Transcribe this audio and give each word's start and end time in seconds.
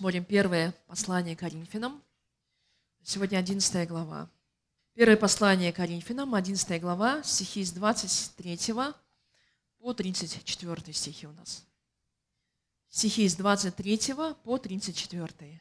Смотрим 0.00 0.24
первое 0.24 0.72
послание 0.86 1.36
Коринфянам. 1.36 2.02
Сегодня 3.02 3.36
11 3.36 3.86
глава. 3.86 4.30
Первое 4.94 5.18
послание 5.18 5.74
Коринфянам, 5.74 6.34
11 6.34 6.80
глава, 6.80 7.22
стихи 7.22 7.62
с 7.62 7.70
23 7.72 8.58
по 9.76 9.92
34 9.92 10.94
стихи 10.94 11.26
у 11.26 11.32
нас. 11.32 11.66
Стихи 12.88 13.28
с 13.28 13.36
23 13.36 14.14
по 14.42 14.56
34. 14.56 15.60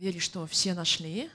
Верю, 0.00 0.20
что 0.20 0.48
все 0.48 0.74
нашли. 0.74 1.30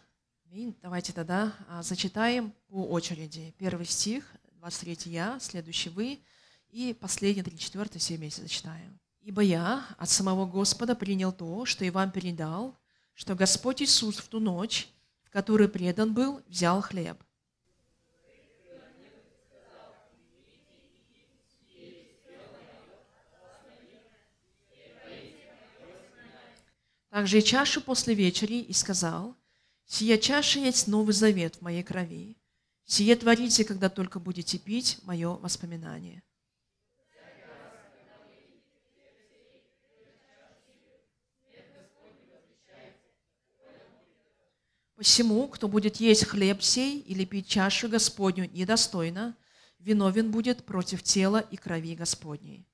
Давайте 0.82 1.14
тогда 1.14 1.56
а, 1.70 1.82
зачитаем 1.83 2.54
по 2.68 2.86
очереди. 2.86 3.56
Первый 3.60 3.86
стих, 3.86 4.29
23 4.56 5.10
я, 5.10 5.39
следующий 5.39 5.89
вы, 5.89 6.20
и 6.68 6.93
последний, 7.00 7.43
34 7.43 7.97
все 7.97 8.18
вместе 8.18 8.42
зачитаем. 8.42 9.00
Ибо 9.21 9.42
я 9.42 9.86
от 9.98 10.10
самого 10.10 10.48
Господа 10.48 10.96
принял 10.96 11.32
то, 11.32 11.66
что 11.66 11.86
и 11.86 11.92
вам 11.92 12.12
передал, 12.12 12.75
что 13.14 13.36
Господь 13.36 13.82
Иисус 13.82 14.18
в 14.18 14.28
ту 14.28 14.39
ночь, 14.39 14.89
в 15.24 15.29
которую 15.29 15.70
предан 15.70 16.14
был, 16.14 16.42
взял 16.48 16.82
хлеб. 16.82 17.21
Также 27.10 27.40
и 27.40 27.43
чашу 27.43 27.82
после 27.82 28.15
вечери 28.15 28.62
и 28.62 28.74
сказал, 28.74 29.36
«Сия 29.86 30.18
чаша 30.18 30.60
есть 30.60 30.88
новый 30.88 31.14
завет 31.14 31.57
в 31.57 31.62
моей 31.62 31.84
крови. 31.84 32.38
Сие 32.86 33.16
творите, 33.17 33.66
когда 33.66 33.90
только 33.90 34.20
будете 34.20 34.58
пить 34.58 35.00
мое 35.03 35.36
воспоминание». 35.36 36.23
Посему, 45.02 45.48
кто 45.48 45.68
будет 45.68 45.96
есть 45.96 46.28
хлеб 46.28 46.62
сей 46.62 47.00
или 47.00 47.26
пить 47.26 47.48
чашу 47.48 47.90
Господню 47.90 48.48
недостойно, 48.52 49.36
виновен 49.80 50.30
будет 50.30 50.64
против 50.64 51.02
тела 51.02 51.40
и 51.40 51.58
крови 51.58 51.96
Господней. 51.96 52.68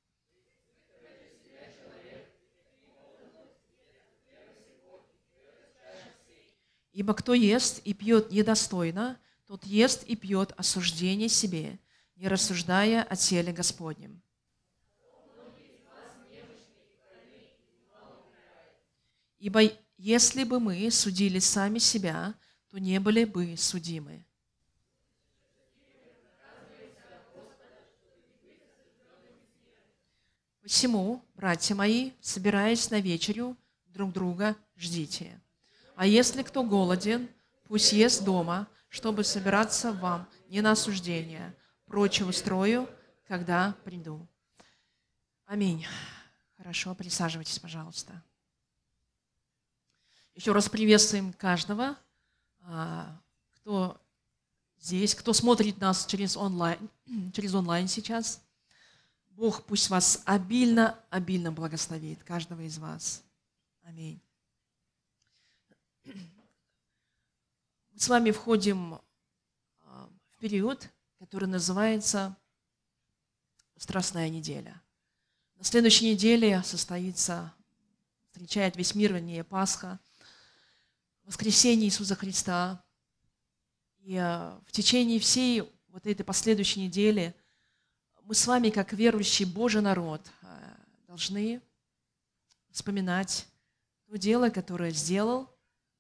Ибо 6.92 7.14
кто 7.14 7.33
ест 7.33 7.80
и 7.86 7.94
пьет 7.94 8.30
недостойно, 8.30 9.17
тот 9.45 9.66
ест 9.66 10.03
и 10.03 10.17
пьет 10.17 10.52
осуждение 10.58 11.30
себе, 11.30 11.80
не 12.17 12.28
рассуждая 12.28 13.03
о 13.03 13.16
теле 13.16 13.53
Господнем. 13.53 14.22
Ибо 19.39 19.61
если 19.97 20.43
бы 20.43 20.59
мы 20.59 20.89
судили 20.91 21.39
сами 21.39 21.79
себя, 21.79 22.35
то 22.69 22.77
не 22.77 22.99
были 22.99 23.23
бы 23.23 23.55
судимы. 23.57 24.23
Посему, 30.61 31.23
братья 31.33 31.75
мои, 31.75 32.11
собираясь 32.21 32.91
на 32.91 32.99
вечерю, 32.99 33.57
друг 33.87 34.11
друга 34.11 34.55
ждите. 34.75 35.41
А 35.95 36.05
если 36.05 36.43
кто 36.43 36.63
голоден, 36.63 37.29
пусть 37.63 37.93
ест 37.93 38.23
дома, 38.23 38.67
чтобы 38.89 39.23
собираться 39.23 39.93
вам 39.93 40.29
не 40.49 40.61
на 40.61 40.71
осуждение. 40.71 41.55
Прочее 41.85 42.27
устрою, 42.27 42.89
когда 43.27 43.75
приду. 43.83 44.27
Аминь. 45.45 45.85
Хорошо, 46.57 46.93
присаживайтесь, 46.93 47.59
пожалуйста. 47.59 48.21
Еще 50.37 50.52
раз 50.52 50.70
приветствуем 50.70 51.33
каждого, 51.33 51.98
а, 52.61 53.20
кто 53.55 53.99
здесь, 54.77 55.15
кто 55.15 55.33
смотрит 55.33 55.80
нас 55.80 56.05
через 56.05 56.37
онлайн, 56.37 56.77
через 57.33 57.55
онлайн 57.55 57.87
сейчас. 57.87 58.39
Бог 59.31 59.64
пусть 59.64 59.89
вас 59.89 60.21
обильно, 60.25 60.99
обильно 61.09 61.52
благословит, 61.52 62.23
каждого 62.23 62.61
из 62.61 62.77
вас. 62.77 63.23
Аминь. 63.81 64.21
Мы 66.05 66.14
с 67.95 68.08
вами 68.08 68.30
входим 68.30 69.02
а, 69.81 70.08
в 70.36 70.37
период, 70.39 70.87
который 71.17 71.48
называется 71.48 72.37
Страстная 73.75 74.30
неделя. 74.30 74.80
На 75.55 75.64
следующей 75.64 76.11
неделе 76.11 76.61
состоится, 76.61 77.55
встречает 78.27 78.75
весь 78.75 78.93
мир, 78.93 79.14
вернее, 79.14 79.43
Пасха– 79.43 79.99
воскресения 81.27 81.88
Иисуса 81.88 82.15
Христа. 82.15 82.83
И 83.99 84.15
э, 84.15 84.60
в 84.65 84.71
течение 84.71 85.20
всей 85.20 85.61
вот 85.89 86.08
этой 86.08 86.23
последующей 86.23 86.80
недели 86.80 87.36
мы 88.23 88.33
с 88.33 88.48
вами, 88.48 88.70
как 88.70 88.93
верующий 88.93 89.45
Божий 89.45 89.82
народ, 89.82 90.21
э, 90.42 90.76
должны 91.05 91.61
вспоминать 92.71 93.45
то 94.05 94.17
дело, 94.17 94.49
которое 94.49 94.92
сделал 94.92 95.54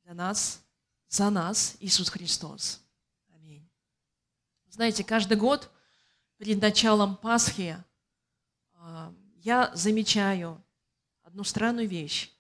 для 0.03 0.13
нас, 0.13 0.61
за 1.09 1.29
нас 1.29 1.75
Иисус 1.81 2.09
Христос. 2.09 2.81
Аминь. 3.33 3.69
Знаете, 4.69 5.03
каждый 5.03 5.37
год 5.37 5.69
перед 6.37 6.61
началом 6.61 7.17
Пасхи 7.17 7.83
э, 8.73 9.13
я 9.35 9.71
замечаю 9.75 10.63
одну 11.23 11.43
странную 11.43 11.89
вещь 11.89 12.31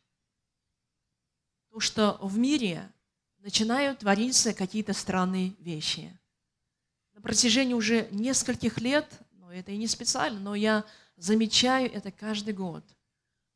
то, 1.77 1.81
что 1.81 2.17
в 2.23 2.39
мире 2.39 2.91
начинают 3.37 3.99
твориться 3.99 4.55
какие-то 4.55 4.93
странные 4.93 5.53
вещи. 5.59 6.11
На 7.13 7.21
протяжении 7.21 7.75
уже 7.75 8.07
нескольких 8.09 8.79
лет, 8.79 9.07
но 9.33 9.53
это 9.53 9.71
и 9.71 9.77
не 9.77 9.85
специально, 9.85 10.39
но 10.39 10.55
я 10.55 10.83
замечаю 11.17 11.93
это 11.93 12.11
каждый 12.11 12.55
год. 12.55 12.83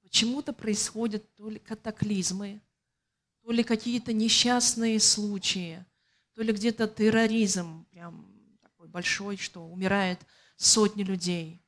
Почему-то 0.03 0.53
происходят 0.53 1.33
то 1.33 1.49
ли 1.49 1.57
катаклизмы, 1.57 2.61
то 3.41 3.49
ли 3.49 3.63
какие-то 3.63 4.13
несчастные 4.13 4.99
случаи, 4.99 5.83
то 6.35 6.43
ли 6.43 6.53
где-то 6.53 6.87
терроризм 6.87 7.85
прям 7.85 8.23
такой 8.61 8.87
большой, 8.87 9.37
что 9.37 9.65
умирает 9.65 10.19
сотни 10.57 11.01
людей, 11.01 11.59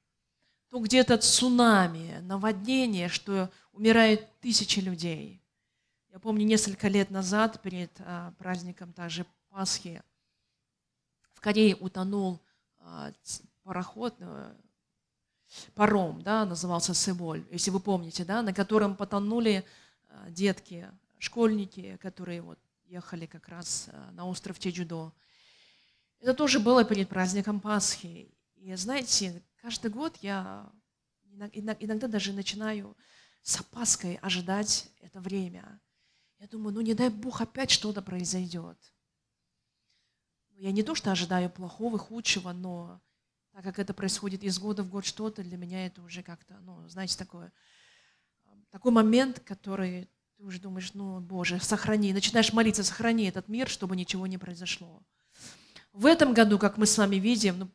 то 0.69 0.77
где-то 0.77 1.17
цунами, 1.17 2.19
наводнение, 2.21 3.09
что 3.09 3.49
умирают 3.71 4.21
тысячи 4.39 4.81
людей– 4.81 5.39
я 6.13 6.19
помню, 6.19 6.45
несколько 6.45 6.89
лет 6.89 7.09
назад, 7.09 7.59
перед 7.63 7.91
а, 7.99 8.33
праздником 8.37 8.93
также 8.93 9.25
Пасхи, 9.49 10.03
в 11.33 11.41
Корее 11.41 11.75
утонул 11.75 12.39
а, 12.77 13.11
пароход, 13.63 14.15
а, 14.19 14.55
паром, 15.73 16.21
да, 16.21 16.45
назывался 16.45 16.93
Севоль, 16.93 17.43
если 17.49 17.71
вы 17.71 17.79
помните, 17.79 18.25
да, 18.25 18.43
на 18.43 18.53
котором 18.53 18.95
потонули 18.95 19.65
а, 20.07 20.29
детки, 20.29 20.87
школьники, 21.17 21.97
которые 21.99 22.43
вот 22.43 22.59
ехали 22.85 23.25
как 23.25 23.47
раз 23.47 23.89
на 24.11 24.27
остров 24.27 24.59
Чеджудо. 24.59 25.11
Это 26.19 26.35
тоже 26.35 26.59
было 26.59 26.83
перед 26.83 27.09
праздником 27.09 27.59
Пасхи. 27.59 28.31
И 28.57 28.75
знаете, 28.75 29.41
каждый 29.63 29.89
год 29.89 30.15
я 30.21 30.71
иногда 31.53 32.07
даже 32.07 32.33
начинаю 32.33 32.95
с 33.41 33.59
опаской 33.59 34.19
ожидать 34.21 34.91
это 35.01 35.19
время. 35.19 35.81
Я 36.43 36.49
думаю, 36.49 36.73
ну 36.73 36.81
не 36.81 36.93
дай 36.93 37.07
Бог 37.07 37.39
опять 37.39 37.71
что-то 37.71 38.01
произойдет. 38.01 38.77
Ну, 40.49 40.59
я 40.59 40.73
не 40.73 40.83
то, 40.83 40.93
что 40.93 41.09
ожидаю 41.09 41.49
плохого, 41.49 41.97
худшего, 41.97 42.51
но 42.51 42.99
так 43.53 43.63
как 43.63 43.79
это 43.79 43.93
происходит 43.93 44.43
из 44.43 44.59
года 44.59 44.83
в 44.83 44.89
год 44.89 45.05
что-то, 45.05 45.41
для 45.41 45.55
меня 45.55 45.85
это 45.85 46.01
уже 46.01 46.21
как-то, 46.21 46.59
ну, 46.65 46.85
знаете, 46.89 47.17
такое, 47.17 47.53
такой 48.71 48.91
момент, 48.91 49.39
который 49.39 50.09
ты 50.35 50.43
уже 50.43 50.59
думаешь, 50.59 50.93
ну, 50.93 51.21
Боже, 51.21 51.61
сохрани, 51.61 52.11
начинаешь 52.11 52.51
молиться, 52.51 52.83
сохрани 52.83 53.23
этот 53.23 53.47
мир, 53.47 53.69
чтобы 53.69 53.95
ничего 53.95 54.27
не 54.27 54.37
произошло. 54.37 55.01
В 55.93 56.05
этом 56.05 56.33
году, 56.33 56.59
как 56.59 56.75
мы 56.75 56.87
с 56.87 56.97
вами 56.97 57.15
видим, 57.15 57.71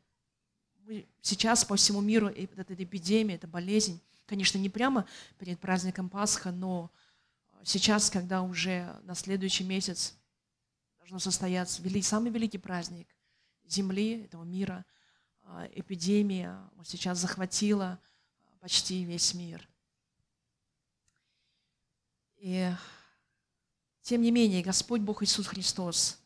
ну, 0.81 1.03
сейчас 1.23 1.65
по 1.65 1.77
всему 1.77 2.03
миру 2.03 2.29
эта 2.29 2.75
эпидемия, 2.75 3.37
эта 3.37 3.47
болезнь, 3.47 3.99
конечно, 4.27 4.59
не 4.59 4.69
прямо 4.69 5.07
перед 5.39 5.59
праздником 5.59 6.11
Пасха, 6.11 6.53
но 6.53 6.91
сейчас, 7.65 8.11
когда 8.11 8.43
уже 8.43 8.99
на 9.05 9.15
следующий 9.15 9.65
месяц 9.65 10.15
должно 10.99 11.19
состояться 11.19 11.83
самый 12.03 12.31
великий 12.31 12.59
праздник 12.59 13.09
Земли, 13.67 14.25
этого 14.25 14.45
мира, 14.45 14.85
а, 15.43 15.69
эпидемия 15.75 16.59
вот 16.75 16.89
сейчас 16.89 17.19
захватила 17.19 18.01
почти 18.61 19.05
весь 19.05 19.35
мир. 19.35 19.69
И 22.37 22.71
тем 24.03 24.23
не 24.23 24.31
менее, 24.31 24.63
Господь 24.63 25.01
Бог 25.01 25.23
Иисус 25.23 25.47
Христос 25.47 26.19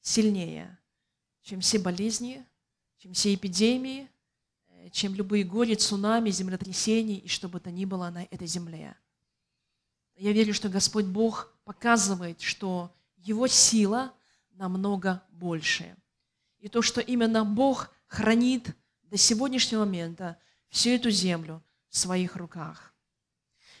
сильнее, 0.00 0.78
чем 1.42 1.60
все 1.60 1.78
болезни, 1.78 2.44
чем 2.98 3.12
все 3.12 3.34
эпидемии, 3.34 4.10
э, 4.68 4.90
чем 4.90 5.14
любые 5.14 5.44
горе, 5.44 5.76
цунами, 5.76 6.30
землетрясения 6.30 7.18
и 7.18 7.28
что 7.28 7.48
бы 7.48 7.60
то 7.60 7.70
ни 7.70 7.84
было 7.84 8.10
на 8.10 8.24
этой 8.24 8.46
земле– 8.46 8.96
Я 10.16 10.32
верю, 10.32 10.54
что 10.54 10.68
Господь 10.68 11.06
Бог 11.06 11.52
показывает, 11.64 12.40
что 12.40 12.94
Его 13.16 13.46
сила 13.46 14.12
намного 14.52 15.22
больше. 15.30 15.96
И 16.58 16.68
то, 16.68 16.82
что 16.82 17.00
именно 17.00 17.44
Бог 17.44 17.90
хранит 18.06 18.76
до 19.02 19.16
сегодняшнего 19.16 19.80
момента 19.80 20.38
всю 20.68 20.90
эту 20.90 21.10
землю 21.10 21.62
в 21.88 21.96
своих 21.96 22.36
руках. 22.36 22.94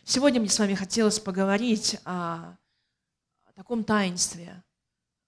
Сегодня 0.04 0.40
мне 0.40 0.50
с 0.50 0.58
вами 0.58 0.74
хотелось 0.74 1.20
поговорить 1.20 1.96
о, 2.04 2.56
о 3.44 3.52
таком 3.54 3.84
таинстве 3.84 4.62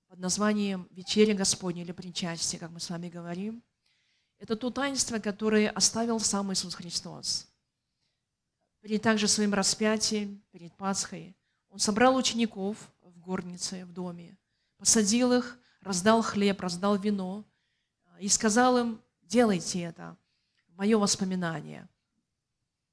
под 0.08 0.18
названием 0.18 0.88
«Вечеря 0.90 1.34
Господня» 1.34 1.82
или 1.82 1.92
«Причастие», 1.92 2.58
как 2.58 2.70
мы 2.70 2.80
с 2.80 2.90
вами 2.90 3.08
говорим. 3.08 3.62
Это 4.38 4.56
то 4.56 4.70
таинство, 4.70 5.18
которое 5.20 5.70
оставил 5.70 6.18
сам 6.20 6.52
Иисус 6.52 6.74
Христос. 6.74 7.46
Перед 8.84 9.00
также 9.00 9.28
своим 9.28 9.54
распятием, 9.54 10.42
перед 10.52 10.76
Пасхой, 10.76 11.34
Он 11.70 11.78
собрал 11.78 12.16
учеников 12.16 12.76
в 13.00 13.18
горнице, 13.18 13.86
в 13.86 13.94
доме, 13.94 14.36
посадил 14.76 15.32
их, 15.32 15.58
раздал 15.80 16.20
хлеб, 16.20 16.60
раздал 16.60 16.98
вино 16.98 17.46
и 18.20 18.28
сказал 18.28 18.76
им, 18.76 19.00
делайте 19.22 19.80
это 19.80 20.18
мое 20.74 20.98
воспоминание. 20.98 21.88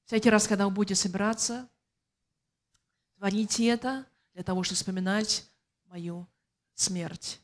Всякий 0.06 0.30
раз, 0.30 0.48
когда 0.48 0.64
вы 0.64 0.70
будете 0.70 0.94
собираться, 0.94 1.68
творите 3.18 3.66
это 3.66 4.06
для 4.32 4.44
того, 4.44 4.62
чтобы 4.62 4.76
вспоминать 4.76 5.46
мою 5.90 6.26
смерть. 6.74 7.38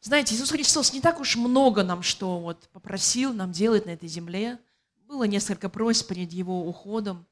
Знаете, 0.00 0.34
Иисус 0.34 0.52
Христос 0.52 0.94
не 0.94 1.02
так 1.02 1.20
уж 1.20 1.36
много 1.36 1.84
нам 1.84 2.02
что 2.02 2.40
вот 2.40 2.70
попросил 2.72 3.34
нам 3.34 3.52
делать 3.52 3.84
на 3.84 3.90
этой 3.90 4.08
земле. 4.08 4.58
Было 5.02 5.24
несколько 5.24 5.68
просьб 5.68 6.08
перед 6.08 6.32
Его 6.32 6.66
уходом, 6.66 7.27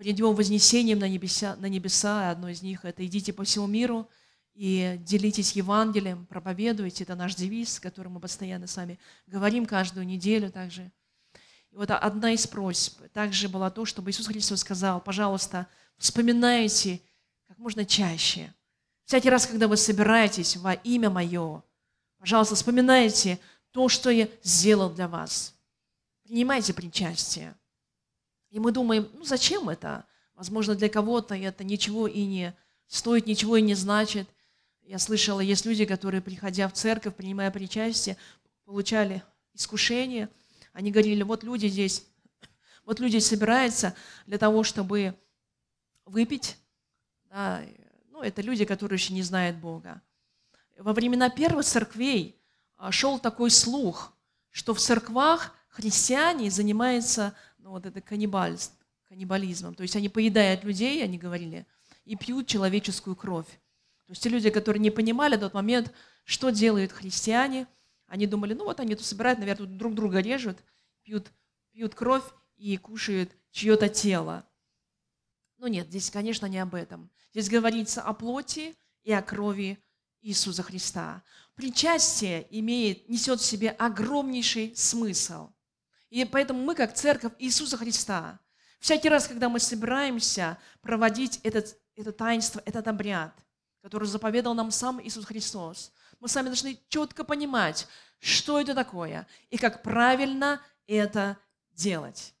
перед 0.00 0.18
Его 0.18 0.32
вознесением 0.32 0.98
на 0.98 1.08
небеса, 1.08 1.56
на 1.56 1.66
небеса. 1.66 2.30
Одно 2.30 2.48
из 2.48 2.62
них– 2.62 2.80
это 2.86 3.04
«идите 3.04 3.34
по 3.34 3.44
всему 3.44 3.66
миру 3.66 4.08
и 4.54 4.96
делитесь 5.00 5.52
Евангелием, 5.52 6.24
проповедуйте». 6.24 7.04
Это 7.04 7.14
наш 7.14 7.34
девиз, 7.34 7.78
который 7.78 8.08
мы 8.08 8.18
постоянно 8.18 8.66
с 8.66 8.78
вами 8.78 8.98
говорим 9.26 9.66
каждую 9.66 10.06
неделю 10.06 10.50
также. 10.50 10.90
И 11.70 11.76
вот 11.76 11.90
одна 11.90 12.32
из 12.32 12.46
просьб 12.46 12.98
также 13.12 13.50
была 13.50 13.68
то, 13.70 13.84
чтобы 13.84 14.10
Иисус 14.10 14.26
Христос 14.26 14.60
сказал, 14.60 15.02
пожалуйста, 15.02 15.66
вспоминайте 15.98 17.02
как 17.46 17.58
можно 17.58 17.84
чаще. 17.84 18.54
Всякий 19.04 19.28
раз, 19.28 19.46
когда 19.46 19.68
вы 19.68 19.76
собираетесь 19.76 20.56
во 20.56 20.72
имя 20.72 21.10
Мое, 21.10 21.62
Пожалуйста, 22.20 22.54
вспоминайте 22.54 23.38
то, 23.70 23.88
что 23.88 24.10
я 24.10 24.28
сделал 24.42 24.90
для 24.90 25.08
вас. 25.08 25.54
Принимайте 26.22 26.74
причастие. 26.74 27.54
И 28.50 28.58
мы 28.58 28.72
думаем, 28.72 29.08
ну 29.14 29.24
зачем 29.24 29.68
это? 29.68 30.04
Возможно, 30.34 30.74
для 30.74 30.88
кого-то 30.88 31.34
это 31.34 31.64
ничего 31.64 32.06
и 32.06 32.24
не 32.24 32.54
стоит, 32.86 33.26
ничего 33.26 33.56
и 33.56 33.62
не 33.62 33.74
значит. 33.74 34.28
Я 34.82 34.98
слышала, 34.98 35.40
есть 35.40 35.64
люди, 35.66 35.84
которые, 35.84 36.20
приходя 36.20 36.68
в 36.68 36.72
церковь, 36.72 37.14
принимая 37.14 37.50
причастие, 37.50 38.16
получали 38.64 39.22
искушение. 39.54 40.28
Они 40.72 40.90
говорили, 40.90 41.22
вот 41.22 41.44
люди 41.44 41.66
здесь, 41.66 42.06
вот 42.84 43.00
люди 43.00 43.18
собираются 43.18 43.94
для 44.26 44.38
того, 44.38 44.64
чтобы 44.64 45.14
выпить. 46.04 46.56
Да, 47.24 47.62
ну, 48.10 48.22
это 48.22 48.42
люди, 48.42 48.64
которые 48.64 48.96
еще 48.96 49.12
не 49.12 49.22
знают 49.22 49.56
Бога 49.58 50.02
во 50.80 50.92
времена 50.94 51.28
первых 51.28 51.66
церквей 51.66 52.40
а, 52.76 52.90
шел 52.90 53.18
такой 53.18 53.50
слух, 53.50 54.14
что 54.50 54.74
в 54.74 54.80
церквах 54.80 55.54
христиане 55.68 56.50
занимаются 56.50 57.34
ну, 57.70 57.74
вот 57.74 57.86
это 57.86 58.00
каннибальством, 58.00 58.76
каннибализмом. 59.08 59.76
То 59.76 59.84
есть 59.84 59.94
они 59.94 60.08
поедают 60.08 60.64
людей, 60.64 61.04
они 61.04 61.18
говорили, 61.18 61.68
и 62.04 62.16
пьют 62.16 62.48
человеческую 62.48 63.14
кровь. 63.14 63.46
То 64.06 64.10
есть 64.10 64.24
те 64.24 64.28
люди, 64.28 64.50
которые 64.50 64.80
не 64.80 64.90
понимали 64.90 65.36
в 65.36 65.40
тот 65.40 65.54
момент, 65.54 65.92
что 66.24 66.50
делают 66.50 66.90
христиане, 66.90 67.68
они 68.08 68.26
думали, 68.26 68.54
ну 68.54 68.64
вот 68.64 68.80
они 68.80 68.96
тут 68.96 69.06
собирают, 69.06 69.38
наверное, 69.38 69.68
друг 69.68 69.94
друга 69.94 70.18
режут, 70.18 70.58
пьют, 71.04 71.30
пьют 71.70 71.94
кровь 71.94 72.24
и 72.56 72.76
кушают 72.76 73.30
чье-то 73.52 73.88
тело. 73.88 74.44
Ну 75.58 75.68
нет, 75.68 75.86
здесь, 75.86 76.10
конечно, 76.10 76.46
не 76.46 76.58
об 76.58 76.74
этом. 76.74 77.08
Здесь 77.30 77.48
говорится 77.48 78.02
о 78.02 78.14
плоти 78.14 78.74
и 79.04 79.12
о 79.12 79.22
крови 79.22 79.78
Иисуса 80.22 80.64
Христа. 80.64 81.22
Причастие 81.54 82.48
имеет, 82.50 83.08
несет 83.08 83.38
в 83.38 83.44
себе 83.44 83.70
огромнейший 83.70 84.74
смысл. 84.74 85.50
И 86.10 86.24
поэтому 86.24 86.62
мы, 86.62 86.74
как 86.74 86.94
церковь 86.94 87.32
Иисуса 87.38 87.76
Христа, 87.76 88.38
всякий 88.80 89.08
раз, 89.08 89.28
когда 89.28 89.48
мы 89.48 89.60
собираемся 89.60 90.58
проводить 90.82 91.40
этот, 91.44 91.78
это 91.94 92.12
таинство, 92.12 92.60
этот 92.66 92.88
обряд, 92.88 93.32
который 93.80 94.08
заповедал 94.08 94.54
нам 94.54 94.70
сам 94.72 95.00
Иисус 95.00 95.24
Христос, 95.24 95.92
мы 96.18 96.28
сами 96.28 96.46
должны 96.46 96.78
четко 96.88 97.24
понимать, 97.24 97.86
что 98.18 98.60
это 98.60 98.74
такое 98.74 99.26
и 99.48 99.56
как 99.56 99.82
правильно 99.82 100.60
это 100.86 101.38
делать. 101.72 102.34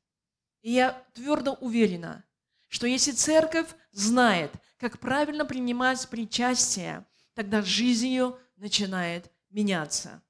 И 0.62 0.72
я 0.72 1.02
твердо 1.14 1.54
уверена, 1.54 2.24
что 2.68 2.86
если 2.86 3.12
церковь 3.12 3.68
знает, 3.92 4.52
как 4.78 4.98
правильно 4.98 5.44
принимать 5.44 6.08
причастие, 6.08 7.06
тогда 7.34 7.62
жизнь 7.62 8.08
ее 8.08 8.36
начинает 8.56 9.30
меняться. 9.48 10.22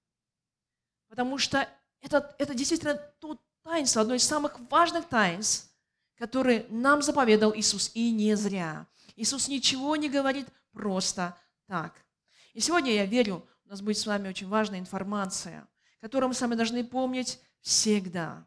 Потому 1.09 1.39
что 1.39 1.69
это, 2.01 2.35
это 2.39 2.55
действительно 2.55 2.95
то 2.95 3.39
таинство, 3.63 4.03
одно 4.03 4.15
из 4.15 4.25
самых 4.25 4.59
важных 4.71 5.09
таинств, 5.09 5.71
которые 6.17 6.67
нам 6.69 7.03
заповедал 7.03 7.55
Иисус, 7.55 7.91
и 7.95 8.11
не 8.11 8.35
зря. 8.37 8.87
Иисус 9.17 9.49
ничего 9.49 9.97
не 9.97 10.09
говорит 10.09 10.49
просто 10.73 11.37
так. 11.67 11.95
И 12.53 12.61
сегодня, 12.61 12.93
я 12.93 13.07
верю, 13.07 13.47
у 13.65 13.69
нас 13.69 13.81
будет 13.81 13.99
с 13.99 14.07
вами 14.07 14.29
очень 14.29 14.49
важная 14.49 14.79
информация, 14.79 15.69
которую 16.01 16.29
мы 16.29 16.35
с 16.35 16.41
вами 16.41 16.55
должны 16.55 16.85
помнить 16.85 17.41
всегда. 17.61 18.47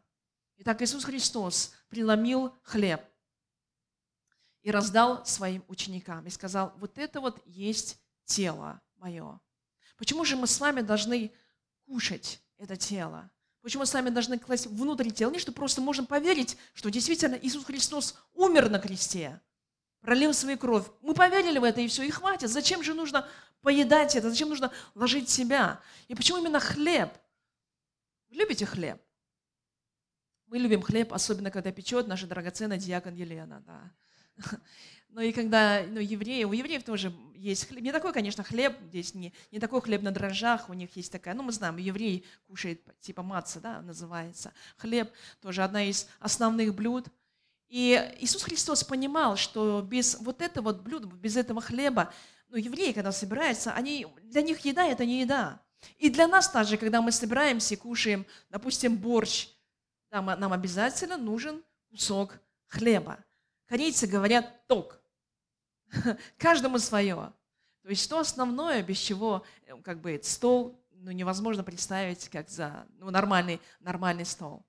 Итак, 0.58 0.82
Иисус 0.82 1.04
Христос 1.04 1.72
преломил 1.88 2.54
хлеб 2.62 3.00
и 4.62 4.70
раздал 4.70 5.24
своим 5.26 5.64
ученикам 5.68 6.26
и 6.26 6.30
сказал, 6.30 6.72
вот 6.76 6.98
это 6.98 7.20
вот 7.20 7.40
есть 7.44 7.98
тело 8.24 8.80
мое. 8.96 9.40
Почему 9.96 10.24
же 10.24 10.36
мы 10.36 10.46
с 10.46 10.60
вами 10.60 10.80
должны 10.80 11.32
кушать 11.86 12.40
это 12.56 12.76
тело? 12.76 13.30
Почему 13.64 13.86
с 13.86 13.94
вами 13.94 14.10
должны 14.10 14.38
класть 14.38 14.66
внутрь 14.66 15.10
тела? 15.10 15.30
Не, 15.30 15.38
что 15.38 15.50
просто 15.50 15.80
можем 15.80 16.04
поверить, 16.04 16.58
что 16.74 16.90
действительно 16.90 17.36
Иисус 17.36 17.64
Христос 17.64 18.14
умер 18.34 18.68
на 18.68 18.78
кресте, 18.78 19.40
пролил 20.02 20.34
свою 20.34 20.58
кровь. 20.58 20.84
Мы 21.00 21.14
поверили 21.14 21.58
в 21.58 21.64
это, 21.64 21.80
и 21.80 21.88
все, 21.88 22.02
и 22.02 22.10
хватит. 22.10 22.50
Зачем 22.50 22.82
же 22.82 22.92
нужно 22.92 23.26
поедать 23.62 24.16
это? 24.16 24.28
Зачем 24.28 24.50
нужно 24.50 24.70
ложить 24.94 25.30
себя? 25.30 25.80
И 26.08 26.14
почему 26.14 26.40
именно 26.40 26.60
хлеб? 26.60 27.08
Вы 28.28 28.36
любите 28.36 28.66
хлеб? 28.66 29.00
Мы 30.44 30.58
любим 30.58 30.82
хлеб, 30.82 31.14
особенно 31.14 31.50
когда 31.50 31.72
печет 31.72 32.06
наша 32.06 32.26
драгоценная 32.26 32.76
диакон 32.76 33.14
Елена. 33.14 33.62
Да. 33.66 33.92
Но 35.14 35.22
и 35.22 35.30
когда 35.30 35.84
ну, 35.86 36.00
евреи, 36.00 36.42
у 36.42 36.52
евреев 36.52 36.82
тоже 36.82 37.14
есть 37.36 37.68
хлеб, 37.68 37.84
не 37.84 37.92
такой, 37.92 38.12
конечно, 38.12 38.42
хлеб, 38.42 38.76
здесь 38.88 39.14
не, 39.14 39.32
не 39.52 39.60
такой 39.60 39.80
хлеб 39.80 40.02
на 40.02 40.10
дрожжах, 40.10 40.68
у 40.68 40.74
них 40.74 40.96
есть 40.96 41.12
такая, 41.12 41.34
ну 41.34 41.44
мы 41.44 41.52
знаем, 41.52 41.76
еврей 41.76 42.26
кушает 42.48 42.82
типа 43.00 43.22
маца, 43.22 43.60
да, 43.60 43.80
называется. 43.80 44.52
Хлеб 44.76 45.12
тоже 45.40 45.62
одна 45.62 45.84
из 45.84 46.08
основных 46.18 46.74
блюд. 46.74 47.06
И 47.68 48.12
Иисус 48.18 48.42
Христос 48.42 48.82
понимал, 48.82 49.36
что 49.36 49.82
без 49.82 50.18
вот 50.18 50.42
этого 50.42 50.72
вот 50.72 50.82
блюда, 50.82 51.06
без 51.06 51.36
этого 51.36 51.60
хлеба, 51.60 52.12
ну 52.48 52.56
евреи, 52.56 52.90
когда 52.90 53.12
собираются, 53.12 53.72
они, 53.72 54.08
для 54.24 54.42
них 54.42 54.64
еда– 54.64 54.84
это 54.88 55.06
не 55.06 55.20
еда. 55.20 55.60
И 55.98 56.10
для 56.10 56.26
нас 56.26 56.50
также, 56.50 56.76
когда 56.76 57.00
мы 57.00 57.12
собираемся 57.12 57.74
и 57.74 57.76
кушаем, 57.76 58.26
допустим, 58.50 58.96
борщ, 58.96 59.46
нам, 60.10 60.26
нам 60.26 60.52
обязательно 60.52 61.16
нужен 61.16 61.62
кусок 61.88 62.40
хлеба. 62.66 63.24
Корейцы 63.66 64.08
говорят 64.08 64.66
«ток», 64.66 65.03
Каждому 66.38 66.78
свое. 66.78 67.32
То 67.82 67.88
есть 67.88 68.02
что 68.02 68.18
основное, 68.18 68.82
без 68.82 68.98
чего 68.98 69.44
э, 69.66 69.76
как 69.82 70.00
бы 70.00 70.18
стол 70.22 70.80
ну, 70.90 71.10
невозможно 71.10 71.62
представить 71.62 72.28
как 72.28 72.48
за 72.48 72.86
ну, 72.98 73.10
нормальный, 73.10 73.60
нормальный 73.80 74.24
стол. 74.24 74.64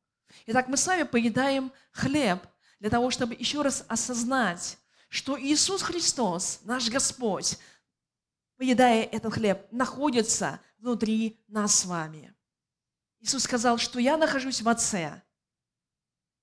Итак, 0.48 0.68
мы 0.68 0.76
с 0.76 0.86
вами 0.86 1.04
поедаем 1.04 1.72
хлеб 1.92 2.46
для 2.80 2.90
того, 2.90 3.10
чтобы 3.10 3.34
еще 3.36 3.62
раз 3.62 3.86
осознать, 3.88 4.78
что 5.08 5.40
Иисус 5.40 5.82
Христос, 5.82 6.60
наш 6.64 6.90
Господь, 6.90 7.58
поедая 8.58 9.04
этот 9.04 9.34
хлеб, 9.34 9.66
находится 9.72 10.60
внутри 10.78 11.40
нас 11.48 11.74
с 11.74 11.86
вами. 11.86 12.34
Иисус 13.22 13.44
сказал, 13.44 13.78
что 13.78 14.00
я 14.00 14.18
нахожусь 14.18 14.62
в 14.62 14.70
Отце. 14.70 15.22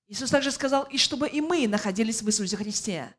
Иисус 0.07 0.29
также 0.29 0.51
сказал, 0.51 0.83
и 0.83 0.97
чтобы 0.97 1.29
и 1.29 1.39
мы 1.39 1.67
находились 1.67 2.21
в 2.21 2.27
Иисусе 2.27 2.57
Христе. 2.57 3.15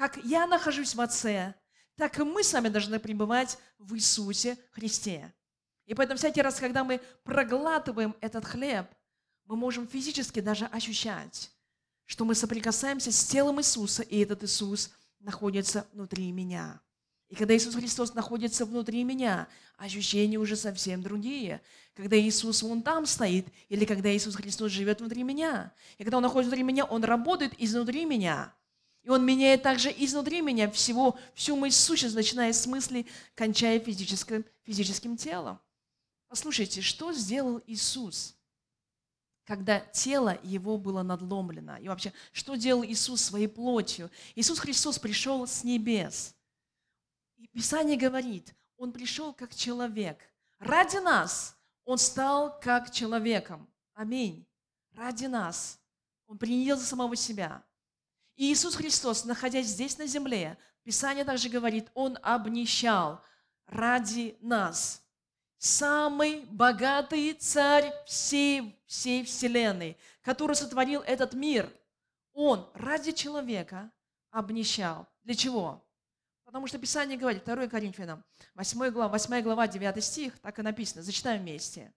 Как 0.00 0.16
я 0.24 0.46
нахожусь 0.46 0.94
в 0.94 1.00
Отце, 1.02 1.54
так 1.94 2.18
и 2.18 2.22
мы 2.22 2.42
с 2.42 2.54
вами 2.54 2.70
должны 2.70 2.98
пребывать 2.98 3.58
в 3.78 3.94
Иисусе 3.94 4.56
Христе. 4.70 5.30
И 5.84 5.92
поэтому 5.92 6.16
всякий 6.16 6.40
раз, 6.40 6.58
когда 6.58 6.84
мы 6.84 7.02
проглатываем 7.22 8.16
этот 8.22 8.46
хлеб, 8.46 8.86
мы 9.44 9.56
можем 9.56 9.86
физически 9.86 10.40
даже 10.40 10.64
ощущать, 10.64 11.50
что 12.06 12.24
мы 12.24 12.34
соприкасаемся 12.34 13.12
с 13.12 13.26
телом 13.26 13.60
Иисуса, 13.60 14.02
и 14.02 14.20
этот 14.20 14.42
Иисус 14.42 14.90
находится 15.18 15.86
внутри 15.92 16.32
меня. 16.32 16.80
И 17.28 17.34
когда 17.34 17.54
Иисус 17.54 17.74
Христос 17.74 18.14
находится 18.14 18.64
внутри 18.64 19.04
меня, 19.04 19.48
ощущения 19.76 20.38
уже 20.38 20.56
совсем 20.56 21.02
другие. 21.02 21.60
Когда 21.94 22.18
Иисус 22.18 22.62
вон 22.62 22.80
там 22.80 23.04
стоит, 23.04 23.48
или 23.68 23.84
когда 23.84 24.10
Иисус 24.16 24.34
Христос 24.34 24.72
живет 24.72 25.00
внутри 25.00 25.24
меня. 25.24 25.74
И 25.98 26.04
когда 26.04 26.16
Он 26.16 26.22
находится 26.22 26.48
внутри 26.48 26.62
меня, 26.62 26.86
Он 26.86 27.04
работает 27.04 27.52
изнутри 27.58 28.06
меня. 28.06 28.54
Он 29.10 29.24
меняет 29.24 29.62
также 29.62 29.90
изнутри 29.90 30.40
меня 30.40 30.70
всего, 30.70 31.18
всю 31.34 31.56
мою 31.56 31.72
сущность, 31.72 32.14
начиная 32.14 32.52
с 32.52 32.66
мысли, 32.66 33.06
кончая 33.34 33.80
физическим, 33.80 34.44
физическим 34.62 35.16
телом. 35.16 35.58
Послушайте, 36.28 36.80
что 36.80 37.12
сделал 37.12 37.60
Иисус, 37.66 38.36
когда 39.44 39.80
тело 39.80 40.38
его 40.42 40.78
было 40.78 41.02
надломлено? 41.02 41.76
И 41.78 41.88
вообще, 41.88 42.12
что 42.32 42.54
делал 42.54 42.84
Иисус 42.84 43.20
своей 43.20 43.48
плотью? 43.48 44.10
Иисус 44.34 44.58
Христос 44.58 44.98
пришел 44.98 45.46
с 45.46 45.64
небес– 45.64 46.34
и 47.40 47.46
Писание 47.48 47.96
говорит, 47.96 48.54
Он 48.76 48.92
пришел 48.92 49.32
как 49.32 49.54
человек. 49.54 50.18
Ради 50.58 50.98
нас 50.98 51.56
Он 51.84 51.96
стал 51.96 52.60
как 52.60 52.90
человеком. 52.90 53.66
Аминь. 53.94 54.46
Ради 54.92 55.24
нас. 55.24 55.80
Он 56.26 56.36
принял 56.36 56.76
за 56.76 56.84
самого 56.84 57.16
себя. 57.16 57.64
И 58.40 58.54
Иисус 58.54 58.74
Христос, 58.74 59.26
находясь 59.26 59.66
здесь 59.66 59.98
на 59.98 60.06
земле, 60.06 60.56
Писание 60.82 61.26
также 61.26 61.50
говорит, 61.50 61.90
Он 61.92 62.18
обнищал 62.22 63.22
ради 63.66 64.34
нас. 64.40 65.02
Самый 65.58 66.46
богатый 66.46 67.34
царь 67.34 67.92
всей, 68.06 68.82
всей 68.86 69.26
вселенной, 69.26 69.98
который 70.22 70.56
сотворил 70.56 71.02
этот 71.02 71.34
мир, 71.34 71.70
Он 72.32 72.66
ради 72.72 73.12
человека 73.12 73.92
обнищал. 74.30 75.06
Для 75.22 75.34
чего? 75.34 75.86
Потому 76.44 76.66
что 76.66 76.78
Писание 76.78 77.18
говорит, 77.18 77.44
2 77.44 77.66
Коринфянам, 77.66 78.24
8 78.54 78.88
глава, 78.88 79.08
8 79.10 79.42
глава, 79.42 79.68
9 79.68 80.02
стих, 80.02 80.38
так 80.38 80.58
и 80.58 80.62
написано, 80.62 81.02
зачитаем 81.02 81.42
вместе. 81.42 81.92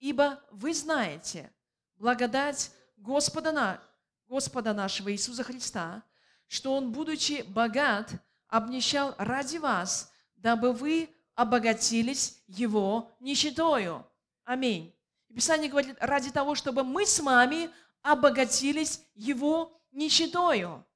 «Ибо 0.00 0.42
вы 0.50 0.74
знаете 0.74 1.48
благодать 1.94 2.72
Господа, 2.96 3.52
на, 3.52 3.80
Господа 4.30 4.72
нашего 4.72 5.12
Иисуса 5.12 5.42
Христа, 5.42 6.04
что 6.46 6.74
Он, 6.76 6.92
будучи 6.92 7.42
богат, 7.42 8.12
обнищал 8.46 9.16
ради 9.18 9.56
вас, 9.56 10.12
дабы 10.36 10.72
вы 10.72 11.10
обогатились 11.34 12.40
Его 12.46 13.10
нищетою». 13.18 14.06
Аминь. 14.44 14.94
И 15.28 15.34
Писание 15.34 15.68
говорит, 15.68 15.96
ради 15.98 16.30
того, 16.30 16.54
чтобы 16.54 16.84
мы 16.84 17.06
с 17.06 17.18
вами 17.18 17.70
обогатились 18.02 19.02
Его 19.14 19.80
нищетою. 19.90 20.86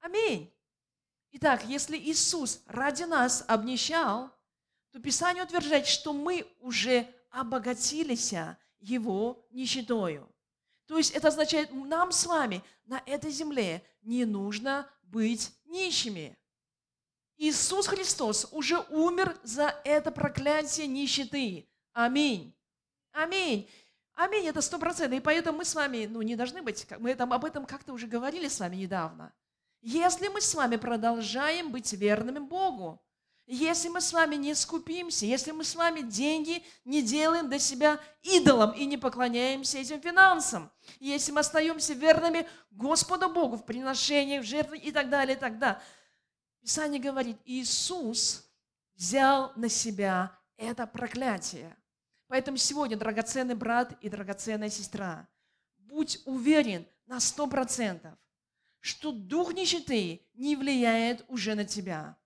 Аминь. 0.00 0.52
Итак, 1.32 1.64
если 1.64 1.96
Иисус 1.96 2.62
ради 2.66 3.04
нас 3.04 3.46
обнищал, 3.48 4.30
то 4.90 5.00
Писание 5.00 5.42
утверждает, 5.42 5.86
что 5.86 6.12
мы 6.12 6.46
уже 6.60 7.08
обогатились 7.30 8.34
Его 8.78 9.46
нищетою. 9.50 10.33
То 10.86 10.98
есть 10.98 11.12
это 11.12 11.28
означает, 11.28 11.72
нам 11.72 12.12
с 12.12 12.26
вами 12.26 12.62
на 12.84 13.02
этой 13.06 13.30
земле 13.30 13.82
не 14.02 14.24
нужно 14.24 14.90
быть 15.02 15.52
нищими. 15.64 16.36
Иисус 17.36 17.86
Христос 17.86 18.48
уже 18.52 18.78
умер 18.90 19.36
за 19.42 19.80
это 19.84 20.10
проклятие 20.10 20.86
нищеты. 20.86 21.68
Аминь. 21.92 22.54
Аминь. 23.12 23.68
Аминь, 24.14 24.46
это 24.46 24.60
сто 24.60 24.78
процентов. 24.78 25.18
И 25.18 25.22
поэтому 25.22 25.58
мы 25.58 25.64
с 25.64 25.74
вами, 25.74 26.06
ну, 26.06 26.22
не 26.22 26.36
должны 26.36 26.62
быть, 26.62 26.86
мы 26.98 27.14
там 27.14 27.32
об 27.32 27.44
этом 27.44 27.66
как-то 27.66 27.92
уже 27.92 28.06
говорили 28.06 28.48
с 28.48 28.60
вами 28.60 28.76
недавно. 28.76 29.32
Если 29.82 30.28
мы 30.28 30.40
с 30.40 30.54
вами 30.54 30.76
продолжаем 30.76 31.72
быть 31.72 31.92
верными 31.92 32.38
Богу, 32.38 33.02
если 33.46 33.88
мы 33.88 34.00
с 34.00 34.12
вами 34.12 34.36
не 34.36 34.54
скупимся, 34.54 35.26
если 35.26 35.50
мы 35.50 35.64
с 35.64 35.74
вами 35.74 36.00
деньги 36.00 36.64
не 36.84 37.02
делаем 37.02 37.48
для 37.48 37.58
себя 37.58 38.00
идолом 38.22 38.70
и 38.72 38.86
не 38.86 38.96
поклоняемся 38.96 39.78
этим 39.78 40.00
финансам, 40.00 40.70
если 40.98 41.30
мы 41.32 41.40
остаемся 41.40 41.92
верными 41.92 42.48
Господу 42.70 43.28
Богу 43.28 43.56
в 43.56 43.66
приношениях, 43.66 44.44
в 44.44 44.46
жертвах 44.46 44.82
и 44.82 44.90
так 44.90 45.10
далее, 45.10 45.36
и 45.36 45.38
так 45.38 45.58
далее. 45.58 45.80
Писание 46.62 47.00
говорит, 47.00 47.36
Иисус 47.44 48.48
взял 48.94 49.52
на 49.56 49.68
себя 49.68 50.38
это 50.56 50.86
проклятие. 50.86 51.76
Поэтому 52.28 52.56
сегодня, 52.56 52.96
драгоценный 52.96 53.54
брат 53.54 53.96
и 54.00 54.08
драгоценная 54.08 54.70
сестра, 54.70 55.28
будь 55.76 56.22
уверен 56.24 56.86
на 57.06 57.20
сто 57.20 57.46
процентов, 57.46 58.14
что 58.80 59.12
дух 59.12 59.52
нищеты 59.52 60.26
не 60.32 60.56
влияет 60.56 61.24
уже 61.28 61.54
на 61.54 61.64
тебя. 61.64 62.16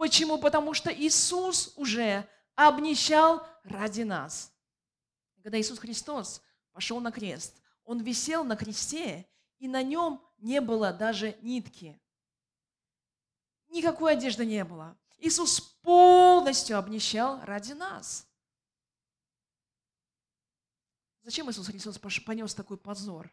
Почему? 0.00 0.38
Потому 0.38 0.72
что 0.72 0.90
Иисус 0.90 1.74
уже 1.76 2.26
обнищал 2.54 3.46
ради 3.64 4.00
нас. 4.00 4.50
Когда 5.42 5.60
Иисус 5.60 5.78
Христос 5.78 6.40
пошел 6.72 7.00
на 7.00 7.12
крест, 7.12 7.60
Он 7.84 8.00
висел 8.00 8.42
на 8.42 8.56
кресте, 8.56 9.28
и 9.58 9.68
на 9.68 9.82
нем 9.82 10.26
не 10.38 10.62
было 10.62 10.94
даже 10.94 11.36
нитки. 11.42 12.00
Никакой 13.68 14.14
одежды 14.14 14.46
не 14.46 14.64
было. 14.64 14.96
Иисус 15.18 15.60
полностью 15.60 16.78
обнищал 16.78 17.38
ради 17.44 17.72
нас. 17.72 18.26
Зачем 21.20 21.50
Иисус 21.50 21.66
Христос 21.66 21.98
понес 22.24 22.54
такой 22.54 22.78
позор? 22.78 23.30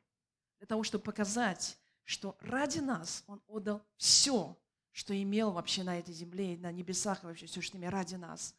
Для 0.57 0.67
того, 0.67 0.83
чтобы 0.83 1.05
показать, 1.05 1.77
что 2.03 2.35
ради 2.41 2.79
нас 2.79 3.23
Он 3.25 3.41
отдал 3.47 3.81
все, 3.95 4.57
что 4.97 5.13
имел 5.21 5.51
вообще 5.51 5.83
на 5.83 5.99
этой 5.99 6.11
земле 6.11 6.55
и 6.55 6.57
на 6.57 6.71
небесах, 6.71 7.23
и 7.23 7.27
вообще 7.27 7.45
все, 7.45 7.61
что 7.61 7.77
имел 7.77 7.91
ради 7.91 8.15
нас. 8.15 8.55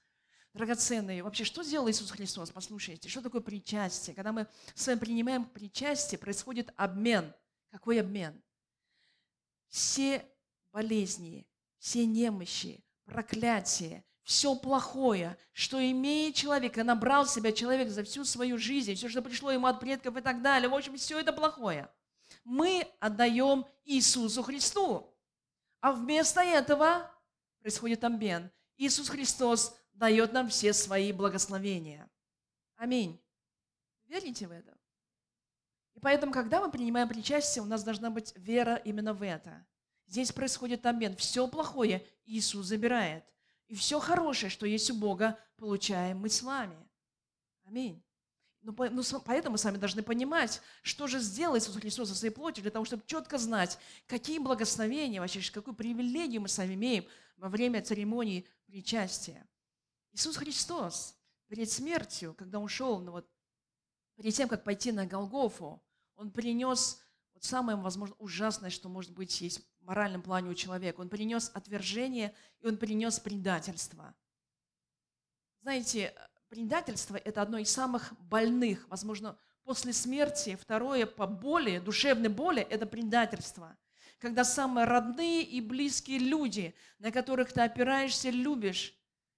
Драгоценные. 0.54 1.24
Вообще, 1.24 1.42
что 1.42 1.64
сделал 1.64 1.90
Иисус 1.90 2.12
Христос? 2.12 2.52
Послушайте, 2.52 3.08
что 3.08 3.22
такое 3.22 3.40
причастие? 3.40 4.14
Когда 4.14 4.30
мы 4.30 4.46
с 4.76 4.86
вами 4.86 5.00
принимаем 5.00 5.46
причастие, 5.46 6.16
происходит 6.16 6.72
обмен. 6.76 7.34
Какой 7.72 8.00
обмен? 8.00 8.40
Все 9.66 10.24
болезни, 10.72 11.44
все 11.80 12.06
немощи, 12.06 12.84
проклятия, 13.04 14.04
все 14.22 14.54
плохое, 14.54 15.36
что 15.52 15.80
имеет 15.90 16.36
человек, 16.36 16.78
и 16.78 16.84
набрал 16.84 17.26
себя 17.26 17.50
человек 17.50 17.88
за 17.88 18.04
всю 18.04 18.24
свою 18.24 18.58
жизнь, 18.58 18.94
все, 18.94 19.08
что 19.08 19.22
пришло 19.22 19.50
ему 19.50 19.66
от 19.66 19.80
предков 19.80 20.16
и 20.16 20.20
так 20.20 20.40
далее. 20.40 20.68
В 20.68 20.74
общем, 20.74 20.96
все 20.96 21.18
это 21.18 21.32
плохое– 21.32 21.90
мы 22.44 22.86
отдаем 23.00 23.66
Иисусу 23.84 24.42
Христу. 24.42 25.14
А 25.80 25.92
вместо 25.92 26.40
этого 26.40 27.10
происходит 27.60 28.04
обмен. 28.04 28.50
Иисус 28.76 29.08
Христос 29.08 29.76
дает 29.92 30.32
нам 30.32 30.48
все 30.48 30.72
свои 30.72 31.12
благословения. 31.12 32.10
Аминь. 32.76 33.20
Верите 34.06 34.46
в 34.46 34.52
это? 34.52 34.76
И 35.94 36.00
поэтому, 36.00 36.32
когда 36.32 36.60
мы 36.60 36.70
принимаем 36.70 37.08
причастие, 37.08 37.62
у 37.62 37.66
нас 37.66 37.82
должна 37.82 38.10
быть 38.10 38.32
вера 38.36 38.76
именно 38.76 39.12
в 39.12 39.22
это. 39.22 39.66
Здесь 40.06 40.32
происходит 40.32 40.86
обмен. 40.86 41.16
Все 41.16 41.46
плохое 41.48 42.06
Иисус 42.24 42.66
забирает. 42.66 43.24
И 43.66 43.74
все 43.74 44.00
хорошее, 44.00 44.50
что 44.50 44.64
есть 44.64 44.90
у 44.90 44.94
Бога, 44.94 45.38
получаем 45.56 46.20
мы 46.20 46.28
с 46.30 46.42
вами. 46.42 46.88
Аминь. 47.64 48.02
Ну, 48.62 48.74
ну, 48.90 49.20
поэтому 49.24 49.52
мы 49.52 49.58
с 49.58 49.64
вами 49.64 49.76
должны 49.76 50.02
понимать, 50.02 50.60
что 50.82 51.06
же 51.06 51.20
сделал 51.20 51.56
Иисус 51.56 51.76
Христос 51.76 52.08
со 52.08 52.14
своей 52.14 52.34
плотью, 52.34 52.62
для 52.62 52.70
того, 52.70 52.84
чтобы 52.84 53.04
четко 53.06 53.38
знать, 53.38 53.78
какие 54.06 54.38
благословения, 54.38 55.20
вообще, 55.20 55.40
какую 55.52 55.74
привилегию 55.74 56.42
мы 56.42 56.48
с 56.48 56.58
вами 56.58 56.74
имеем 56.74 57.06
во 57.36 57.48
время 57.48 57.82
церемонии 57.82 58.46
причастия. 58.66 59.48
Иисус 60.12 60.36
Христос 60.36 61.16
перед 61.46 61.70
смертью, 61.70 62.34
когда 62.34 62.58
Он 62.58 62.68
шел, 62.68 62.98
ну, 62.98 63.12
вот, 63.12 63.30
перед 64.16 64.34
тем, 64.34 64.48
как 64.48 64.64
пойти 64.64 64.90
на 64.90 65.06
Голгофу, 65.06 65.80
Он 66.16 66.30
принес 66.30 67.00
вот 67.34 67.44
самое, 67.44 67.78
возможно, 67.78 68.16
ужасное, 68.18 68.70
что 68.70 68.88
может 68.88 69.12
быть 69.12 69.40
есть 69.40 69.60
в 69.80 69.84
моральном 69.84 70.22
плане 70.22 70.50
у 70.50 70.54
человека. 70.54 71.00
Он 71.00 71.08
принес 71.08 71.52
отвержение, 71.54 72.34
и 72.58 72.66
Он 72.66 72.76
принес 72.76 73.20
предательство. 73.20 74.12
Знаете, 75.62 76.12
Предательство– 76.48 77.16
это 77.24 77.42
одно 77.42 77.58
из 77.58 77.70
самых 77.70 78.12
больных, 78.20 78.86
возможно, 78.88 79.38
после 79.64 79.92
смерти. 79.92 80.56
Второе 80.60 81.04
по 81.04 81.26
боли, 81.26 81.78
душевной 81.78 82.30
боли– 82.30 82.62
это 82.70 82.86
предательство. 82.86 83.76
Когда 84.18 84.44
самые 84.44 84.86
родные 84.86 85.42
и 85.42 85.60
близкие 85.60 86.18
люди, 86.18 86.74
на 86.98 87.12
которых 87.12 87.52
ты 87.52 87.60
опираешься, 87.60 88.30
любишь 88.30 88.94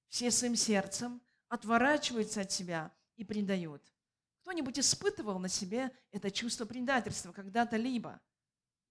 все 0.08 0.30
своим 0.30 0.54
сердцем, 0.54 1.20
отворачиваются 1.48 2.42
от 2.42 2.48
тебя 2.48 2.92
и 3.16 3.24
предают. 3.24 3.82
Кто-нибудь 4.42 4.78
испытывал 4.78 5.38
на 5.38 5.48
себе 5.48 5.90
это 6.12 6.30
чувство 6.30 6.64
предательства 6.64 7.32
когда-то 7.32 7.76
либо? 7.76 8.20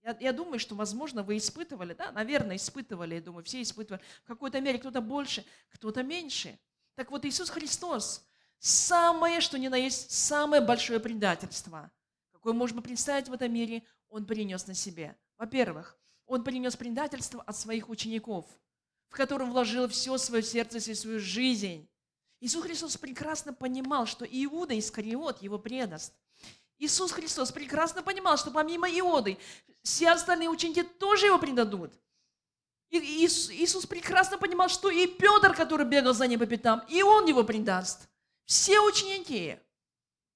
Я, 0.04 0.16
я 0.20 0.34
думаю, 0.34 0.60
что, 0.60 0.76
возможно, 0.76 1.24
вы 1.24 1.38
испытывали, 1.38 1.94
да, 1.94 2.12
наверное, 2.12 2.58
испытывали, 2.58 3.16
я 3.16 3.22
думаю, 3.22 3.44
все 3.44 3.62
испытывали. 3.62 4.02
В 4.24 4.28
какой-то 4.28 4.60
мере 4.62 4.78
кто-то 4.78 5.02
больше, 5.02 5.46
кто-то 5.70 6.04
меньше. 6.04 6.60
Так 7.00 7.12
вот, 7.12 7.24
Иисус 7.24 7.50
Христос, 7.50 8.28
самое, 8.58 9.40
что 9.40 9.58
ни 9.58 9.70
на 9.70 9.78
есть, 9.78 10.12
самое 10.12 10.62
большое 10.62 11.00
предательство, 11.00 11.90
какое 12.34 12.52
можно 12.52 12.82
представить 12.82 13.30
в 13.30 13.34
этом 13.34 13.54
мире, 13.54 13.84
Он 14.10 14.26
принес 14.26 14.68
на 14.68 14.74
себе. 14.74 15.18
Во-первых, 15.38 15.98
Он 16.26 16.44
принес 16.44 16.76
предательство 16.76 17.42
от 17.44 17.56
своих 17.56 17.88
учеников, 17.88 18.46
в 19.08 19.16
котором 19.16 19.52
вложил 19.52 19.88
все 19.88 20.18
свое 20.18 20.44
сердце, 20.44 20.80
всю 20.80 20.94
свою 20.94 21.22
жизнь. 21.22 21.88
Иисус 22.42 22.64
Христос 22.64 22.98
прекрасно 22.98 23.54
понимал, 23.54 24.06
что 24.06 24.26
Иуда 24.26 24.78
Искариот 24.78 25.42
его 25.42 25.58
предаст. 25.58 26.14
Иисус 26.80 27.14
Христос 27.14 27.54
прекрасно 27.54 28.04
понимал, 28.04 28.36
что 28.36 28.52
помимо 28.52 28.90
Иоды 28.90 29.38
все 29.84 30.10
остальные 30.10 30.50
ученики 30.50 30.84
тоже 30.84 31.28
его 31.28 31.40
предадут. 31.40 31.94
И 32.90 32.98
Иисус 32.98 33.86
прекрасно 33.86 34.38
понимал, 34.38 34.68
что 34.68 34.90
и 34.90 35.06
Петр, 35.06 35.54
который 35.56 35.86
бегал 35.86 36.14
за 36.14 36.28
ним 36.28 36.40
по 36.40 36.46
пятам, 36.48 36.84
и 36.88 37.04
он 37.04 37.26
его 37.28 37.44
предаст. 37.44 38.10
Все 38.46 38.80
ученики 38.80 39.60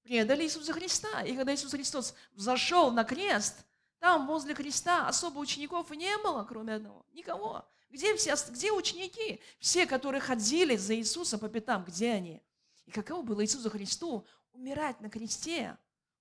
предали 0.02 0.44
Иисуса 0.44 0.72
Христа. 0.72 1.22
И 1.22 1.34
когда 1.34 1.52
Иисус 1.52 1.72
Христос 1.72 2.14
зашел 2.34 2.92
на 2.92 3.02
крест, 3.02 3.66
там 3.98 4.26
возле 4.26 4.54
креста 4.54 5.08
особо 5.08 5.38
учеников 5.38 5.90
и 5.90 5.96
не 5.96 6.16
было, 6.18 6.44
кроме 6.44 6.74
одного. 6.74 7.04
Никого. 7.10 7.66
Где, 7.90 8.14
все, 8.16 8.34
где 8.50 8.70
ученики? 8.70 9.40
Все, 9.58 9.86
которые 9.86 10.20
ходили 10.20 10.76
за 10.76 10.94
Иисусом 10.94 11.40
по 11.40 11.48
пятам, 11.48 11.84
где 11.84 12.12
они? 12.12 12.42
И 12.86 12.90
каково 12.90 13.22
было 13.22 13.42
Иисусу 13.42 13.70
Христу 13.70 14.26
умирать 14.52 15.00
на 15.00 15.08
кресте 15.08 15.76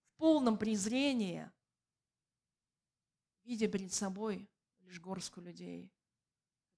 в 0.06 0.18
полном 0.18 0.58
презрении, 0.58 1.52
видя 3.44 3.68
перед 3.68 3.94
собой 3.94 4.50
лишь 4.82 5.00
горстку 5.00 5.42
людей, 5.42 5.92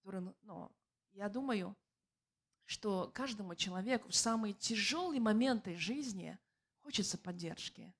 которые, 0.05 0.35
ну, 0.43 0.71
я 1.13 1.29
думаю, 1.29 1.75
что 2.65 3.09
каждому 3.13 3.55
человеку 3.55 4.09
в 4.09 4.15
самые 4.15 4.53
тяжелые 4.53 5.19
моменты 5.19 5.75
жизни 5.77 6.37
хочется 6.83 7.17
поддержки, 7.17 7.91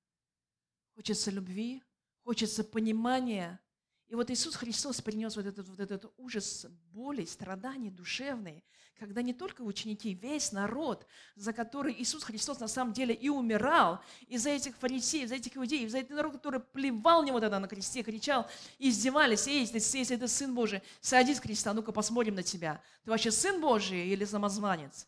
хочется 0.94 1.32
любви, 1.32 1.84
хочется 2.24 2.64
понимания, 2.64 3.60
и 4.08 4.14
вот 4.14 4.30
Иисус 4.30 4.56
Христос 4.56 5.02
принес 5.02 5.36
вот 5.36 5.46
этот, 5.46 5.68
вот 5.68 5.80
этот 5.80 6.14
ужас 6.18 6.68
боли, 6.92 7.26
страданий 7.26 7.90
душевные, 7.90 8.64
когда 9.00 9.22
не 9.24 9.34
только 9.34 9.62
ученики, 9.62 10.14
весь 10.14 10.52
народ, 10.52 11.08
за 11.36 11.54
который 11.54 11.94
Иисус 11.98 12.24
Христос 12.24 12.60
на 12.60 12.68
самом 12.68 12.94
деле 12.94 13.16
и 13.16 13.30
умирал, 13.30 14.00
из-за 14.28 14.52
этих 14.52 14.78
фарисеев, 14.78 15.26
из-за 15.26 15.36
этих 15.36 15.58
иудеев, 15.58 15.88
из-за 15.88 16.00
этого 16.00 16.18
народа, 16.18 16.38
который 16.38 16.60
плевал 16.60 17.24
него 17.24 17.40
тогда 17.40 17.60
на 17.60 17.68
кресте, 17.68 18.04
кричал, 18.04 18.48
издевались, 18.78 19.48
эй, 19.48 19.62
если, 19.62 19.98
если 19.98 20.16
это 20.16 20.28
Сын 20.28 20.54
Божий, 20.54 20.84
садись 21.02 21.38
с 21.38 21.42
креста, 21.42 21.74
ну-ка 21.74 21.92
посмотрим 21.92 22.36
на 22.36 22.44
тебя. 22.44 22.82
Ты 23.04 23.10
вообще 23.10 23.32
Сын 23.32 23.60
Божий 23.60 24.08
или 24.08 24.24
самозванец? 24.24 25.08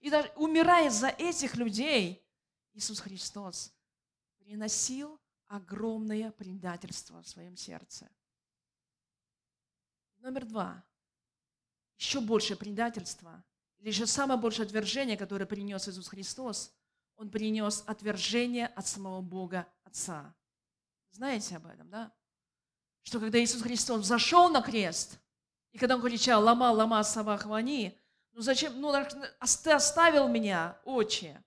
И 0.00 0.08
даже 0.08 0.32
умирая 0.36 0.88
за 0.88 1.08
этих 1.08 1.56
людей, 1.56 2.26
Иисус 2.72 3.00
Христос 3.00 3.72
приносил 4.38 5.20
огромное 5.46 6.30
предательство 6.30 7.22
в 7.22 7.28
своем 7.28 7.56
сердце. 7.56 8.08
Номер 10.20 10.44
два. 10.44 10.84
Еще 11.98 12.20
большее 12.20 12.56
предательство, 12.56 13.42
или 13.78 13.90
же 13.90 14.06
самое 14.06 14.38
большее 14.38 14.66
отвержение, 14.66 15.16
которое 15.16 15.46
принес 15.46 15.88
Иисус 15.88 16.08
Христос, 16.08 16.72
Он 17.16 17.30
принес 17.30 17.82
отвержение 17.86 18.66
от 18.68 18.86
самого 18.86 19.20
Бога 19.20 19.66
Отца. 19.84 20.34
Знаете 21.10 21.56
об 21.56 21.66
этом, 21.66 21.90
да? 21.90 22.12
Что 23.02 23.18
когда 23.18 23.42
Иисус 23.42 23.62
Христос 23.62 24.06
зашел 24.06 24.50
на 24.50 24.62
крест, 24.62 25.18
и 25.72 25.78
когда 25.78 25.96
Он 25.96 26.02
кричал 26.02 26.42
«Лама, 26.42 26.70
лама, 26.70 27.02
савахвани», 27.02 27.98
ну 28.32 28.42
зачем, 28.42 28.80
ну 28.80 28.92
ты 28.92 29.70
оставил 29.70 30.28
меня, 30.28 30.78
отче, 30.84 31.42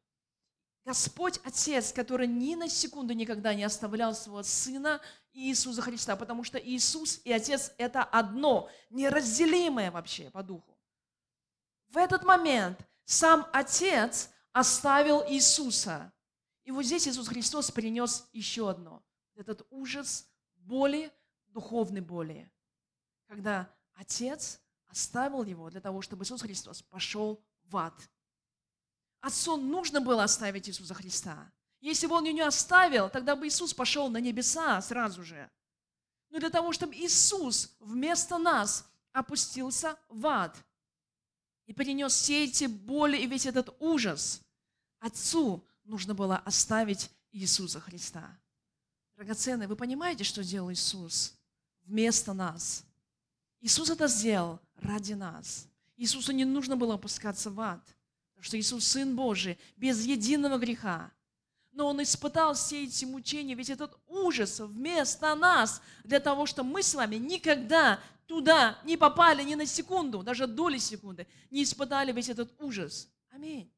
Господь 0.85 1.39
Отец, 1.43 1.93
который 1.93 2.27
ни 2.27 2.55
на 2.55 2.67
секунду 2.67 3.13
никогда 3.13 3.53
не 3.53 3.63
оставлял 3.63 4.13
своего 4.13 4.43
Сына 4.43 4.99
Иисуса 5.33 5.81
Христа, 5.81 6.15
потому 6.15 6.43
что 6.43 6.57
Иисус 6.57 7.21
и 7.23 7.31
Отец– 7.31 7.73
это 7.77 8.03
одно, 8.03 8.69
неразделимое 8.89 9.91
вообще 9.91 10.29
по 10.29 10.43
духу. 10.43 10.77
В 11.89 11.97
этот 11.97 12.23
момент 12.23 12.79
сам 13.05 13.47
Отец 13.51 14.29
оставил 14.51 15.23
Иисуса. 15.27 16.13
И 16.63 16.71
вот 16.71 16.85
здесь 16.85 17.07
Иисус 17.07 17.27
Христос 17.27 17.71
принес 17.71 18.27
еще 18.31 18.69
одно. 18.69 19.03
Этот 19.35 19.65
ужас 19.69 20.27
боли, 20.55 21.11
духовной 21.47 22.01
боли. 22.01 22.51
Когда 23.27 23.69
Отец 23.93 24.61
оставил 24.87 25.43
его 25.43 25.69
для 25.69 25.81
того, 25.81 26.01
чтобы 26.01 26.23
Иисус 26.23 26.41
Христос 26.41 26.81
пошел 26.81 27.43
в 27.63 27.77
ад– 27.77 27.95
Отцу 29.23 29.55
нужно 29.55 30.01
было 30.01 30.25
оставить 30.25 30.67
Иисуса 30.67 30.93
Христа. 30.93 31.49
Если 31.83 32.07
бы 32.07 32.15
он 32.15 32.23
ее 32.23 32.33
не 32.33 32.41
оставил, 32.41 33.09
тогда 33.09 33.35
бы 33.35 33.45
Иисус 33.45 33.73
пошел 33.73 34.09
на 34.09 34.17
небеса 34.17 34.81
сразу 34.81 35.21
же. 35.21 35.51
Но 36.29 36.39
для 36.39 36.49
того, 36.49 36.71
чтобы 36.71 36.95
Иисус 36.95 37.75
вместо 37.81 38.37
нас 38.37 38.89
опустился 39.11 39.99
в 40.07 40.25
ад 40.25 40.57
и 41.65 41.73
перенес 41.73 42.13
все 42.13 42.45
эти 42.45 42.65
боли 42.65 43.17
и 43.17 43.27
весь 43.27 43.45
этот 43.45 43.75
ужас, 43.79 44.41
Отцу 44.99 45.61
нужно 45.83 46.13
было 46.13 46.37
оставить 46.37 47.11
Иисуса 47.33 47.81
Христа. 47.81 48.39
Драгоценные, 49.17 49.67
вы 49.67 49.75
понимаете, 49.75 50.23
что 50.23 50.41
сделал 50.41 50.71
Иисус 50.71 51.33
вместо 51.83 52.31
нас? 52.31 52.85
Иисус 53.59 53.89
это 53.89 54.07
сделал 54.07 54.61
ради 54.77 55.13
нас. 55.13 55.67
Иисусу 55.97 56.31
не 56.31 56.45
нужно 56.45 56.77
было 56.77 56.95
опускаться 56.95 57.51
в 57.51 57.59
ад– 57.59 57.85
что 58.43 58.59
Иисус 58.59 58.85
Сын 58.85 59.15
Божий, 59.15 59.57
без 59.77 60.05
единого 60.05 60.57
греха. 60.57 61.11
Но 61.73 61.87
Он 61.87 62.01
испытал 62.01 62.53
все 62.53 62.83
эти 62.83 63.03
мучения, 63.03 63.55
весь 63.55 63.71
этот 63.71 63.99
ужас 64.07 64.59
вместо 64.59 65.33
нас, 65.35 65.81
для 66.03 66.19
того, 66.19 66.45
чтобы 66.45 66.69
мы 66.69 66.83
с 66.83 66.93
вами 66.93 67.15
никогда 67.15 67.99
туда 68.27 68.79
не 68.83 68.95
попали 68.95 69.43
ни 69.43 69.55
на 69.55 69.65
секунду, 69.65 70.23
даже 70.23 70.47
доли 70.47 70.77
секунды, 70.77 71.27
не 71.49 71.63
испытали 71.63 72.11
весь 72.11 72.29
этот 72.29 72.53
ужас. 72.61 73.09
Аминь. 73.29 73.73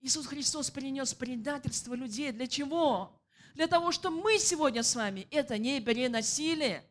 Иисус 0.00 0.26
Христос 0.26 0.70
принес 0.70 1.12
предательство 1.14 1.94
людей. 1.94 2.30
Для 2.30 2.46
чего? 2.46 3.20
Для 3.54 3.66
того, 3.66 3.90
чтобы 3.90 4.22
мы 4.22 4.38
сегодня 4.38 4.84
с 4.84 4.94
вами 4.94 5.26
это 5.32 5.58
не 5.58 5.80
переносили. 5.80 6.88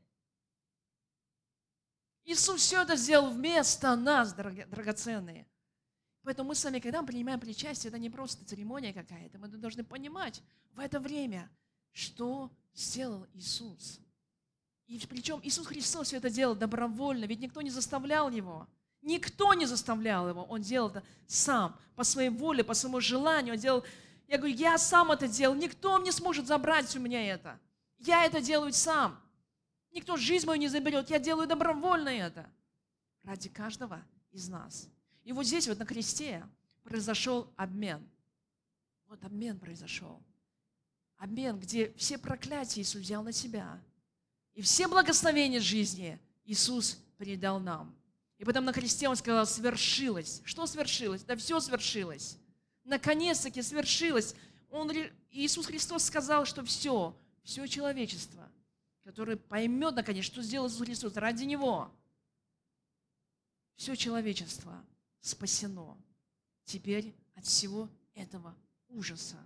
Иисус 2.25 2.61
все 2.61 2.81
это 2.81 2.97
сделал 2.97 3.29
вместо 3.29 3.95
нас, 3.95 4.33
драгоценные. 4.33 5.47
Поэтому 6.27 6.49
мы 6.49 6.55
с 6.55 6.63
вами, 6.65 6.79
когда 6.79 7.01
мы 7.01 7.07
принимаем 7.07 7.39
причастие, 7.39 7.87
это 7.87 7.97
не 7.97 8.09
просто 8.09 8.43
церемония 8.43 8.91
какая-то. 8.91 9.39
Мы 9.39 9.47
должны 9.47 9.85
понимать 9.85 10.41
в 10.73 10.79
это 10.81 10.99
время, 10.99 11.49
что 11.93 12.51
сделал 12.73 13.25
Иисус. 13.33 14.01
И 14.87 14.99
причем 15.07 15.39
Иисус 15.41 15.65
Христос 15.67 16.07
все 16.07 16.17
это 16.17 16.29
делал 16.29 16.53
добровольно, 16.53 17.23
ведь 17.23 17.39
никто 17.39 17.61
не 17.61 17.69
заставлял 17.69 18.29
Его. 18.29 18.67
Никто 19.01 19.53
не 19.53 19.65
заставлял 19.65 20.27
Его. 20.27 20.43
Он 20.43 20.61
делал 20.61 20.89
это 20.89 21.01
сам, 21.27 21.79
по 21.95 22.03
своей 22.03 22.29
воле, 22.29 22.61
по 22.61 22.73
своему 22.73 22.99
желанию. 22.99 23.53
Он 23.53 23.59
делал, 23.61 23.85
я 24.27 24.37
говорю, 24.37 24.53
я 24.53 24.77
сам 24.77 25.13
это 25.13 25.29
делал, 25.29 25.55
никто 25.55 25.97
не 25.97 26.11
сможет 26.11 26.45
забрать 26.45 26.93
у 26.97 26.99
меня 26.99 27.25
это. 27.25 27.57
Я 27.99 28.25
это 28.25 28.41
делаю 28.41 28.73
сам. 28.73 29.17
Никто 29.93 30.17
жизнь 30.17 30.45
мою 30.45 30.59
не 30.59 30.67
заберет, 30.67 31.09
я 31.09 31.19
делаю 31.19 31.47
добровольно 31.47 32.09
это. 32.09 32.49
Ради 33.23 33.47
каждого 33.47 34.03
из 34.33 34.49
нас. 34.49 34.89
И 35.27 35.33
вот 35.33 35.45
здесь 35.45 35.67
вот 35.67 35.77
на 35.77 35.85
кресте 35.85 36.47
произошел 36.83 37.51
обмен. 37.57 38.01
Вот 39.07 39.21
обмен 39.25 39.59
произошел. 39.59 40.23
Обмен, 41.17 41.59
где 41.59 41.91
все 41.97 42.17
проклятия 42.17 42.79
Иисус 42.79 43.01
взял 43.01 43.21
на 43.23 43.33
себя. 43.33 43.77
И 44.53 44.61
все 44.61 44.87
благословения 44.87 45.59
жизни 45.59 46.17
Иисус 46.45 46.97
передал 47.17 47.59
нам. 47.59 47.93
И 48.37 48.45
потом 48.45 48.63
на 48.63 48.71
кресте 48.71 49.09
Он 49.09 49.17
сказал, 49.17 49.45
свершилось. 49.45 50.41
Что 50.45 50.65
свершилось? 50.65 51.23
Да 51.23 51.35
все 51.35 51.59
свершилось. 51.59 52.37
Наконец-таки 52.85 53.61
свершилось. 53.61 54.33
Он, 54.69 54.89
Иисус 55.31 55.65
Христос 55.65 56.05
сказал, 56.05 56.45
что 56.45 56.63
все, 56.63 57.13
все 57.43 57.67
человечество, 57.67 58.49
которое 59.03 59.35
поймет, 59.35 59.93
наконец, 59.93 60.23
что 60.23 60.41
сделал 60.41 60.69
Иисус 60.69 60.85
Христос 60.85 61.17
ради 61.17 61.43
Него, 61.43 61.91
все 63.75 63.93
человечество– 63.95 64.85
спасено 65.27 65.97
теперь 66.65 67.13
от 67.35 67.45
всего 67.45 67.89
этого 68.13 68.55
ужаса. 68.89 69.37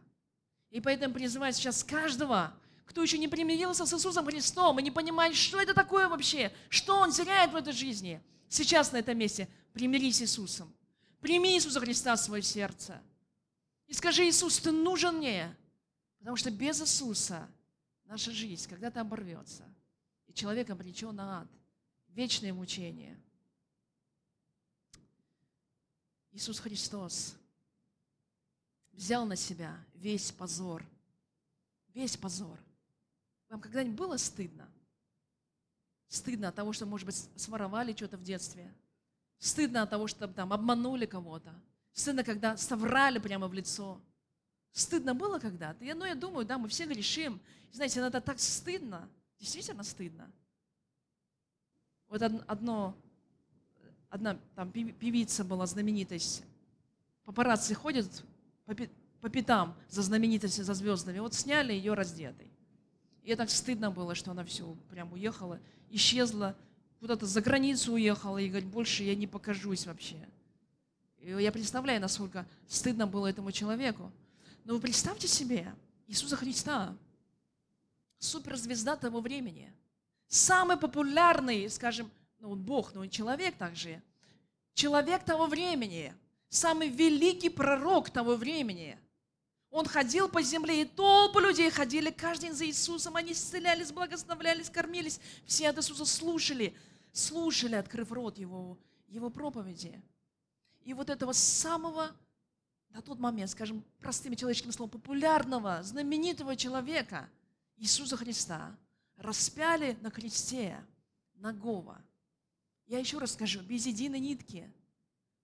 И 0.69 0.79
поэтому 0.79 1.13
призываю 1.13 1.53
сейчас 1.53 1.83
каждого, 1.83 2.53
кто 2.85 3.01
еще 3.01 3.17
не 3.17 3.27
примирился 3.27 3.85
с 3.85 3.93
Иисусом 3.93 4.25
Христом 4.25 4.79
и 4.79 4.83
не 4.83 4.91
понимает, 4.91 5.35
что 5.35 5.61
это 5.61 5.73
такое 5.73 6.07
вообще, 6.07 6.53
что 6.69 6.97
он 6.97 7.11
теряет 7.11 7.51
в 7.51 7.55
этой 7.55 7.73
жизни, 7.73 8.21
сейчас 8.49 8.91
на 8.91 8.97
этом 8.97 9.17
месте 9.17 9.47
примирись 9.73 10.17
с 10.17 10.21
Иисусом. 10.21 10.73
Прими 11.19 11.55
Иисуса 11.55 11.79
Христа 11.79 12.15
в 12.15 12.19
свое 12.19 12.41
сердце. 12.41 13.01
И 13.87 13.93
скажи, 13.93 14.27
Иисус, 14.27 14.59
ты 14.59 14.71
нужен 14.71 15.17
мне. 15.17 15.55
Потому 16.19 16.37
что 16.37 16.49
без 16.49 16.81
Иисуса 16.81 17.47
наша 18.05 18.31
жизнь 18.31 18.69
когда-то 18.69 19.01
оборвется. 19.01 19.63
И 20.27 20.33
человек 20.33 20.69
обречен 20.69 21.15
на 21.15 21.41
ад, 21.41 21.47
вечное 22.09 22.53
мучение– 22.53 23.19
Иисус 26.31 26.59
Христос 26.59 27.35
взял 28.93 29.25
на 29.25 29.35
себя 29.35 29.77
весь 29.95 30.31
позор. 30.31 30.85
Весь 31.93 32.15
позор. 32.15 32.57
Вам 33.49 33.59
когда-нибудь 33.59 33.97
было 33.97 34.17
стыдно? 34.17 34.69
Стыдно 36.07 36.49
от 36.49 36.55
того, 36.55 36.71
что, 36.73 36.85
может 36.85 37.05
быть, 37.05 37.15
своровали 37.35 37.93
что-то 37.93 38.17
в 38.17 38.23
детстве. 38.23 38.73
Стыдно 39.39 39.81
от 39.83 39.89
того, 39.89 40.07
что 40.07 40.27
там 40.27 40.53
обманули 40.53 41.05
кого-то. 41.05 41.53
Стыдно, 41.93 42.23
когда 42.23 42.55
соврали 42.55 43.19
прямо 43.19 43.47
в 43.47 43.53
лицо. 43.53 44.01
Стыдно 44.71 45.13
было 45.13 45.39
когда-то. 45.39 45.83
Я, 45.83 45.95
ну, 45.95 46.05
я 46.05 46.15
думаю, 46.15 46.45
да, 46.45 46.57
мы 46.57 46.69
все 46.69 46.85
грешим. 46.85 47.41
Знаете, 47.71 47.99
иногда 47.99 48.21
так 48.21 48.39
стыдно, 48.39 49.09
действительно 49.37 49.83
стыдно. 49.83 50.31
Вот 52.07 52.21
одно, 52.21 52.95
одна 54.11 54.37
там 54.55 54.71
певица 54.71 55.43
была 55.43 55.65
знаменитость. 55.65 56.43
Папарацци 57.23 57.73
ходят 57.73 58.23
по, 58.65 58.75
по 59.21 59.29
пятам 59.29 59.75
за 59.89 60.03
знаменитостью, 60.03 60.65
за 60.65 60.73
звездами. 60.75 61.19
Вот 61.19 61.33
сняли 61.33 61.73
ее 61.73 61.93
раздетой. 61.93 62.51
И 63.23 63.33
так 63.35 63.49
стыдно 63.49 63.89
было, 63.89 64.13
что 64.13 64.31
она 64.31 64.43
все 64.43 64.75
прям 64.89 65.13
уехала, 65.13 65.59
исчезла, 65.89 66.55
куда-то 66.99 67.25
за 67.25 67.41
границу 67.41 67.93
уехала, 67.93 68.37
и 68.37 68.49
говорит, 68.49 68.69
больше 68.69 69.03
я 69.03 69.15
не 69.15 69.27
покажусь 69.27 69.85
вообще. 69.87 70.17
И 71.19 71.29
я 71.29 71.51
представляю, 71.51 72.01
насколько 72.01 72.45
стыдно 72.67 73.07
было 73.07 73.27
этому 73.27 73.51
человеку. 73.51 74.11
Но 74.65 74.73
вы 74.73 74.79
представьте 74.79 75.27
себе, 75.27 75.73
Иисуса 76.07 76.35
Христа, 76.35 76.97
суперзвезда 78.19 78.97
того 78.97 79.21
времени, 79.21 79.71
самый 80.27 80.77
популярный, 80.77 81.69
скажем, 81.69 82.11
ну 82.41 82.51
он 82.51 82.61
Бог, 82.61 82.93
но 82.93 83.01
он 83.01 83.09
человек 83.09 83.55
также, 83.55 84.01
человек 84.73 85.23
того 85.23 85.45
времени, 85.45 86.13
самый 86.49 86.89
великий 86.89 87.49
пророк 87.49 88.09
того 88.09 88.35
времени. 88.35 88.97
Он 89.69 89.85
ходил 89.85 90.27
по 90.27 90.41
земле, 90.41 90.81
и 90.81 90.85
толпы 90.85 91.39
людей 91.39 91.69
ходили 91.69 92.09
каждый 92.11 92.47
день 92.47 92.53
за 92.53 92.65
Иисусом. 92.65 93.15
Они 93.15 93.31
исцелялись, 93.31 93.91
благословлялись, 93.93 94.69
кормились. 94.69 95.21
Все 95.45 95.69
от 95.69 95.77
Иисуса 95.77 96.05
слушали, 96.05 96.75
слушали, 97.13 97.75
открыв 97.75 98.11
рот 98.11 98.37
Его, 98.37 98.77
Его 99.07 99.29
проповеди. 99.29 100.01
И 100.83 100.93
вот 100.93 101.09
этого 101.09 101.31
самого 101.31 102.11
на 102.89 103.01
тот 103.01 103.19
момент, 103.19 103.49
скажем, 103.51 103.85
простыми 103.99 104.35
человеческими 104.35 104.71
словами, 104.71 104.91
популярного, 104.91 105.81
знаменитого 105.83 106.57
человека, 106.57 107.29
Иисуса 107.77 108.17
Христа, 108.17 108.75
распяли 109.15 109.97
на 110.01 110.11
кресте 110.11 110.83
Нагова. 111.35 112.01
Я 112.91 112.99
еще 112.99 113.19
раз 113.19 113.31
скажу, 113.31 113.61
без 113.61 113.85
единой 113.85 114.19
нитки. 114.19 114.69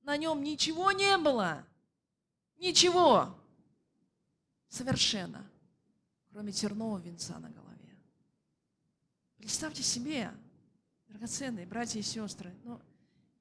На 0.01 0.17
нем 0.17 0.43
ничего 0.43 0.91
не 0.91 1.17
было. 1.17 1.65
Ничего. 2.57 3.33
Совершенно. 4.67 5.49
Кроме 6.33 6.51
тернового 6.51 6.97
венца 6.97 7.39
на 7.39 7.49
голове. 7.49 7.95
Представьте 9.37 9.81
себе, 9.81 10.29
драгоценные 11.07 11.65
братья 11.65 12.01
и 12.01 12.03
сестры, 12.03 12.53
ну, 12.65 12.81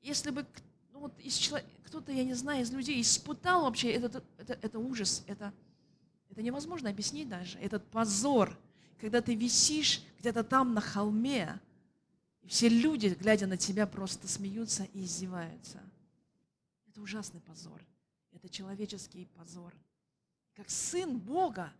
если 0.02 0.30
бы 0.30 0.46
ну 0.92 1.00
вот 1.00 1.18
из 1.18 1.34
человека, 1.34 1.68
кто-то, 1.82 2.12
я 2.12 2.22
не 2.22 2.34
знаю, 2.34 2.62
из 2.62 2.70
людей 2.70 3.00
испытал 3.00 3.62
вообще 3.62 3.90
этот, 3.90 4.22
это, 4.38 4.52
это 4.62 4.78
ужас, 4.78 5.24
это, 5.26 5.52
это 6.30 6.42
невозможно 6.42 6.90
объяснить 6.90 7.28
даже, 7.28 7.58
этот 7.58 7.84
позор, 7.90 8.56
когда 9.00 9.20
ты 9.20 9.34
висишь 9.34 10.00
где-то 10.20 10.44
там 10.44 10.74
на 10.74 10.80
холме, 10.80 11.60
и 12.46 12.48
все 12.48 12.68
люди, 12.68 13.08
глядя 13.08 13.48
на 13.48 13.56
тебя, 13.56 13.88
просто 13.88 14.28
смеются 14.28 14.84
и 14.84 15.02
издеваются. 15.02 15.82
Это 16.86 17.00
ужасный 17.00 17.40
позор. 17.40 17.84
Это 18.30 18.48
человеческий 18.48 19.26
позор. 19.34 19.74
Как 20.54 20.70
сын 20.70 21.18
Бога, 21.18 21.72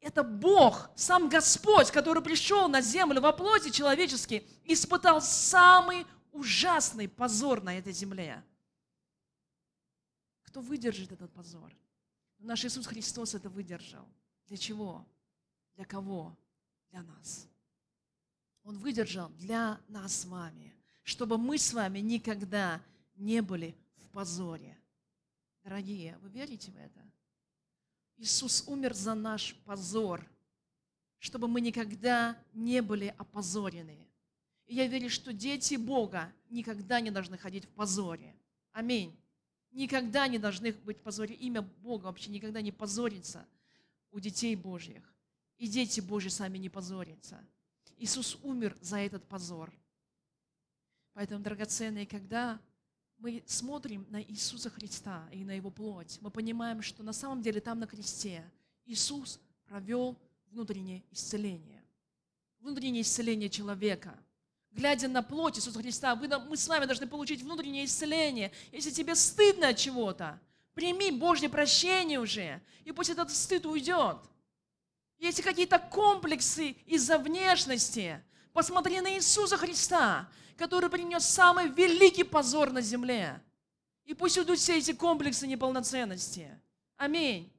это 0.00 0.22
Бог, 0.22 0.90
сам 0.94 1.30
Господь, 1.30 1.90
который 1.90 2.22
пришел 2.22 2.68
на 2.68 2.82
землю 2.82 3.22
во 3.22 3.32
плоти 3.32 3.70
человеческой, 3.70 4.46
испытал 4.66 5.22
самый 5.22 6.06
ужасный 6.32 7.08
позор 7.08 7.62
на 7.62 7.78
этой 7.78 7.94
земле. 7.94 8.44
Кто 10.42 10.60
выдержит 10.60 11.12
этот 11.12 11.32
позор? 11.32 11.74
Наш 12.40 12.62
Иисус 12.66 12.86
Христос 12.86 13.34
это 13.34 13.48
выдержал. 13.48 14.06
Для 14.48 14.58
чего? 14.58 15.08
Для 15.76 15.86
кого? 15.86 16.36
Для 16.90 17.02
нас. 17.04 17.48
Он 18.64 18.78
выдержал 18.78 19.28
для 19.38 19.78
нас 19.88 20.20
с 20.20 20.24
вами, 20.24 20.74
чтобы 21.02 21.38
мы 21.38 21.58
с 21.58 21.72
вами 21.72 22.00
никогда 22.00 22.82
не 23.14 23.42
были 23.42 23.76
в 23.96 24.08
позоре. 24.08 24.76
Дорогие, 25.62 26.18
вы 26.22 26.30
верите 26.30 26.72
в 26.72 26.76
это? 26.76 27.00
Иисус 28.16 28.64
умер 28.66 28.94
за 28.94 29.14
наш 29.14 29.54
позор, 29.64 30.26
чтобы 31.18 31.46
мы 31.46 31.60
никогда 31.60 32.38
не 32.52 32.80
были 32.80 33.14
опозорены. 33.18 33.98
И 34.66 34.74
я 34.74 34.86
верю, 34.86 35.10
что 35.10 35.32
дети 35.32 35.74
Бога 35.74 36.32
никогда 36.48 37.00
не 37.00 37.10
должны 37.10 37.36
ходить 37.36 37.66
в 37.66 37.68
позоре. 37.68 38.34
Аминь. 38.72 39.14
Никогда 39.72 40.26
не 40.26 40.38
должны 40.38 40.72
быть 40.72 40.98
в 40.98 41.02
позоре. 41.02 41.34
Имя 41.34 41.62
Бога 41.62 42.06
вообще 42.06 42.30
никогда 42.30 42.62
не 42.62 42.72
позорится 42.72 43.46
у 44.10 44.20
детей 44.20 44.56
Божьих. 44.56 45.02
И 45.58 45.66
дети 45.66 46.00
Божьи 46.00 46.28
сами 46.28 46.58
не 46.58 46.70
позорятся. 46.70 47.44
Иисус 47.98 48.38
умер 48.42 48.76
за 48.80 48.98
этот 48.98 49.26
позор. 49.26 49.72
Поэтому, 51.12 51.42
драгоценные, 51.42 52.06
когда 52.06 52.60
мы 53.18 53.42
смотрим 53.46 54.06
на 54.10 54.22
Иисуса 54.22 54.70
Христа 54.70 55.28
и 55.32 55.44
на 55.44 55.52
Его 55.52 55.70
плоть, 55.70 56.18
мы 56.20 56.30
понимаем, 56.30 56.82
что 56.82 57.02
на 57.02 57.12
самом 57.12 57.42
деле 57.42 57.60
там 57.60 57.78
на 57.78 57.86
кресте 57.86 58.44
Иисус 58.84 59.40
провел 59.66 60.18
внутреннее 60.50 61.02
исцеление. 61.10 61.82
Внутреннее 62.58 63.02
исцеление 63.02 63.48
человека– 63.48 64.18
глядя 64.74 65.08
на 65.08 65.22
плоть 65.22 65.58
Иисуса 65.58 65.78
Христа, 65.78 66.14
вы, 66.14 66.28
мы 66.28 66.56
с 66.56 66.68
вами 66.68 66.84
должны 66.84 67.06
получить 67.06 67.42
внутреннее 67.42 67.84
исцеление. 67.84 68.52
Если 68.72 68.90
тебе 68.90 69.14
стыдно 69.14 69.68
от 69.68 69.76
чего-то, 69.76 70.40
прими 70.74 71.10
Божье 71.10 71.48
прощение 71.48 72.20
уже, 72.20 72.60
и 72.84 72.92
пусть 72.92 73.10
этот 73.10 73.30
стыд 73.30 73.64
уйдет. 73.66 74.18
Если 75.18 75.42
какие-то 75.42 75.78
комплексы 75.78 76.76
из-за 76.86 77.18
внешности, 77.18 78.22
посмотри 78.52 79.00
на 79.00 79.14
Иисуса 79.16 79.56
Христа, 79.56 80.28
который 80.56 80.90
принес 80.90 81.24
самый 81.24 81.68
великий 81.68 82.24
позор 82.24 82.70
на 82.70 82.80
земле. 82.80 83.40
И 84.04 84.14
пусть 84.14 84.36
уйдут 84.38 84.58
все 84.58 84.78
эти 84.78 84.92
комплексы 84.92 85.46
неполноценности. 85.46 86.50
Аминь. 86.96 87.50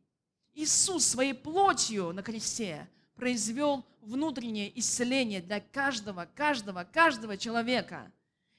Иисус 0.54 1.06
своей 1.06 1.34
плотью 1.34 2.14
на 2.14 2.24
кресте 2.24 2.88
произвел 3.16 3.84
внутреннее 4.02 4.78
исцеление 4.80 5.42
для 5.42 5.60
каждого, 5.60 6.28
каждого, 6.36 6.84
каждого 6.84 7.38
человека. 7.38 8.12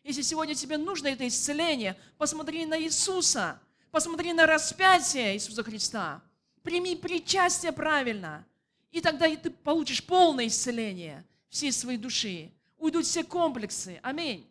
Если 0.02 0.22
сегодня 0.22 0.54
тебе 0.54 0.76
нужно 0.76 1.08
это 1.08 1.26
исцеление, 1.26 1.98
посмотри 2.18 2.66
на 2.66 2.80
Иисуса, 2.80 3.60
посмотри 3.90 4.32
на 4.32 4.46
распятие 4.46 5.34
Иисуса 5.34 5.62
Христа, 5.62 6.22
прими 6.62 6.96
причастие 6.96 7.72
правильно, 7.72 8.44
и 8.90 9.00
тогда 9.00 9.34
ты 9.36 9.50
получишь 9.50 10.04
полное 10.04 10.46
исцеление 10.46 11.24
всей 11.48 11.72
своей 11.72 11.98
души. 11.98 12.52
Уйдут 12.78 13.04
все 13.06 13.24
комплексы. 13.24 13.98
Аминь. 14.02 14.48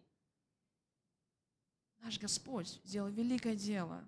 Наш 2.00 2.20
Господь 2.20 2.80
сделал 2.84 3.10
великое 3.10 3.56
дело. 3.56 4.04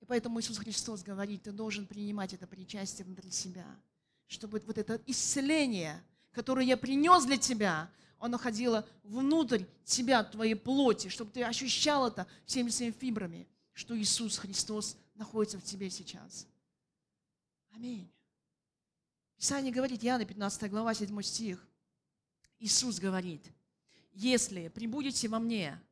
И 0.00 0.04
поэтому 0.04 0.40
Иисус 0.40 0.58
Христос 0.58 1.02
говорит, 1.02 1.44
ты 1.44 1.52
должен 1.52 1.86
принимать 1.86 2.34
это 2.34 2.46
причастие 2.46 3.04
внутри 3.04 3.30
себя– 3.30 3.66
чтобы 4.32 4.62
вот 4.66 4.78
это 4.78 4.98
исцеление, 5.06 6.02
которое 6.32 6.64
я 6.64 6.78
принес 6.78 7.24
для 7.24 7.36
тебя, 7.36 7.90
оно 8.18 8.38
ходило 8.38 8.88
внутрь 9.02 9.64
тебя, 9.84 10.24
твоей 10.24 10.54
плоти, 10.54 11.08
чтобы 11.08 11.30
ты 11.30 11.44
ощущал 11.44 12.06
это 12.06 12.26
всеми 12.46 12.70
своими 12.70 12.92
фибрами, 12.92 13.46
что 13.74 13.98
Иисус 13.98 14.38
Христос 14.38 14.96
находится 15.16 15.58
в 15.58 15.64
тебе 15.64 15.90
сейчас. 15.90 16.46
Аминь. 17.74 18.10
Писание 19.42 19.72
говорит, 19.72 20.04
Иоанна 20.04 20.24
15 20.24 20.70
глава, 20.70 20.94
7 20.94 21.20
стих. 21.20 21.66
Иисус 22.60 23.00
говорит, 23.00 23.44
если 24.12 24.68
прибудете 24.68 25.26
во 25.26 25.40
мне, 25.40 25.82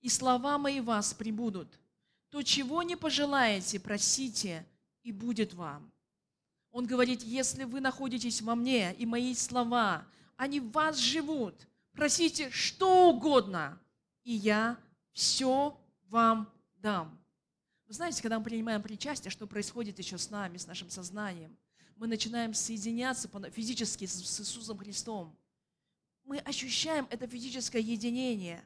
и 0.00 0.08
слова 0.08 0.58
мои 0.58 0.78
вас 0.78 1.12
прибудут, 1.12 1.80
то 2.30 2.40
чего 2.42 2.84
не 2.84 2.94
пожелаете, 2.94 3.80
просите, 3.80 4.64
и 5.02 5.10
будет 5.10 5.54
вам. 5.54 5.90
Он 6.70 6.86
говорит, 6.86 7.24
если 7.24 7.64
вы 7.64 7.80
находитесь 7.80 8.40
во 8.42 8.54
мне, 8.54 8.94
и 8.94 9.06
мои 9.06 9.34
слова, 9.34 10.06
они 10.36 10.60
в 10.60 10.70
вас 10.70 10.96
живут, 10.96 11.66
просите 11.94 12.48
что 12.50 13.10
угодно, 13.10 13.76
и 14.22 14.32
я 14.34 14.78
все 15.10 15.76
вам 16.10 16.48
дам. 16.76 17.20
Вы 17.88 17.94
знаете, 17.94 18.22
когда 18.22 18.38
мы 18.38 18.44
принимаем 18.44 18.80
причастие, 18.80 19.32
что 19.32 19.48
происходит 19.48 19.98
еще 19.98 20.16
с 20.16 20.30
нами, 20.30 20.58
с 20.58 20.68
нашим 20.68 20.90
сознанием? 20.90 21.58
Мы 21.96 22.06
начинаем 22.06 22.54
соединяться 22.54 23.28
физически 23.50 24.06
с 24.06 24.40
Иисусом 24.40 24.78
Христом. 24.78 25.34
Мы 26.24 26.38
ощущаем 26.38 27.06
это 27.10 27.26
физическое 27.26 27.80
единение. 27.80 28.64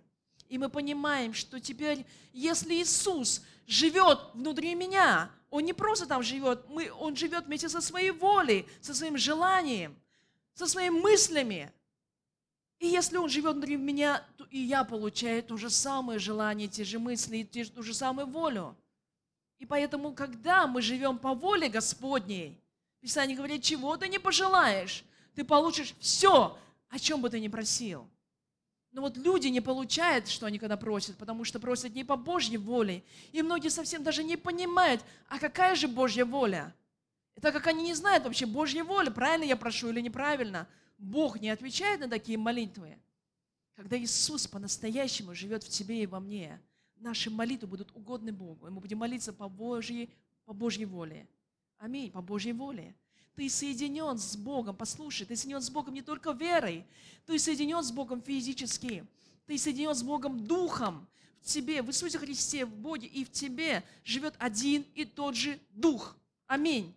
И 0.49 0.57
мы 0.57 0.69
понимаем, 0.69 1.35
что 1.35 1.61
теперь, 1.61 2.07
если 2.33 2.75
Иисус 2.75 3.43
живет 3.67 4.19
внутри 4.33 4.75
меня, 4.75 5.31
он 5.51 5.65
не 5.65 5.73
просто 5.73 6.07
там 6.07 6.23
живет, 6.23 6.67
мы, 6.69 6.91
он 6.93 7.17
живет 7.17 7.47
вместе 7.47 7.69
со 7.69 7.81
своей 7.81 8.11
волей, 8.11 8.67
со 8.81 8.95
своим 8.95 9.17
желанием, 9.17 9.97
со 10.55 10.67
своими 10.67 10.99
мыслями. 10.99 11.71
И 12.79 12.87
если 12.87 13.17
Он 13.17 13.29
живет 13.29 13.55
внутри 13.55 13.77
меня, 13.77 14.25
то 14.37 14.47
и 14.51 14.59
я 14.59 14.85
получаю 14.85 15.43
то 15.43 15.57
же 15.57 15.69
самое 15.69 16.19
желание, 16.19 16.69
те 16.69 16.85
же 16.85 16.99
мысли, 16.99 17.43
ту 17.43 17.83
же 17.83 17.93
самую 17.93 18.29
волю. 18.29 18.77
И 19.59 19.67
поэтому, 19.67 20.13
когда 20.13 20.67
мы 20.67 20.81
живем 20.81 21.19
по 21.19 21.35
воле 21.35 21.69
Господней, 21.69 22.57
Писание 23.01 23.37
говорит, 23.37 23.63
чего 23.63 23.97
ты 23.97 24.09
не 24.09 24.19
пожелаешь, 24.19 25.05
ты 25.35 25.45
получишь 25.45 25.95
все, 26.01 26.59
о 26.89 26.99
чем 26.99 27.21
бы 27.23 27.31
ты 27.31 27.41
ни 27.41 27.49
просил. 27.49 28.09
Но 28.91 29.03
вот 29.03 29.17
люди 29.17 29.49
не 29.49 29.61
получают, 29.61 30.29
что 30.29 30.47
они 30.47 30.59
когда 30.59 30.77
просят, 30.77 31.17
потому 31.17 31.45
что 31.45 31.61
просят 31.61 31.95
не 31.95 32.05
по 32.05 32.17
Божьей 32.17 32.57
воле. 32.57 33.05
И 33.33 33.43
многие 33.43 33.69
совсем 33.69 34.03
даже 34.03 34.25
не 34.25 34.37
понимают, 34.37 35.03
а 35.29 35.39
какая 35.39 35.75
же 35.75 35.87
Божья 35.87 36.25
воля? 36.25 36.75
Так 37.41 37.55
как 37.55 37.69
они 37.69 37.85
не 37.85 37.95
знают 37.95 38.25
вообще 38.25 38.47
Божьей 38.47 38.83
воли, 38.83 39.11
правильно 39.11 39.45
я 39.45 39.57
прошу 39.57 39.91
или 39.91 40.01
неправильно, 40.01 40.67
Бог 40.97 41.41
не 41.41 41.51
отвечает 41.51 42.01
на 42.01 42.09
такие 42.09 42.37
молитвы. 42.37 42.99
Когда 43.77 43.97
Иисус 43.97 44.49
по-настоящему 44.49 45.35
живет 45.35 45.63
в 45.63 45.69
тебе 45.69 46.03
и 46.03 46.07
во 46.07 46.19
мне, 46.19 46.61
наши 46.97 47.31
молитвы 47.31 47.69
будут 47.69 47.95
угодны 47.95 48.33
Богу, 48.33 48.67
и 48.67 48.71
мы 48.71 48.81
будем 48.81 48.99
молиться 48.99 49.33
по 49.33 49.49
Божьей, 49.49 50.11
по 50.47 50.53
Божьей 50.53 50.87
воле. 50.87 51.29
Аминь, 51.79 52.11
по 52.11 52.21
Божьей 52.21 52.53
воле. 52.53 52.95
Ты 53.35 53.49
соединен 53.49 54.19
с 54.19 54.37
Богом, 54.37 54.75
послушай, 54.75 55.25
ты 55.25 55.37
соединен 55.37 55.63
с 55.63 55.71
Богом 55.71 55.95
не 55.95 56.03
только 56.03 56.33
верой, 56.33 56.85
ты 57.25 57.39
соединен 57.39 57.83
с 57.83 57.93
Богом 57.93 58.21
физически, 58.21 59.07
ты 59.47 59.57
соединен 59.57 59.95
с 59.95 60.03
Богом 60.03 60.45
духом. 60.45 61.07
В 61.41 61.47
тебе, 61.47 61.83
в 61.83 61.89
Иисусе 61.89 62.19
Христе, 62.19 62.67
в 62.67 62.75
Боге 62.75 63.07
и 63.07 63.25
в 63.25 63.31
тебе 63.31 63.85
живет 64.05 64.35
один 64.39 64.85
и 64.97 65.05
тот 65.05 65.37
же 65.37 65.61
Дух. 65.71 66.17
Аминь. 66.49 66.93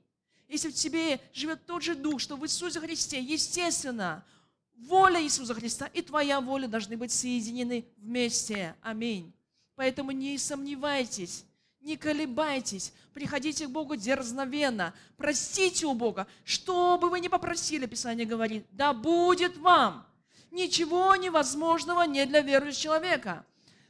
Если 0.49 0.69
в 0.69 0.73
тебе 0.73 1.21
живет 1.31 1.63
тот 1.67 1.83
же 1.83 1.95
Дух, 1.95 2.19
что 2.19 2.35
в 2.35 2.43
Иисусе 2.43 2.79
Христе, 2.79 3.21
естественно, 3.21 4.25
воля 4.73 5.23
Иисуса 5.23 5.53
Христа 5.53 5.85
и 5.85 6.01
твоя 6.01 6.41
воля 6.41 6.67
должны 6.67 6.97
быть 6.97 7.11
соединены 7.11 7.85
вместе. 7.97 8.75
Аминь. 8.81 9.31
Поэтому 9.75 10.11
не 10.11 10.37
сомневайтесь, 10.37 11.45
не 11.81 11.97
колебайтесь, 11.97 12.93
приходите 13.13 13.67
к 13.67 13.71
Богу 13.71 13.95
дерзновенно, 13.95 14.93
простите 15.17 15.85
у 15.85 15.93
Бога, 15.93 16.27
что 16.43 16.97
бы 16.97 17.09
вы 17.09 17.19
ни 17.19 17.27
попросили, 17.27 17.85
Писание 17.85 18.25
говорит, 18.25 18.65
да 18.71 18.93
будет 18.93 19.57
вам. 19.57 20.05
Ничего 20.51 21.15
невозможного 21.15 22.03
не 22.03 22.25
для 22.25 22.41
верующего 22.41 22.99
человека. 22.99 23.45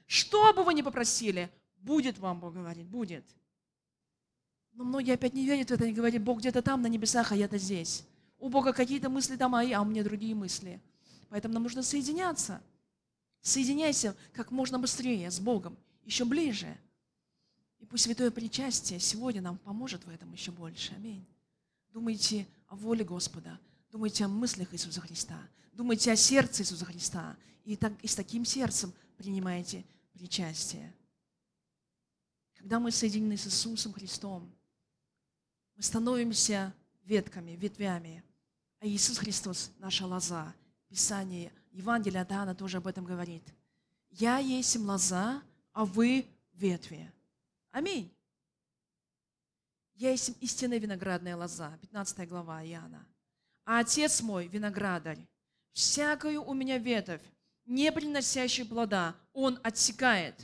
Что 0.05 0.53
бы 0.53 0.63
вы 0.63 0.73
ни 0.73 0.81
попросили, 0.81 1.49
будет 1.77 2.19
вам, 2.19 2.39
Бог 2.39 2.53
говорит, 2.53 2.85
будет. 2.85 3.25
Но 4.73 4.83
многие 4.83 5.15
опять 5.15 5.33
не 5.33 5.45
верят 5.45 5.69
в 5.69 5.73
это 5.73 5.85
и 5.85 5.91
говорят, 5.91 6.21
Бог 6.21 6.39
где-то 6.39 6.61
там 6.61 6.81
на 6.81 6.87
небесах, 6.87 7.31
а 7.31 7.35
я-то 7.35 7.57
здесь. 7.57 8.05
У 8.39 8.49
Бога 8.49 8.73
какие-то 8.73 9.09
мысли 9.09 9.35
там, 9.35 9.55
а, 9.55 9.61
а 9.61 9.81
у 9.81 9.85
меня 9.85 10.03
другие 10.03 10.35
мысли. 10.35 10.79
Поэтому 11.29 11.53
нам 11.53 11.63
нужно 11.63 11.83
соединяться. 11.83 12.61
Соединяйся 13.41 14.15
как 14.33 14.51
можно 14.51 14.77
быстрее 14.79 15.31
с 15.31 15.39
Богом, 15.39 15.77
еще 16.05 16.25
ближе. 16.25 16.77
И 17.81 17.85
пусть 17.85 18.03
святое 18.03 18.31
причастие 18.31 18.99
сегодня 18.99 19.41
нам 19.41 19.57
поможет 19.57 20.05
в 20.05 20.09
этом 20.09 20.31
еще 20.31 20.51
больше. 20.51 20.93
Аминь. 20.93 21.25
Думайте 21.89 22.47
о 22.67 22.75
воле 22.75 23.03
Господа, 23.03 23.59
думайте 23.91 24.23
о 24.23 24.27
мыслях 24.29 24.73
Иисуса 24.73 25.01
Христа, 25.01 25.37
думайте 25.73 26.11
о 26.11 26.15
сердце 26.15 26.61
Иисуса 26.61 26.85
Христа. 26.85 27.35
И, 27.65 27.75
так, 27.75 27.93
и 28.01 28.07
с 28.07 28.15
таким 28.15 28.45
сердцем 28.45 28.93
принимайте 29.17 29.83
причастие. 30.13 30.93
Когда 32.55 32.79
мы 32.79 32.91
соединены 32.91 33.37
с 33.37 33.47
Иисусом 33.47 33.93
Христом, 33.93 34.49
мы 35.75 35.81
становимся 35.81 36.73
ветками, 37.03 37.51
ветвями. 37.51 38.23
А 38.79 38.87
Иисус 38.87 39.17
Христос– 39.17 39.71
наша 39.79 40.05
лоза. 40.05 40.53
Писание, 40.87 41.51
Евангелие 41.71 42.21
от 42.21 42.31
Иоанна 42.31 42.53
тоже 42.53 42.77
об 42.77 42.87
этом 42.87 43.05
говорит. 43.05 43.43
«Я 44.11 44.37
есть 44.37 44.75
лоза, 44.77 45.41
а 45.73 45.85
вы 45.85 46.25
ветви». 46.53 47.11
Аминь. 47.71 48.13
Я 49.95 50.11
есть 50.11 50.35
истинная 50.41 50.77
виноградная 50.77 51.37
лоза, 51.37 51.77
15 51.81 52.27
глава 52.27 52.65
Иоанна. 52.65 53.07
А 53.65 53.79
Отец 53.79 54.21
мой 54.21 54.47
виноградарь. 54.47 55.25
Всякую 55.71 56.43
у 56.43 56.53
меня 56.53 56.77
ветвь, 56.77 57.21
не 57.65 57.89
приносящую 57.91 58.67
плода, 58.67 59.15
Он 59.31 59.57
отсекает. 59.63 60.35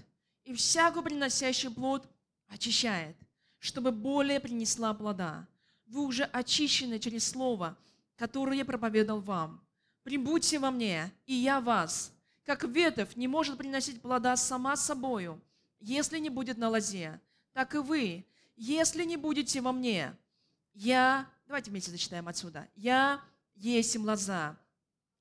И 0.45 0.53
всякую 0.53 1.03
приносящую 1.03 1.73
плод 1.73 2.07
очищает, 2.47 3.17
чтобы 3.59 3.91
более 3.91 4.39
принесла 4.39 4.93
плода. 4.93 5.45
Вы 5.85 6.05
уже 6.05 6.23
очищены 6.23 6.97
через 6.99 7.27
Слово, 7.27 7.77
которое 8.15 8.57
я 8.57 8.63
проповедовал 8.65 9.19
вам. 9.19 9.67
Прибудьте 10.03 10.59
во 10.59 10.71
мне, 10.71 11.11
и 11.25 11.33
я 11.33 11.59
вас. 11.59 12.13
Как 12.45 12.63
ветвь 12.63 13.17
не 13.17 13.27
может 13.27 13.57
приносить 13.57 14.01
плода 14.01 14.37
сама 14.37 14.77
собою, 14.77 15.41
если 15.79 16.19
не 16.19 16.29
будет 16.29 16.57
на 16.57 16.69
лозе, 16.69 17.19
так 17.53 17.75
и 17.75 17.79
вы, 17.79 18.25
если 18.55 19.03
не 19.03 19.17
будете 19.17 19.61
во 19.61 19.71
мне. 19.71 20.15
Я, 20.73 21.27
давайте 21.47 21.71
вместе 21.71 21.91
зачитаем 21.91 22.27
отсюда. 22.27 22.67
Я 22.75 23.21
есть 23.55 23.95
лоза, 23.97 24.57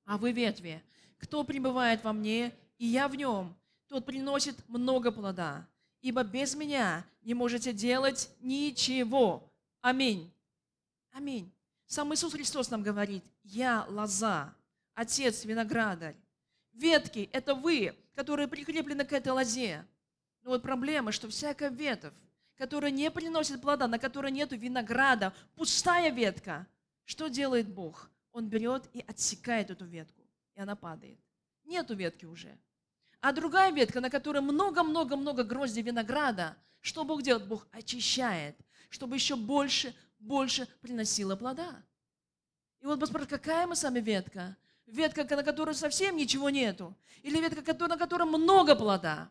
а 0.05 0.17
вы 0.17 0.31
ветви. 0.31 0.83
Кто 1.17 1.43
пребывает 1.43 2.03
во 2.03 2.13
мне, 2.13 2.53
и 2.77 2.85
я 2.85 3.07
в 3.07 3.15
нем, 3.15 3.55
тот 3.87 4.05
приносит 4.05 4.55
много 4.69 5.11
плода. 5.11 5.67
Ибо 6.01 6.23
без 6.23 6.55
меня 6.55 7.05
не 7.21 7.33
можете 7.33 7.73
делать 7.73 8.29
ничего. 8.39 9.51
Аминь. 9.81 10.31
Аминь. 11.11 11.51
Сам 11.87 12.13
Иисус 12.13 12.33
Христос 12.33 12.69
нам 12.69 12.83
говорит, 12.83 13.23
я 13.43 13.85
лоза, 13.89 14.53
Отец 14.93 15.45
виноградарь. 15.45 16.15
Ветки– 16.73 17.29
это 17.33 17.55
вы, 17.55 17.95
которые 18.13 18.47
прикреплены 18.47 19.05
к 19.05 19.13
этой 19.13 19.31
лозе. 19.31 19.85
Но 20.47 20.53
вот 20.53 20.61
проблема, 20.61 21.11
что 21.11 21.27
всякая 21.27 21.69
ветвь, 21.69 22.13
которая 22.55 22.89
не 22.89 23.11
приносит 23.11 23.61
плода, 23.61 23.85
на 23.85 23.99
которой 23.99 24.31
нет 24.31 24.53
винограда, 24.53 25.33
пустая 25.57 26.09
ветка, 26.09 26.65
что 27.03 27.27
делает 27.27 27.67
Бог? 27.67 28.09
Он 28.31 28.47
берет 28.47 28.89
и 28.93 29.03
отсекает 29.05 29.71
эту 29.71 29.83
ветку, 29.83 30.21
и 30.55 30.61
она 30.61 30.77
падает. 30.77 31.19
Нету 31.65 31.95
ветки 31.95 32.23
уже. 32.23 32.57
А 33.19 33.33
другая 33.33 33.73
ветка, 33.73 33.99
на 33.99 34.09
которой 34.09 34.39
много-много-много 34.39 35.43
гроздей 35.43 35.83
винограда, 35.83 36.55
что 36.79 37.03
Бог 37.03 37.23
делает? 37.23 37.45
Бог 37.45 37.67
очищает, 37.73 38.55
чтобы 38.87 39.15
еще 39.15 39.35
больше, 39.35 39.93
больше 40.17 40.65
приносила 40.79 41.35
плода. 41.35 41.83
И 42.79 42.85
вот 42.85 43.01
посмотрите, 43.01 43.31
какая 43.31 43.67
мы 43.67 43.75
сами 43.75 43.99
ветка? 43.99 44.55
Ветка, 44.85 45.25
на 45.35 45.43
которой 45.43 45.75
совсем 45.75 46.15
ничего 46.15 46.49
нету. 46.49 46.95
Или 47.21 47.41
ветка, 47.41 47.73
на 47.89 47.97
которой 47.97 48.29
много 48.29 48.77
плода. 48.77 49.29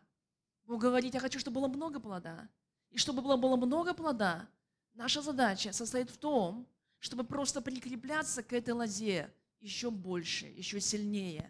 Бог 0.67 0.81
говорит, 0.81 1.13
я 1.13 1.21
хочу, 1.21 1.39
чтобы 1.39 1.61
было 1.61 1.69
много 1.69 1.99
плода. 1.99 2.47
И 2.91 2.97
чтобы 2.97 3.21
было, 3.21 3.37
было 3.37 3.55
много 3.55 3.93
плода, 3.93 4.47
наша 4.93 5.21
задача 5.21 5.71
состоит 5.71 6.09
в 6.09 6.17
том, 6.17 6.67
чтобы 6.99 7.23
просто 7.23 7.61
прикрепляться 7.61 8.43
к 8.43 8.51
этой 8.51 8.73
лозе 8.73 9.31
еще 9.61 9.89
больше, 9.89 10.45
еще 10.45 10.81
сильнее, 10.81 11.49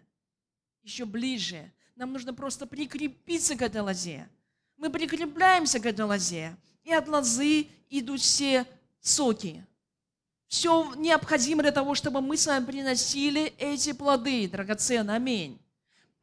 еще 0.83 1.05
ближе. 1.05 1.71
Нам 1.95 2.13
нужно 2.13 2.33
просто 2.33 2.67
прикрепиться 2.67 3.55
к 3.55 3.61
этой 3.63 3.81
лозе. 3.81 4.29
Мы 4.77 4.91
прикрепляемся 4.91 5.79
к 5.79 5.87
этой 5.87 6.05
лозе, 6.05 6.55
и 6.83 6.93
от 6.93 7.07
лозы 7.07 7.67
идут 7.89 8.21
все 8.21 8.67
соки. 8.99 9.65
Все 10.47 10.93
необходимо 10.95 11.63
для 11.63 11.71
того, 11.71 11.95
чтобы 11.95 12.21
мы 12.21 12.37
с 12.37 12.45
вами 12.45 12.65
приносили 12.65 13.53
эти 13.57 13.93
плоды, 13.93 14.47
драгоценные. 14.47 15.15
Аминь. 15.15 15.59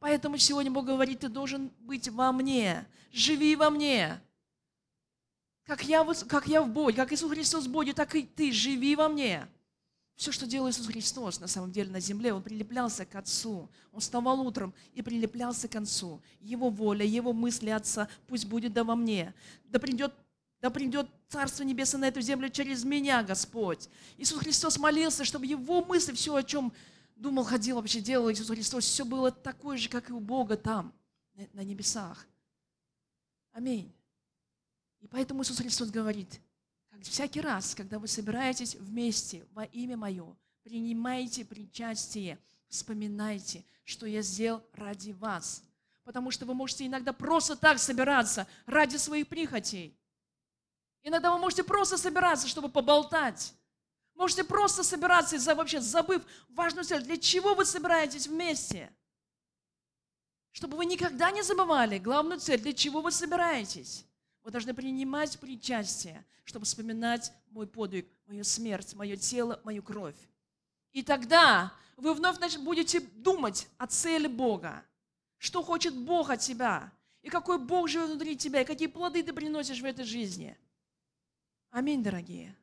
Поэтому 0.05 0.37
сегодня 0.37 0.69
Бог 0.69 0.85
говорит, 0.85 1.21
ты 1.21 1.29
должен 1.29 1.71
быть 1.79 2.09
во 2.09 2.31
мне, 2.31 2.85
живи 3.11 3.55
во 3.55 3.71
мне. 3.71 4.21
Как 5.63 5.83
я, 5.83 6.05
как 6.27 6.47
я 6.47 6.61
в 6.61 6.69
Боге, 6.69 6.97
как 6.97 7.11
Иисус 7.11 7.31
Христос 7.31 7.65
в 7.65 7.71
Боге, 7.71 7.91
так 7.91 8.13
и 8.13 8.21
ты, 8.21 8.51
живи 8.51 8.95
во 8.95 9.09
мне. 9.09 9.47
Все, 10.15 10.31
что 10.31 10.45
делал 10.45 10.69
Иисус 10.69 10.85
Христос 10.85 11.39
на 11.39 11.47
самом 11.47 11.71
деле 11.71 11.89
на 11.89 11.99
земле, 11.99 12.33
Он 12.33 12.43
прилеплялся 12.43 13.03
к 13.03 13.15
Отцу. 13.15 13.67
Он 13.91 13.99
вставал 13.99 14.39
утром 14.41 14.75
и 14.93 15.01
прилеплялся 15.01 15.67
к 15.67 15.75
Отцу. 15.75 16.21
Его 16.39 16.69
воля, 16.69 17.03
Его 17.03 17.33
мысли 17.33 17.71
Отца 17.71 18.07
пусть 18.27 18.45
будет 18.45 18.73
да 18.73 18.83
во 18.83 18.95
мне. 18.95 19.33
Да 19.63 19.79
придет, 19.79 20.13
да 20.61 20.69
придет 20.69 21.09
Царство 21.29 21.63
Небесное 21.63 22.01
на 22.01 22.05
эту 22.09 22.21
землю 22.21 22.49
через 22.49 22.83
меня, 22.83 23.23
Господь. 23.23 23.89
Иисус 24.17 24.37
Христос 24.37 24.77
молился, 24.77 25.25
чтобы 25.25 25.47
Его 25.47 25.83
мысли, 25.83 26.13
все, 26.13 26.35
о 26.35 26.43
чем 26.43 26.71
думал, 27.15 27.43
ходил, 27.43 27.77
вообще 27.77 28.01
делал 28.01 28.31
Иисус 28.31 28.47
Христос, 28.47 28.85
все 28.85 29.05
было 29.05 29.31
такое 29.31 29.77
же, 29.77 29.89
как 29.89 30.09
и 30.09 30.13
у 30.13 30.19
Бога 30.19 30.57
там, 30.57 30.93
на 31.53 31.63
небесах. 31.63 32.27
Аминь. 33.51 33.93
И 34.99 35.07
поэтому 35.07 35.43
Иисус 35.43 35.57
Христос 35.57 35.89
говорит, 35.89 36.41
как 36.89 37.01
всякий 37.03 37.41
раз, 37.41 37.75
когда 37.75 37.99
вы 37.99 38.07
собираетесь 38.07 38.75
вместе 38.75 39.45
во 39.51 39.63
имя 39.65 39.97
Мое, 39.97 40.35
принимайте 40.63 41.45
причастие, 41.45 42.39
вспоминайте, 42.67 43.63
что 43.83 44.05
я 44.05 44.21
сделал 44.21 44.63
ради 44.73 45.11
вас. 45.11 45.63
Потому 46.03 46.31
что 46.31 46.45
вы 46.45 46.53
можете 46.53 46.85
иногда 46.85 47.13
просто 47.13 47.55
так 47.55 47.79
собираться 47.79 48.47
ради 48.65 48.97
своих 48.97 49.27
прихотей. 49.27 49.97
Иногда 51.03 51.31
вы 51.31 51.39
можете 51.39 51.63
просто 51.63 51.97
собираться, 51.97 52.47
чтобы 52.47 52.69
поболтать. 52.69 53.53
Можете 54.15 54.45
просто 54.45 54.83
собираться, 54.83 55.37
вообще 55.55 55.81
забыв 55.81 56.23
важную 56.49 56.85
цель. 56.85 57.03
Для 57.03 57.17
чего 57.17 57.53
вы 57.53 57.65
собираетесь 57.65 58.27
вместе? 58.27 58.91
Чтобы 60.51 60.77
вы 60.77 60.85
никогда 60.85 61.31
не 61.31 61.43
забывали 61.43 61.99
главную 61.99 62.39
цель, 62.39 62.61
для 62.61 62.73
чего 62.73 63.01
вы 63.01 63.11
собираетесь. 63.11 64.05
Вы 64.41 64.51
должны 64.51 64.73
принимать 64.73 65.37
причастие, 65.39 66.25
чтобы 66.45 66.65
вспоминать 66.65 67.33
мой 67.51 67.67
подвиг, 67.67 68.07
мою 68.25 68.45
смерть, 68.45 68.93
мое 68.93 69.17
тело, 69.17 69.59
мою 69.65 69.83
кровь. 69.83 70.15
И 70.93 71.03
тогда 71.03 71.73
вы 71.97 72.13
вновь 72.13 72.39
будете 72.59 73.01
думать 73.01 73.67
о 73.77 73.87
цели 73.87 74.27
Бога. 74.27 74.85
Что 75.37 75.61
хочет 75.61 75.93
Бог 75.93 76.29
от 76.29 76.39
тебя? 76.39 76.91
И 77.21 77.29
какой 77.29 77.57
Бог 77.59 77.89
живет 77.89 78.09
внутри 78.11 78.37
тебя? 78.37 78.61
И 78.61 78.65
какие 78.65 78.87
плоды 78.87 79.23
ты 79.23 79.33
приносишь 79.33 79.81
в 79.81 79.85
этой 79.85 80.05
жизни? 80.05 80.57
Аминь, 81.69 82.01
дорогие. 82.01 82.55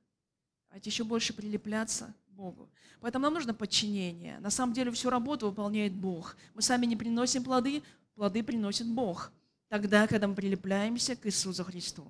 Давайте 0.73 0.89
еще 0.89 1.05
больше 1.05 1.35
прилепляться 1.35 2.15
к 2.27 2.31
Богу. 2.31 2.71
Поэтому 3.03 3.25
нам 3.25 3.35
нужно 3.35 3.53
подчинение. 3.53 4.39
На 4.39 4.49
самом 4.49 4.73
деле 4.73 4.91
всю 4.91 5.11
работу 5.11 5.47
выполняет 5.47 5.93
Бог. 5.93 6.35
Мы 6.55 6.63
сами 6.63 6.87
не 6.87 6.97
приносим 6.97 7.45
плоды, 7.45 7.83
плоды 8.15 8.43
приносит 8.43 8.87
Бог. 8.87 9.33
Тогда, 9.69 10.07
когда 10.07 10.29
мы 10.29 10.35
прилепляемся 10.35 11.15
к 11.15 11.27
Иисусу 11.27 11.63
Христу. 11.63 12.07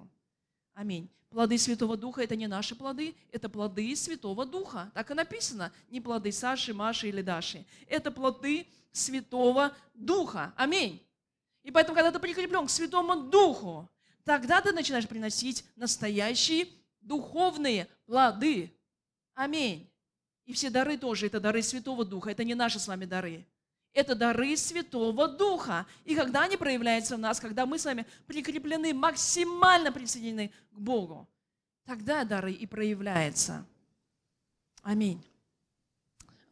Аминь. 0.75 1.11
Плоды 1.29 1.59
Святого 1.59 1.97
Духа– 1.97 2.23
это 2.23 2.37
не 2.37 2.47
наши 2.47 2.77
плоды, 2.77 3.17
это 3.33 3.49
плоды 3.49 3.97
Святого 3.97 4.47
Духа. 4.47 4.93
Так 4.95 5.11
и 5.11 5.15
написано. 5.15 5.73
Не 5.91 6.01
плоды 6.01 6.31
Саши, 6.31 6.73
Маши 6.73 7.09
или 7.09 7.21
Даши. 7.21 7.67
Это 7.89 8.13
плоды 8.13 8.69
Святого 8.93 9.73
Духа. 9.93 10.53
Аминь. 10.55 11.03
И 11.65 11.73
поэтому, 11.73 11.97
когда 11.97 12.13
ты 12.13 12.21
прикреплен 12.21 12.69
к 12.69 12.71
Святому 12.71 13.25
Духу, 13.25 13.91
тогда 14.23 14.61
ты 14.61 14.71
начинаешь 14.71 15.09
приносить 15.09 15.65
настоящие 15.75 16.69
духовные 17.03 17.89
плоды. 18.07 18.73
Аминь. 19.35 19.91
И 20.45 20.53
все 20.53 20.71
дары 20.71 20.97
тоже, 20.97 21.27
это 21.27 21.41
дары 21.41 21.63
Святого 21.63 22.05
Духа, 22.05 22.31
это 22.31 22.45
не 22.45 22.55
наши 22.55 22.79
с 22.79 22.89
вами 22.89 23.05
дары. 23.05 23.47
Это 23.93 24.15
дары 24.15 24.57
Святого 24.57 25.29
Духа. 25.29 25.87
И 26.05 26.15
когда 26.15 26.45
они 26.45 26.57
проявляются 26.57 27.17
в 27.17 27.21
нас, 27.21 27.39
когда 27.39 27.67
мы 27.67 27.79
с 27.79 27.85
вами 27.85 28.07
прикреплены, 28.27 28.95
максимально 28.95 29.93
присоединены 29.93 30.51
к 30.71 30.79
Богу, 30.79 31.29
тогда 31.85 32.25
дары 32.25 32.53
и 32.53 32.67
проявляются. 32.67 33.67
Аминь. 34.83 35.23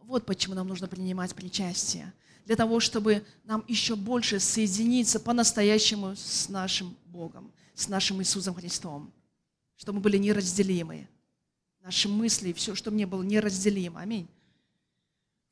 Вот 0.01 0.27
почему 0.27 0.55
нам 0.55 0.69
нужно 0.69 0.87
принимать 0.87 1.35
причастие. 1.35 2.13
Для 2.45 2.57
того, 2.57 2.81
чтобы 2.81 3.25
нам 3.45 3.65
еще 3.69 3.97
больше 3.97 4.41
соединиться 4.41 5.21
по-настоящему 5.21 6.17
с 6.17 6.49
нашим 6.49 6.97
Богом, 7.07 7.53
с 7.75 7.89
нашим 7.89 8.21
Иисусом 8.21 8.55
Христом. 8.55 9.13
Чтобы 9.81 9.97
мы 9.97 10.03
были 10.03 10.19
неразделимы. 10.19 11.09
Наши 11.81 12.07
мысли, 12.07 12.53
все, 12.53 12.75
что 12.75 12.91
мне 12.91 13.07
было 13.07 13.23
неразделимо. 13.23 14.03
Аминь. 14.03 14.29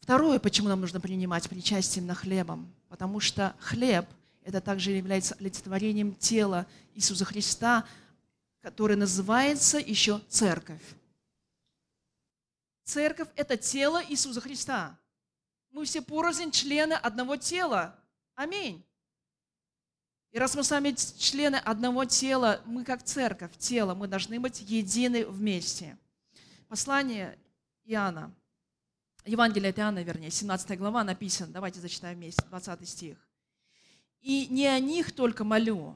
Второе, 0.01 0.39
почему 0.39 0.69
нам 0.69 0.83
нужно 0.83 1.01
принимать 1.01 1.49
причастие 1.49 2.05
на 2.05 2.15
хлебом. 2.15 2.71
Потому 2.91 3.21
что 3.21 3.57
хлеб– 3.59 4.05
это 4.45 4.61
также 4.61 4.91
является 4.91 5.35
олицетворением 5.37 6.15
тела 6.15 6.67
Иисуса 6.95 7.25
Христа, 7.25 7.87
который 8.61 8.99
называется 8.99 9.79
еще 9.79 10.21
церковь. 10.29 10.83
Церковь– 12.85 13.29
это 13.35 13.57
тело 13.57 14.05
Иисуса 14.11 14.43
Христа. 14.43 14.99
Мы 15.71 15.87
все 15.87 16.03
порознь 16.03 16.51
члены 16.51 16.93
одного 16.93 17.37
тела. 17.37 17.99
Аминь. 18.35 18.85
И 20.31 20.39
раз 20.39 20.55
мы 20.55 20.63
сами 20.63 20.95
члены 21.19 21.57
одного 21.57 22.05
тела, 22.05 22.61
мы 22.67 22.85
как 22.85 23.03
церковь, 23.03 23.57
тело, 23.57 23.95
мы 23.95 24.09
должны 24.09 24.39
быть 24.39 24.61
едины 24.61 25.27
вместе. 25.27 25.97
Послание 26.69 27.39
Иоанна, 27.87 28.31
Евангелие 29.25 29.71
от 29.71 29.79
Иоанна, 29.79 30.03
вернее, 30.03 30.31
17 30.31 30.79
глава 30.79 31.03
написано, 31.03 31.53
давайте 31.53 31.81
зачитаем 31.81 32.19
вместе, 32.19 32.43
20 32.49 32.89
стих. 32.89 33.17
«И 34.21 34.47
не 34.49 34.67
о 34.67 34.79
них 34.79 35.13
только 35.13 35.45
молю, 35.45 35.95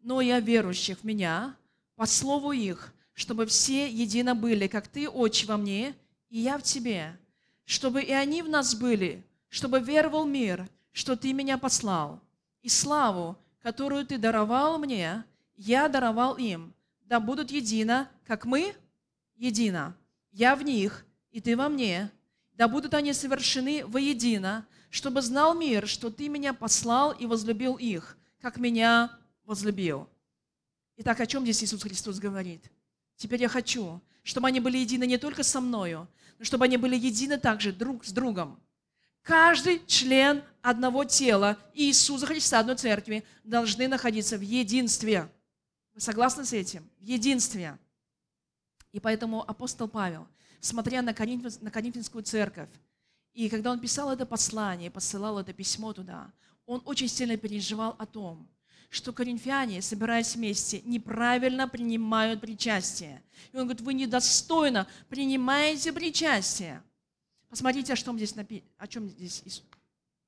но 0.00 0.20
и 0.20 0.28
о 0.28 0.40
верующих 0.40 0.98
в 0.98 1.04
Меня, 1.04 1.56
по 1.96 2.04
слову 2.04 2.52
их, 2.52 2.92
чтобы 3.14 3.46
все 3.46 3.88
едино 3.88 4.34
были, 4.34 4.66
как 4.66 4.88
Ты, 4.88 5.08
Отче, 5.08 5.46
во 5.46 5.56
мне, 5.56 5.94
и 6.28 6.40
я 6.40 6.58
в 6.58 6.62
Тебе, 6.62 7.18
чтобы 7.64 8.02
и 8.02 8.12
они 8.12 8.42
в 8.42 8.48
нас 8.48 8.74
были, 8.74 9.24
чтобы 9.48 9.80
веровал 9.80 10.26
мир, 10.26 10.68
что 10.92 11.16
Ты 11.16 11.32
меня 11.32 11.56
послал, 11.56 12.20
и 12.62 12.68
славу, 12.68 13.38
которую 13.62 14.06
Ты 14.06 14.18
даровал 14.18 14.78
мне, 14.78 15.24
я 15.56 15.88
даровал 15.88 16.36
им, 16.36 16.74
да 17.02 17.20
будут 17.20 17.50
едино, 17.50 18.10
как 18.26 18.44
мы 18.44 18.74
едино. 19.36 19.96
Я 20.32 20.56
в 20.56 20.62
них, 20.62 21.04
и 21.30 21.40
Ты 21.40 21.56
во 21.56 21.68
мне, 21.68 22.10
да 22.52 22.68
будут 22.68 22.94
они 22.94 23.12
совершены 23.12 23.84
воедино, 23.86 24.66
чтобы 24.90 25.22
знал 25.22 25.54
мир, 25.54 25.86
что 25.86 26.10
Ты 26.10 26.28
меня 26.28 26.52
послал 26.54 27.12
и 27.12 27.26
возлюбил 27.26 27.76
их, 27.76 28.16
как 28.40 28.58
меня 28.58 29.18
возлюбил. 29.44 30.08
Итак, 30.96 31.20
о 31.20 31.26
чем 31.26 31.44
здесь 31.44 31.64
Иисус 31.64 31.82
Христос 31.82 32.18
говорит? 32.18 32.70
Теперь 33.16 33.42
я 33.42 33.48
хочу, 33.48 34.02
чтобы 34.22 34.48
они 34.48 34.60
были 34.60 34.78
едины 34.78 35.06
не 35.06 35.18
только 35.18 35.42
со 35.42 35.60
мною, 35.60 36.08
но 36.38 36.44
чтобы 36.44 36.64
они 36.64 36.76
были 36.76 36.96
едины 36.96 37.38
также 37.38 37.72
друг 37.72 38.04
с 38.04 38.12
другом. 38.12 38.60
Каждый 39.22 39.84
член 39.86 40.42
одного 40.62 41.04
тела 41.04 41.56
Иисуса 41.74 42.26
Христа, 42.26 42.60
одной 42.60 42.76
церкви, 42.76 43.24
должны 43.44 43.88
находиться 43.88 44.36
в 44.36 44.42
единстве. 44.42 45.28
Вы 45.94 46.00
согласны 46.00 46.44
с 46.44 46.52
этим? 46.52 46.88
В 46.98 47.04
единстве. 47.04 47.78
И 48.92 49.00
поэтому 49.00 49.48
апостол 49.48 49.88
Павел, 49.88 50.26
смотря 50.60 51.02
на, 51.02 51.14
Коринф... 51.14 51.60
на 51.60 51.70
Коринфянскую 51.70 52.24
церковь, 52.24 52.68
и 53.32 53.48
когда 53.48 53.70
он 53.70 53.80
писал 53.80 54.12
это 54.12 54.26
послание, 54.26 54.90
посылал 54.90 55.38
это 55.38 55.52
письмо 55.52 55.92
туда, 55.92 56.32
он 56.66 56.82
очень 56.84 57.08
сильно 57.08 57.36
переживал 57.36 57.94
о 57.98 58.06
том, 58.06 58.48
что 58.90 59.12
коринфяне, 59.12 59.82
собираясь 59.82 60.34
вместе, 60.34 60.82
неправильно 60.84 61.68
принимают 61.68 62.40
причастие. 62.40 63.22
И 63.52 63.56
он 63.56 63.64
говорит, 63.64 63.80
вы 63.82 63.94
недостойно 63.94 64.86
принимаете 65.08 65.92
причастие. 65.92 66.82
Посмотрите, 67.48 67.92
о 67.92 67.96
чем 67.96 68.16
здесь, 68.16 68.34
напи... 68.34 68.64
о 68.78 68.88
чем 68.88 69.08
здесь 69.08 69.62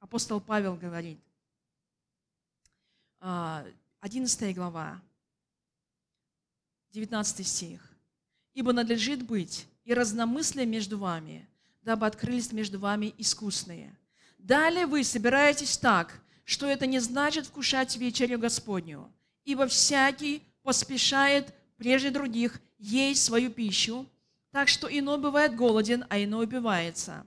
апостол 0.02 0.40
Павел 0.40 0.74
говорит. 0.74 1.18
11 3.20 4.42
а, 4.42 4.52
глава, 4.52 5.00
19 6.90 7.46
стих. 7.46 7.80
«Ибо 8.52 8.72
надлежит 8.72 9.22
быть 9.22 9.66
и 9.84 9.94
разномыслие 9.94 10.66
между 10.66 10.98
вами, 10.98 11.48
дабы 11.82 12.04
открылись 12.06 12.50
между 12.52 12.80
вами 12.80 13.14
искусные. 13.16 13.96
Далее 14.38 14.86
вы 14.86 15.04
собираетесь 15.04 15.78
так, 15.78 16.20
что 16.44 16.66
это 16.66 16.86
не 16.86 16.98
значит 16.98 17.46
вкушать 17.46 17.96
вечерю 17.96 18.40
Господню, 18.40 19.10
ибо 19.44 19.68
всякий 19.68 20.42
поспешает 20.64 21.54
прежде 21.76 22.10
других 22.10 22.60
есть 22.78 23.22
свою 23.22 23.50
пищу, 23.50 24.04
так 24.50 24.68
что 24.68 24.88
иной 24.88 25.18
бывает 25.18 25.54
голоден, 25.54 26.04
а 26.10 26.22
иной 26.22 26.44
убивается. 26.46 27.24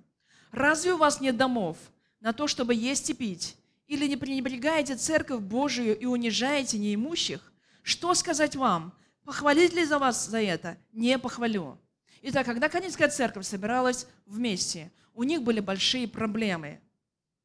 Разве 0.52 0.94
у 0.94 0.98
вас 0.98 1.22
нет 1.22 1.38
домов 1.38 1.78
на 2.26 2.34
то, 2.34 2.48
чтобы 2.48 2.74
есть 2.74 3.08
и 3.12 3.14
пить? 3.14 3.56
Или 3.86 4.08
не 4.08 4.18
пренебрегаете 4.18 4.96
церковь 4.96 5.42
Божию 5.42 5.96
и 5.96 6.06
унижаете 6.06 6.80
неимущих? 6.80 7.54
Что 7.84 8.16
сказать 8.16 8.56
вам? 8.56 8.94
Похвалить 9.24 9.76
ли 9.76 9.86
за 9.86 10.00
вас 10.00 10.26
за 10.28 10.42
это? 10.42 10.76
Не 10.92 11.20
похвалю. 11.20 11.78
Итак, 12.24 12.48
когда 12.48 12.68
Канинская 12.68 13.10
церковь 13.10 13.46
собиралась 13.46 14.08
вместе, 14.26 14.92
у 15.14 15.22
них 15.22 15.44
были 15.44 15.60
большие 15.60 16.08
проблемы. 16.08 16.80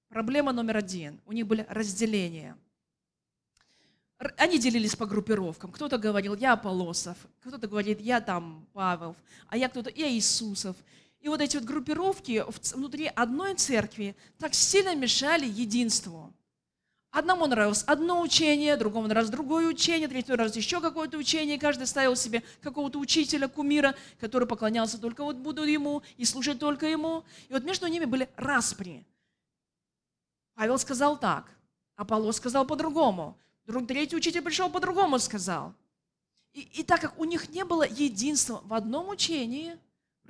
Проблема 0.09 0.51
номер 0.51 0.79
один. 0.79 1.21
У 1.27 1.33
них 1.33 1.47
были 1.47 1.67
разделения. 1.69 2.57
Они 4.39 4.59
делились 4.59 4.97
по 4.97 5.05
группировкам. 5.05 5.73
Кто-то 5.73 5.99
говорил, 5.99 6.35
я 6.37 6.55
Аполосов, 6.55 7.19
кто-то 7.43 7.69
говорит, 7.69 8.01
я 8.01 8.23
там 8.23 8.67
Павел, 8.73 9.15
а 9.49 9.59
я 9.59 9.69
кто-то, 9.69 9.91
я 9.91 10.11
Иисусов. 10.11 10.75
И 11.21 11.29
вот 11.29 11.41
эти 11.41 11.57
вот 11.57 11.67
группировки 11.67 12.45
внутри 12.75 13.07
одной 13.07 13.55
церкви 13.55 14.17
так 14.39 14.55
сильно 14.55 14.95
мешали 14.95 15.47
единству. 15.47 16.33
Одному 17.11 17.47
нравилось 17.47 17.83
одно 17.89 18.23
учение, 18.23 18.77
другому 18.77 19.09
нравилось 19.09 19.31
другое 19.31 19.67
учение, 19.67 20.07
третьему 20.07 20.37
нравилось 20.37 20.57
еще 20.57 20.81
какое-то 20.81 21.19
учение. 21.19 21.59
Каждый 21.59 21.89
ставил 21.89 22.15
себе 22.15 22.43
какого-то 22.63 23.01
учителя, 23.01 23.49
кумира, 23.49 23.97
который 24.21 24.47
поклонялся 24.47 24.97
только 24.97 25.25
вот 25.25 25.37
буду 25.37 25.65
ему 25.65 26.03
и 26.17 26.25
слушать 26.25 26.61
только 26.61 26.87
ему. 26.87 27.25
И 27.49 27.53
вот 27.53 27.65
между 27.65 27.89
ними 27.89 28.05
были 28.05 28.29
распри. 28.37 29.05
Павел 30.55 30.79
сказал 30.79 31.19
так, 31.19 31.51
Аполлос 31.97 32.37
сказал 32.37 32.65
по-другому, 32.65 33.37
друг 33.67 33.89
третий 33.89 34.17
учитель 34.17 34.43
пришел 34.43 34.71
по-другому 34.71 35.19
сказал. 35.19 35.75
И, 36.53 36.61
и 36.61 36.83
так 36.85 37.01
как 37.01 37.19
у 37.19 37.25
них 37.25 37.49
не 37.51 37.65
было 37.65 37.87
единства 37.87 38.61
в 38.65 38.73
одном 38.73 39.09
учении, 39.09 39.79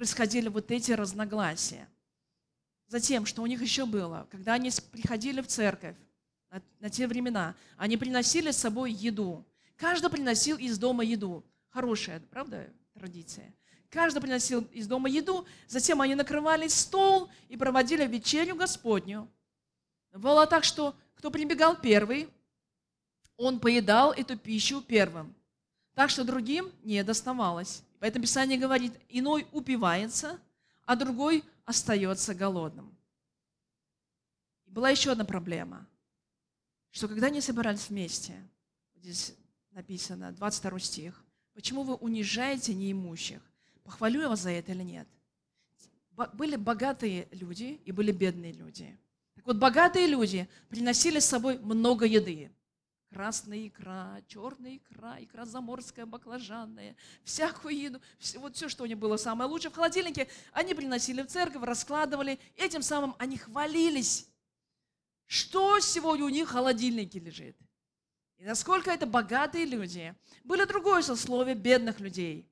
происходили 0.00 0.48
вот 0.48 0.70
эти 0.70 0.92
разногласия. 0.92 1.86
Затем, 2.86 3.26
что 3.26 3.42
у 3.42 3.46
них 3.46 3.60
еще 3.60 3.84
было, 3.84 4.26
когда 4.30 4.54
они 4.54 4.70
приходили 4.90 5.42
в 5.42 5.46
церковь 5.46 5.94
на, 6.50 6.62
на 6.78 6.88
те 6.88 7.06
времена, 7.06 7.54
они 7.76 7.98
приносили 7.98 8.50
с 8.50 8.56
собой 8.56 8.92
еду. 8.92 9.44
Каждый 9.76 10.08
приносил 10.08 10.56
из 10.56 10.78
дома 10.78 11.04
еду. 11.04 11.44
Хорошая, 11.68 12.20
правда, 12.30 12.72
традиция. 12.94 13.52
Каждый 13.90 14.22
приносил 14.22 14.62
из 14.72 14.86
дома 14.86 15.10
еду, 15.10 15.46
затем 15.66 16.00
они 16.00 16.14
накрывали 16.14 16.66
стол 16.68 17.28
и 17.50 17.58
проводили 17.58 18.06
вечерю 18.06 18.56
Господню. 18.56 19.30
Было 20.14 20.46
так, 20.46 20.64
что 20.64 20.96
кто 21.14 21.30
прибегал 21.30 21.76
первый, 21.78 22.26
он 23.36 23.60
поедал 23.60 24.12
эту 24.12 24.38
пищу 24.38 24.80
первым, 24.80 25.36
так 25.94 26.10
что 26.10 26.24
другим 26.24 26.70
не 26.82 27.02
доставалось. 27.04 27.82
Поэтому 27.98 28.24
Писание 28.24 28.58
говорит, 28.58 28.92
иной 29.08 29.46
упивается, 29.52 30.38
а 30.84 30.96
другой 30.96 31.44
остается 31.64 32.34
голодным. 32.34 32.96
была 34.66 34.90
еще 34.90 35.12
одна 35.12 35.24
проблема, 35.24 35.86
что 36.90 37.08
когда 37.08 37.26
они 37.28 37.40
собирались 37.40 37.88
вместе, 37.88 38.34
здесь 38.96 39.34
написано, 39.72 40.32
22 40.32 40.78
стих, 40.80 41.24
почему 41.54 41.82
вы 41.82 41.94
унижаете 41.94 42.74
неимущих? 42.74 43.40
Похвалю 43.84 44.22
я 44.22 44.28
вас 44.28 44.40
за 44.40 44.50
это 44.50 44.72
или 44.72 44.82
нет? 44.82 45.08
Были 46.34 46.56
богатые 46.56 47.28
люди 47.30 47.80
и 47.84 47.92
были 47.92 48.12
бедные 48.12 48.52
люди. 48.52 48.98
Так 49.34 49.46
вот, 49.46 49.56
богатые 49.56 50.06
люди 50.06 50.48
приносили 50.68 51.18
с 51.18 51.24
собой 51.24 51.58
много 51.58 52.04
еды. 52.04 52.50
Красная 53.12 53.66
икра, 53.66 54.22
черная 54.28 54.76
икра, 54.76 55.16
икра 55.18 55.44
заморская, 55.44 56.06
баклажанная, 56.06 56.94
всякую 57.24 57.76
еду, 57.76 58.00
все, 58.18 58.38
вот 58.38 58.54
все, 58.54 58.68
что 58.68 58.84
у 58.84 58.86
них 58.86 58.98
было 58.98 59.16
самое 59.16 59.50
лучшее 59.50 59.72
в 59.72 59.74
холодильнике, 59.74 60.28
они 60.52 60.74
приносили 60.74 61.22
в 61.22 61.26
церковь, 61.26 61.64
раскладывали, 61.64 62.38
этим 62.56 62.82
самым 62.82 63.16
они 63.18 63.36
хвалились, 63.36 64.28
что 65.26 65.80
сегодня 65.80 66.24
у 66.24 66.28
них 66.28 66.48
в 66.48 66.52
холодильнике 66.52 67.18
лежит. 67.18 67.56
И 68.38 68.44
насколько 68.44 68.90
это 68.90 69.06
богатые 69.06 69.66
люди. 69.66 70.14
Были 70.44 70.64
другое 70.64 71.02
сословие 71.02 71.54
бедных 71.54 72.00
людей. 72.00 72.48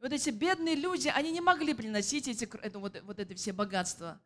Вот 0.00 0.12
эти 0.12 0.30
бедные 0.30 0.74
люди, 0.74 1.08
они 1.08 1.30
не 1.30 1.40
могли 1.40 1.74
приносить 1.74 2.28
эти, 2.28 2.44
это, 2.62 2.78
вот, 2.78 3.00
вот 3.02 3.18
это 3.18 3.34
все 3.34 3.52
богатства, 3.52 4.20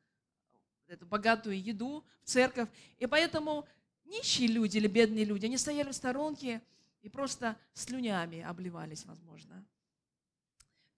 эту 0.86 1.06
богатую 1.06 1.62
еду 1.62 2.04
в 2.22 2.28
церковь. 2.28 2.68
И 2.98 3.06
поэтому 3.06 3.66
нищие 4.12 4.48
люди 4.48 4.76
или 4.76 4.86
бедные 4.86 5.24
люди, 5.24 5.46
они 5.46 5.56
стояли 5.56 5.90
в 5.90 5.94
сторонке 5.94 6.62
и 7.00 7.08
просто 7.08 7.56
слюнями 7.74 8.42
обливались, 8.42 9.04
возможно. 9.06 9.64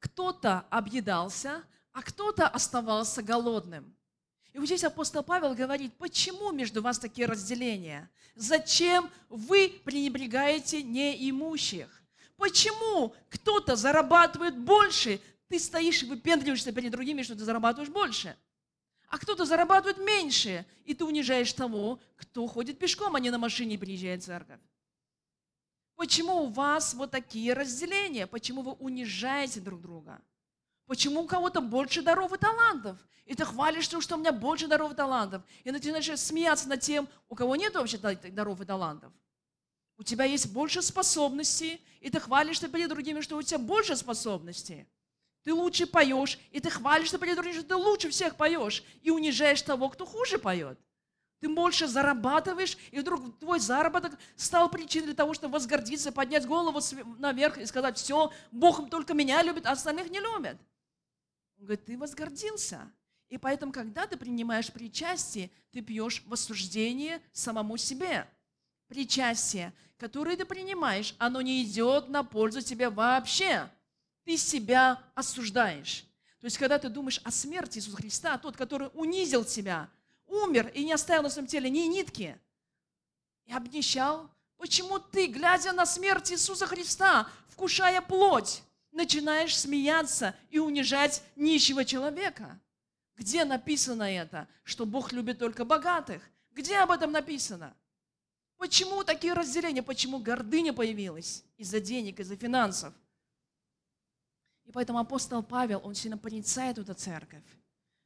Кто-то 0.01 0.67
объедался, 0.69 1.63
а 1.93 2.03
кто-то 2.03 2.47
оставался 2.47 3.23
голодным. 3.23 3.95
И 4.53 4.59
вот 4.59 4.67
здесь 4.67 4.85
апостол 4.85 5.23
Павел 5.23 5.55
говорит, 5.55 5.95
почему 5.95 6.53
между 6.53 6.83
вас 6.83 6.99
такие 6.99 7.27
разделения? 7.27 8.11
Зачем 8.35 9.11
вы 9.29 9.81
пренебрегаете 9.85 10.83
неимущих? 10.83 12.03
Почему 12.37 13.15
кто-то 13.31 13.77
зарабатывает 13.77 14.57
больше, 14.57 15.21
ты 15.49 15.59
стоишь 15.59 16.03
и 16.03 16.07
выпендриваешься 16.07 16.73
перед 16.73 16.93
другими, 16.93 17.23
что 17.23 17.35
ты 17.35 17.45
зарабатываешь 17.45 17.91
больше? 17.91 18.37
А 19.09 19.19
кто-то 19.19 19.45
зарабатывает 19.45 19.99
меньше, 19.99 20.67
и 20.85 20.95
ты 20.95 21.05
унижаешь 21.05 21.53
того, 21.53 22.01
кто 22.17 22.47
ходит 22.47 22.79
пешком, 22.79 23.15
а 23.15 23.21
не 23.21 23.31
на 23.31 23.39
машине 23.39 23.79
приезжает 23.79 24.23
в 24.23 24.27
церковь. 24.27 24.61
Почему 25.97 26.45
у 26.45 26.47
вас 26.49 26.95
вот 26.95 27.11
такие 27.11 27.53
разделения? 27.53 28.27
Почему 28.27 28.63
вы 28.63 28.73
унижаете 28.73 29.61
друг 29.61 29.81
друга? 29.81 30.21
Почему 30.87 31.23
у 31.23 31.27
кого-то 31.27 31.61
больше 31.61 32.03
даров 32.03 32.33
и 32.33 32.39
талантов? 32.39 32.99
И 33.25 33.35
ты 33.35 33.45
хвалишься, 33.45 34.01
что 34.01 34.17
у 34.17 34.19
меня 34.19 34.33
больше 34.33 34.67
даров 34.67 34.93
и 34.93 34.95
талантов. 34.95 35.43
И 35.63 35.71
начинаешь 35.71 36.21
смеяться 36.21 36.69
над 36.69 36.81
тем, 36.81 37.09
у 37.29 37.35
кого 37.35 37.57
нет 37.57 37.75
вообще 37.75 37.99
даров 37.99 38.61
и 38.61 38.65
талантов. 38.65 39.13
У 39.97 40.03
тебя 40.03 40.25
есть 40.25 40.53
больше 40.53 40.83
способностей, 40.83 41.81
и 42.01 42.11
ты 42.11 42.19
хвалишься 42.19 42.69
перед 42.69 42.89
другими, 42.89 43.21
что 43.21 43.37
у 43.37 43.43
тебя 43.43 43.59
больше 43.59 43.97
способностей. 43.97 44.87
Ты 45.45 45.53
лучше 45.53 45.87
поешь, 45.87 46.39
и 46.51 46.59
ты 46.59 46.71
хвалишься 46.71 47.19
перед 47.19 47.37
другими, 47.37 47.53
что 47.53 47.69
ты 47.69 47.77
лучше 47.77 48.09
всех 48.09 48.37
поешь, 48.37 48.83
и 49.03 49.11
унижаешь 49.11 49.61
того, 49.61 49.91
кто 49.91 50.07
хуже 50.07 50.39
поет. 50.39 50.79
Ты 51.41 51.51
больше 51.51 51.87
зарабатываешь, 51.87 52.79
и 52.91 52.99
вдруг 52.99 53.39
твой 53.39 53.61
заработок 53.61 54.19
стал 54.35 54.71
причиной 54.71 55.07
для 55.07 55.15
того, 55.15 55.35
чтобы 55.35 55.53
возгордиться, 55.53 56.11
поднять 56.11 56.47
голову 56.47 56.81
наверх 57.19 57.59
и 57.59 57.67
сказать, 57.67 57.99
все, 57.99 58.33
Бог 58.51 58.89
только 58.89 59.13
меня 59.13 59.43
любит, 59.43 59.67
а 59.67 59.73
остальных 59.73 60.09
не 60.11 60.21
любит. 60.21 60.57
Он 61.59 61.67
говорит, 61.67 61.85
ты 61.85 61.99
возгордился. 61.99 62.91
И 63.29 63.37
поэтому, 63.37 63.73
когда 63.73 64.07
ты 64.07 64.17
принимаешь 64.17 64.73
причастие, 64.73 65.51
ты 65.73 65.83
пьешь 65.83 66.23
в 66.25 66.33
осуждение 66.33 67.21
самому 67.33 67.77
себе. 67.77 68.27
Причастие, 68.89 69.75
которое 69.99 70.37
ты 70.37 70.47
принимаешь, 70.47 71.15
оно 71.19 71.43
не 71.43 71.63
идет 71.65 72.09
на 72.09 72.23
пользу 72.23 72.63
тебе 72.63 72.89
вообще 72.89 73.69
ты 74.25 74.37
себя 74.37 75.03
осуждаешь. 75.15 76.05
То 76.41 76.47
есть, 76.47 76.59
когда 76.59 76.79
ты 76.79 76.89
думаешь 76.89 77.21
о 77.25 77.31
смерти 77.31 77.79
Иисуса 77.79 77.97
Христа, 77.97 78.39
тот, 78.39 78.57
который 78.57 78.91
унизил 78.95 79.45
тебя, 79.45 79.89
умер 80.27 80.69
и 80.75 80.85
не 80.85 80.93
оставил 80.93 81.23
на 81.23 81.31
своем 81.31 81.47
теле 81.47 81.71
ни 81.71 81.87
нитки, 81.87 82.39
и 83.47 83.53
обнищал, 83.53 84.31
почему 84.57 84.99
ты, 84.99 85.27
глядя 85.27 85.73
на 85.73 85.87
смерть 85.87 86.33
Иисуса 86.33 86.67
Христа, 86.67 87.29
вкушая 87.49 88.01
плоть, 88.01 88.63
начинаешь 88.91 89.59
смеяться 89.59 90.35
и 90.51 90.59
унижать 90.59 91.23
нищего 91.37 91.85
человека? 91.85 92.61
Где 93.17 93.45
написано 93.45 94.03
это, 94.03 94.49
что 94.65 94.87
Бог 94.87 95.13
любит 95.13 95.39
только 95.39 95.65
богатых? 95.65 96.23
Где 96.51 96.79
об 96.79 96.91
этом 96.91 97.13
написано? 97.13 97.75
Почему 98.57 99.05
такие 99.05 99.33
разделения? 99.33 99.83
Почему 99.83 100.19
гордыня 100.19 100.73
появилась? 100.73 101.45
Из-за 101.57 101.81
денег, 101.81 102.21
из-за 102.21 102.37
финансов. 102.37 102.95
И 104.65 104.73
поэтому 104.73 104.99
апостол 104.99 105.43
Павел, 105.43 105.81
он 105.85 105.95
сильно 105.95 106.19
порицает 106.19 106.79
эту 106.79 106.95
церковь. 106.95 107.45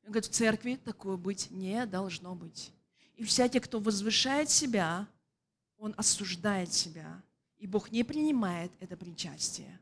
Он 0.05 0.13
говорит, 0.13 0.31
в 0.31 0.35
церкви 0.35 0.77
такое 0.77 1.17
быть 1.17 1.51
не 1.51 1.87
должно 1.87 2.35
быть. 2.35 2.73
И 3.15 3.25
всякий, 3.25 3.61
кто 3.61 3.81
возвышает 3.81 4.51
себя, 4.51 5.07
он 5.77 5.95
осуждает 5.97 6.73
себя. 6.73 7.23
И 7.59 7.67
Бог 7.67 7.91
не 7.91 8.05
принимает 8.05 8.71
это 8.81 8.97
причастие. 8.97 9.79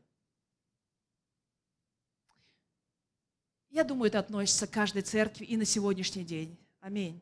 Я 3.69 3.83
думаю, 3.83 4.07
это 4.07 4.19
относится 4.19 4.65
к 4.65 4.71
каждой 4.71 5.03
церкви 5.03 5.45
и 5.45 5.55
на 5.55 5.65
сегодняшний 5.65 6.23
день. 6.23 6.57
Аминь. 6.79 7.21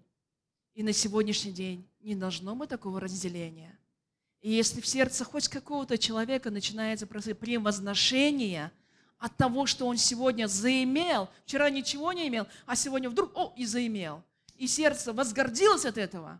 И 0.74 0.84
на 0.84 0.93
сегодняшний 0.93 1.51
день 1.51 1.88
не 1.99 2.16
должно 2.16 2.56
быть 2.56 2.70
такого 2.70 2.99
разделения. 2.99 3.78
И 4.41 4.51
если 4.51 4.80
в 4.80 4.88
сердце 4.88 5.26
хоть 5.26 5.47
какого-то 5.47 5.97
человека 5.97 6.51
начинается 6.51 7.08
превозношение– 7.08 8.72
от 9.18 9.36
того, 9.38 9.66
что 9.66 9.88
он 9.88 9.97
сегодня 9.97 10.47
заимел. 10.47 11.30
Вчера 11.45 11.70
ничего 11.70 12.13
не 12.13 12.28
имел, 12.28 12.47
а 12.66 12.76
сегодня 12.76 13.09
вдруг, 13.09 13.32
о, 13.36 13.53
и 13.55 13.66
заимел. 13.66 14.24
И 14.57 14.68
сердце 14.68 15.13
возгордилось 15.13 15.86
от 15.86 15.97
этого. 15.97 16.39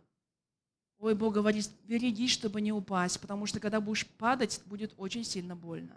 Ой, 0.98 1.14
Бог 1.14 1.34
говорит, 1.34 1.70
берегись, 1.84 2.30
чтобы 2.30 2.60
не 2.60 2.72
упасть, 2.72 3.20
потому 3.20 3.46
что 3.46 3.60
когда 3.60 3.80
будешь 3.80 4.06
падать, 4.06 4.62
будет 4.66 4.94
очень 4.96 5.24
сильно 5.24 5.54
больно. 5.54 5.96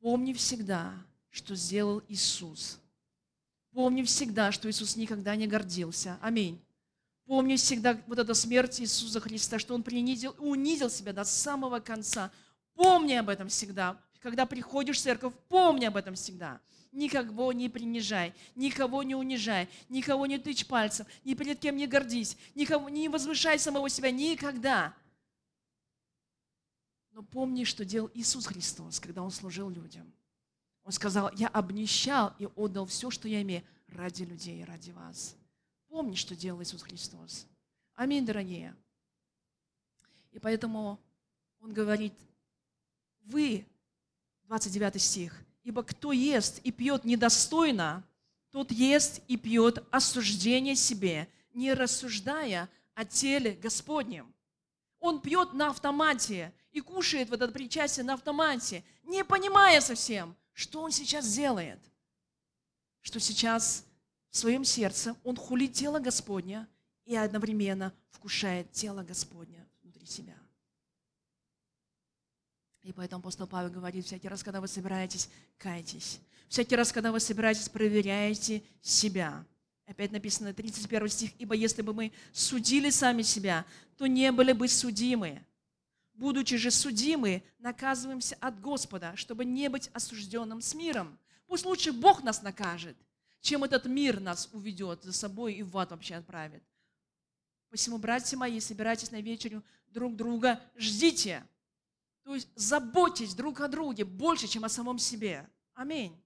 Помни 0.00 0.32
всегда, 0.32 0.94
что 1.30 1.54
сделал 1.54 2.02
Иисус. 2.08 2.78
Помни 3.72 4.02
всегда, 4.02 4.50
что 4.50 4.68
Иисус 4.70 4.96
никогда 4.96 5.36
не 5.36 5.46
гордился. 5.46 6.18
Аминь. 6.20 6.60
Помни 7.26 7.56
всегда 7.56 7.98
вот 8.06 8.18
эта 8.18 8.34
смерть 8.34 8.80
Иисуса 8.80 9.20
Христа, 9.20 9.58
что 9.58 9.74
Он 9.74 9.82
принизил, 9.82 10.34
унизил 10.38 10.90
себя 10.90 11.12
до 11.12 11.24
самого 11.24 11.80
конца. 11.80 12.30
Помни 12.74 13.14
об 13.14 13.28
этом 13.28 13.48
всегда. 13.48 14.00
Когда 14.20 14.46
приходишь 14.46 14.98
в 14.98 15.02
церковь, 15.02 15.34
помни 15.48 15.84
об 15.84 15.96
этом 15.96 16.14
всегда. 16.14 16.60
Никого 16.92 17.52
не 17.52 17.68
принижай, 17.68 18.34
никого 18.54 19.02
не 19.02 19.14
унижай, 19.14 19.68
никого 19.88 20.26
не 20.26 20.38
тычь 20.38 20.66
пальцем, 20.66 21.06
ни 21.24 21.34
перед 21.34 21.58
кем 21.58 21.76
не 21.76 21.86
гордись, 21.86 22.36
никого 22.54 22.88
не 22.90 23.08
возвышай 23.08 23.58
самого 23.58 23.88
себя 23.88 24.10
никогда. 24.10 24.94
Но 27.12 27.22
помни, 27.22 27.64
что 27.64 27.84
делал 27.84 28.10
Иисус 28.14 28.46
Христос, 28.46 29.00
когда 29.00 29.22
Он 29.22 29.30
служил 29.30 29.70
людям. 29.70 30.12
Он 30.84 30.92
сказал, 30.92 31.30
я 31.34 31.48
обнищал 31.48 32.34
и 32.38 32.46
отдал 32.56 32.86
все, 32.86 33.10
что 33.10 33.28
я 33.28 33.42
имею, 33.42 33.62
ради 33.88 34.24
людей, 34.24 34.64
ради 34.64 34.90
вас. 34.90 35.36
Помни, 35.88 36.14
что 36.14 36.34
делал 36.34 36.62
Иисус 36.62 36.82
Христос. 36.82 37.46
Аминь, 37.94 38.24
дорогие. 38.24 38.74
И 40.30 40.38
поэтому 40.38 40.98
Он 41.60 41.72
говорит, 41.72 42.14
вы, 43.24 43.66
29 44.44 45.00
стих, 45.00 45.44
ибо 45.64 45.82
кто 45.82 46.12
ест 46.12 46.60
и 46.64 46.72
пьет 46.72 47.04
недостойно, 47.04 48.04
тот 48.50 48.70
ест 48.70 49.20
и 49.28 49.36
пьет 49.36 49.84
осуждение 49.90 50.76
себе, 50.76 51.28
не 51.54 51.72
рассуждая 51.72 52.68
о 52.94 53.04
теле 53.04 53.52
Господнем. 53.52 54.32
Он 55.00 55.20
пьет 55.20 55.52
на 55.54 55.70
автомате 55.70 56.52
и 56.70 56.80
кушает 56.80 57.30
в 57.30 57.32
этот 57.32 57.52
причастие 57.52 58.04
на 58.04 58.14
автомате, 58.14 58.84
не 59.04 59.24
понимая 59.24 59.80
совсем, 59.80 60.36
что 60.52 60.82
он 60.82 60.90
сейчас 60.90 61.32
делает. 61.32 61.80
Что 63.00 63.18
сейчас 63.18 63.84
в 64.30 64.36
своем 64.36 64.64
сердце 64.64 65.16
он 65.24 65.36
хулит 65.36 65.72
тело 65.72 65.98
Господня 65.98 66.68
и 67.04 67.16
одновременно 67.16 67.92
вкушает 68.10 68.70
тело 68.72 69.02
Господня 69.02 69.66
внутри 69.82 70.06
себя. 70.06 70.36
И 72.82 72.92
поэтому 72.92 73.20
апостол 73.20 73.46
Павел 73.46 73.70
говорит, 73.70 74.04
всякий 74.04 74.28
раз, 74.28 74.42
когда 74.42 74.60
вы 74.60 74.68
собираетесь, 74.68 75.28
кайтесь. 75.58 76.20
Всякий 76.48 76.76
раз, 76.76 76.92
когда 76.92 77.12
вы 77.12 77.20
собираетесь, 77.20 77.68
проверяйте 77.68 78.62
себя. 78.80 79.44
Опять 79.86 80.12
написано 80.12 80.54
31 80.54 81.08
стих. 81.08 81.30
«Ибо 81.38 81.54
если 81.54 81.82
бы 81.82 81.92
мы 81.92 82.12
судили 82.32 82.90
сами 82.90 83.22
себя, 83.22 83.64
то 83.96 84.06
не 84.06 84.32
были 84.32 84.52
бы 84.52 84.68
судимы. 84.68 85.44
Будучи 86.14 86.56
же 86.56 86.70
судимы, 86.70 87.42
наказываемся 87.58 88.36
от 88.40 88.60
Господа, 88.60 89.16
чтобы 89.16 89.44
не 89.44 89.68
быть 89.68 89.90
осужденным 89.92 90.60
с 90.60 90.74
миром. 90.74 91.18
Пусть 91.46 91.64
лучше 91.64 91.92
Бог 91.92 92.22
нас 92.22 92.42
накажет, 92.42 92.96
чем 93.40 93.64
этот 93.64 93.86
мир 93.86 94.20
нас 94.20 94.48
уведет 94.52 95.02
за 95.02 95.12
собой 95.12 95.54
и 95.54 95.62
в 95.62 95.76
ад 95.76 95.90
вообще 95.90 96.14
отправит. 96.14 96.62
Посему, 97.70 97.98
братья 97.98 98.36
мои, 98.36 98.60
собирайтесь 98.60 99.10
на 99.10 99.20
вечерю 99.20 99.64
друг 99.90 100.14
друга, 100.16 100.60
ждите. 100.76 101.44
То 102.24 102.34
есть 102.34 102.48
заботьтесь 102.54 103.34
друг 103.34 103.60
о 103.60 103.68
друге 103.68 104.04
больше, 104.04 104.46
чем 104.46 104.64
о 104.64 104.68
самом 104.68 104.98
себе. 104.98 105.48
Аминь. 105.74 106.16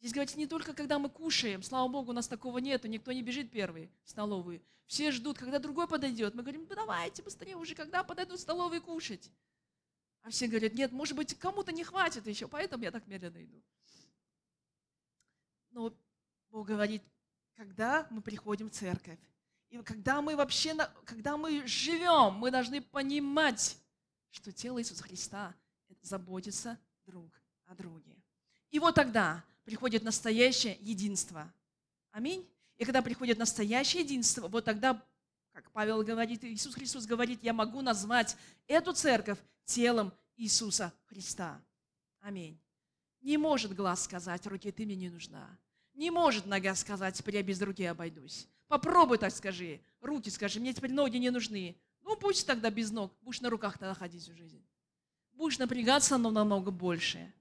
Здесь 0.00 0.12
говорится 0.12 0.38
не 0.38 0.46
только, 0.46 0.72
когда 0.72 0.98
мы 0.98 1.08
кушаем. 1.10 1.62
Слава 1.62 1.88
Богу, 1.88 2.10
у 2.10 2.14
нас 2.14 2.28
такого 2.28 2.58
нету. 2.58 2.88
Никто 2.88 3.12
не 3.12 3.22
бежит 3.22 3.50
первый 3.50 3.90
в 4.04 4.10
столовую. 4.10 4.62
Все 4.86 5.12
ждут, 5.12 5.38
когда 5.38 5.58
другой 5.58 5.86
подойдет. 5.86 6.34
Мы 6.34 6.42
говорим, 6.42 6.66
ну 6.68 6.74
давайте 6.74 7.22
быстрее 7.22 7.56
уже, 7.56 7.74
когда 7.74 8.02
подойдут 8.02 8.38
в 8.38 8.42
столовую 8.42 8.82
кушать. 8.82 9.30
А 10.22 10.30
все 10.30 10.46
говорят, 10.46 10.74
нет, 10.74 10.92
может 10.92 11.16
быть, 11.16 11.34
кому-то 11.38 11.72
не 11.72 11.84
хватит 11.84 12.26
еще, 12.26 12.48
поэтому 12.48 12.84
я 12.84 12.90
так 12.90 13.06
медленно 13.06 13.42
иду. 13.42 13.62
Но 15.70 15.92
Бог 16.50 16.66
говорит, 16.66 17.02
когда 17.54 18.06
мы 18.10 18.20
приходим 18.20 18.68
в 18.68 18.72
церковь, 18.72 19.18
и 19.70 19.80
когда 19.82 20.20
мы 20.20 20.34
вообще, 20.34 20.74
когда 21.04 21.36
мы 21.36 21.66
живем, 21.66 22.34
мы 22.34 22.50
должны 22.50 22.80
понимать, 22.82 23.79
что 24.30 24.52
тело 24.52 24.80
Иисуса 24.80 25.02
Христа 25.02 25.54
заботится 26.02 26.78
друг 27.06 27.30
о 27.66 27.74
друге. 27.74 28.16
И 28.70 28.78
вот 28.78 28.94
тогда 28.94 29.44
приходит 29.64 30.02
настоящее 30.02 30.76
единство. 30.80 31.52
Аминь. 32.12 32.48
И 32.76 32.84
когда 32.84 33.02
приходит 33.02 33.38
настоящее 33.38 34.02
единство, 34.02 34.48
вот 34.48 34.64
тогда, 34.64 35.04
как 35.52 35.70
Павел 35.72 36.02
говорит, 36.02 36.42
Иисус 36.44 36.74
Христос 36.74 37.06
говорит, 37.06 37.42
я 37.42 37.52
могу 37.52 37.82
назвать 37.82 38.36
эту 38.66 38.92
церковь 38.92 39.38
телом 39.64 40.12
Иисуса 40.36 40.92
Христа. 41.06 41.60
Аминь. 42.20 42.58
Не 43.20 43.36
может 43.36 43.74
глаз 43.74 44.04
сказать, 44.04 44.46
руки, 44.46 44.72
ты 44.72 44.86
мне 44.86 44.96
не 44.96 45.10
нужна. 45.10 45.58
Не 45.94 46.10
может 46.10 46.46
нога 46.46 46.74
сказать, 46.74 47.16
теперь 47.16 47.36
я 47.36 47.42
без 47.42 47.60
руки 47.60 47.84
обойдусь. 47.84 48.48
Попробуй 48.68 49.18
так 49.18 49.32
скажи. 49.32 49.80
Руки 50.00 50.30
скажи, 50.30 50.60
мне 50.60 50.72
теперь 50.72 50.92
ноги 50.92 51.18
не 51.18 51.30
нужны. 51.30 51.76
Ну, 52.10 52.16
пусть 52.16 52.44
тогда 52.44 52.70
без 52.70 52.90
ног. 52.90 53.12
Будешь 53.22 53.40
на 53.40 53.50
руках 53.50 53.78
тогда 53.78 53.94
ходить 53.94 54.24
всю 54.24 54.34
жизнь. 54.34 54.60
Будешь 55.34 55.60
напрягаться, 55.60 56.18
но 56.18 56.32
намного 56.32 56.72
больше. 56.72 57.32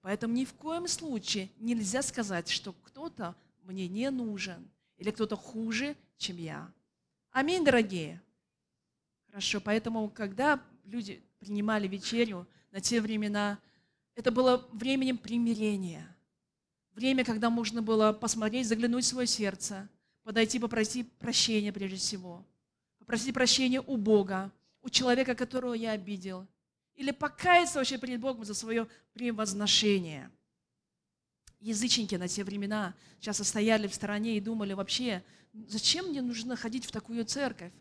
Поэтому 0.00 0.32
ни 0.32 0.46
в 0.46 0.54
коем 0.54 0.88
случае 0.88 1.50
нельзя 1.58 2.00
сказать, 2.00 2.48
что 2.48 2.72
кто-то 2.72 3.34
мне 3.64 3.88
не 3.88 4.10
нужен 4.10 4.70
или 4.96 5.10
кто-то 5.10 5.36
хуже, 5.36 5.96
чем 6.16 6.38
я. 6.38 6.72
Аминь, 7.30 7.62
дорогие. 7.62 8.22
Хорошо, 9.26 9.60
поэтому, 9.60 10.08
когда 10.08 10.62
люди 10.84 11.22
принимали 11.38 11.86
вечерю 11.86 12.46
на 12.70 12.80
те 12.80 13.02
времена, 13.02 13.58
это 14.14 14.30
было 14.30 14.66
временем 14.72 15.18
примирения. 15.18 16.16
Время, 16.92 17.22
когда 17.22 17.50
можно 17.50 17.82
было 17.82 18.14
посмотреть, 18.14 18.66
заглянуть 18.66 19.04
в 19.04 19.08
свое 19.08 19.26
сердце, 19.26 19.90
подойти, 20.22 20.58
попросить 20.58 21.12
прощения 21.18 21.70
прежде 21.70 21.98
всего. 21.98 22.46
Попросить 23.06 23.34
прощения 23.34 23.80
у 23.80 23.96
Бога, 23.96 24.50
у 24.82 24.90
человека, 24.90 25.36
которого 25.36 25.74
я 25.74 25.92
обидел. 25.92 26.44
Или 26.96 27.12
покаяться 27.12 27.78
вообще 27.78 27.98
перед 27.98 28.18
Богом 28.18 28.44
за 28.44 28.52
свое 28.52 28.88
превозношение. 29.12 30.28
Язычники 31.60 32.16
на 32.16 32.26
те 32.26 32.42
времена 32.42 32.96
часто 33.20 33.44
стояли 33.44 33.86
в 33.86 33.94
стороне 33.94 34.36
и 34.36 34.40
думали 34.40 34.72
вообще, 34.72 35.22
зачем 35.68 36.06
мне 36.06 36.20
нужно 36.20 36.56
ходить 36.56 36.84
в 36.84 36.90
такую 36.90 37.24
церковь? 37.24 37.72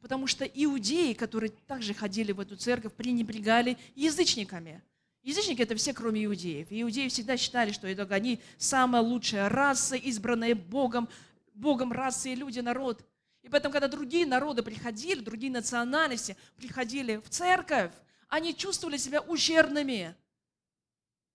Потому 0.00 0.26
что 0.26 0.44
иудеи, 0.44 1.12
которые 1.12 1.50
также 1.68 1.94
ходили 1.94 2.32
в 2.32 2.40
эту 2.40 2.56
церковь, 2.56 2.92
пренебрегали 2.92 3.78
язычниками. 3.94 4.82
Язычники– 5.22 5.62
это 5.62 5.76
все, 5.76 5.94
кроме 5.94 6.24
иудеев. 6.24 6.66
Иудеи 6.70 7.06
всегда 7.06 7.36
считали, 7.36 7.70
что 7.70 7.86
это 7.86 8.02
они 8.12 8.40
самая 8.58 9.00
лучшая 9.00 9.48
раса, 9.48 9.94
избранная 9.94 10.56
Богом, 10.56 11.08
Богом 11.54 11.92
расы 11.92 12.32
и 12.32 12.34
люди, 12.34 12.58
народ. 12.58 13.06
И 13.42 13.48
поэтому, 13.48 13.72
когда 13.72 13.88
другие 13.88 14.26
народы 14.26 14.62
приходили, 14.62 15.20
другие 15.20 15.52
национальности 15.52 16.36
приходили 16.56 17.16
в 17.16 17.28
церковь, 17.28 17.92
они 18.28 18.56
чувствовали 18.56 18.96
себя 18.96 19.20
ущербными. 19.20 20.14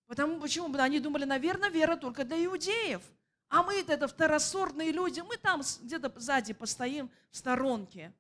Потому 0.08 0.40
почему? 0.40 0.74
Они 0.78 1.00
думали, 1.00 1.26
наверное, 1.26 1.70
вера 1.70 1.98
только 1.98 2.24
для 2.24 2.44
иудеев. 2.46 3.02
А 3.50 3.64
мы 3.64 3.76
это 3.76 4.08
второсортные 4.08 4.92
люди, 4.92 5.22
мы 5.22 5.38
там 5.38 5.62
где-то 5.82 6.12
сзади 6.18 6.54
постоим 6.54 7.10
в 7.30 7.38
сторонке. 7.38 8.14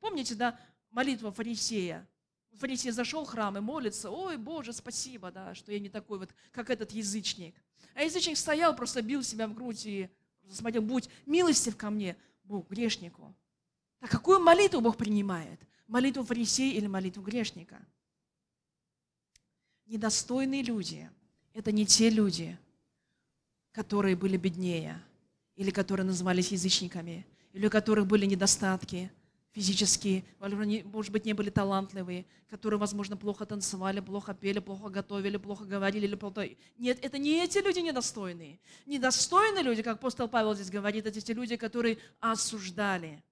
Помните, 0.00 0.34
да, 0.34 0.58
молитва 0.90 1.32
фарисея? 1.32 2.06
Фарисей 2.54 2.90
зашел 2.90 3.24
в 3.24 3.28
храм 3.28 3.56
и 3.56 3.60
молится, 3.60 4.10
ой, 4.10 4.36
Боже, 4.36 4.72
спасибо, 4.72 5.30
да, 5.30 5.54
что 5.54 5.72
я 5.72 5.78
не 5.78 5.88
такой 5.88 6.18
вот, 6.18 6.30
как 6.52 6.70
этот 6.70 6.92
язычник. 6.92 7.54
А 7.94 8.02
язычник 8.02 8.36
стоял, 8.36 8.74
просто 8.74 9.02
бил 9.02 9.22
себя 9.22 9.46
в 9.46 9.54
грудь 9.54 9.86
и 9.86 10.10
смотрел, 10.50 10.82
будь 10.82 11.08
милостив 11.26 11.76
ко 11.76 11.90
мне, 11.90 12.16
Бог, 12.52 12.68
грешнику. 12.68 13.34
А 14.00 14.08
какую 14.08 14.38
молитву 14.38 14.82
Бог 14.82 14.98
принимает? 14.98 15.58
Молитву 15.86 16.22
фарисея 16.22 16.74
или 16.74 16.86
молитву 16.86 17.22
грешника? 17.22 17.80
Недостойные 19.86 20.62
люди– 20.62 21.10
это 21.54 21.72
не 21.72 21.86
те 21.86 22.10
люди, 22.10 22.58
которые 23.72 24.16
были 24.16 24.36
беднее, 24.36 25.02
или 25.56 25.70
которые 25.70 26.04
назывались 26.04 26.52
язычниками, 26.52 27.26
или 27.54 27.66
у 27.66 27.70
которых 27.70 28.06
были 28.06 28.26
недостатки– 28.26 29.10
физические, 29.52 30.24
может 30.40 31.12
быть, 31.12 31.24
не 31.24 31.32
были 31.32 31.50
талантливые, 31.50 32.24
которые, 32.48 32.80
возможно, 32.80 33.16
плохо 33.16 33.46
танцевали, 33.46 34.00
плохо 34.00 34.34
пели, 34.34 34.58
плохо 34.58 34.88
готовили, 34.88 35.36
плохо 35.36 35.64
говорили 35.64 36.06
или. 36.06 36.58
Нет, 36.78 36.98
это 37.02 37.18
не 37.18 37.42
эти 37.44 37.58
люди 37.58 37.80
недостойные. 37.80 38.58
Недостойные 38.86 39.62
люди, 39.62 39.82
как 39.82 39.96
апостол 39.96 40.28
Павел 40.28 40.54
здесь 40.54 40.70
говорит, 40.70 41.06
это 41.06 41.20
те 41.20 41.32
люди, 41.34 41.56
которые 41.56 41.98
осуждали. 42.20 43.22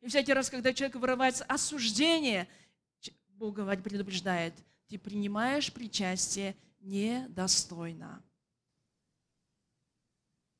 И 0.00 0.08
всякий 0.08 0.32
раз, 0.32 0.50
когда 0.50 0.72
человек 0.72 0.96
вырывается 0.96 1.44
осуждение, 1.44 2.48
Бог 3.28 3.54
говорит, 3.54 3.84
предупреждает, 3.84 4.54
ты 4.88 4.98
принимаешь 4.98 5.72
причастие 5.72 6.56
недостойно. 6.80 8.22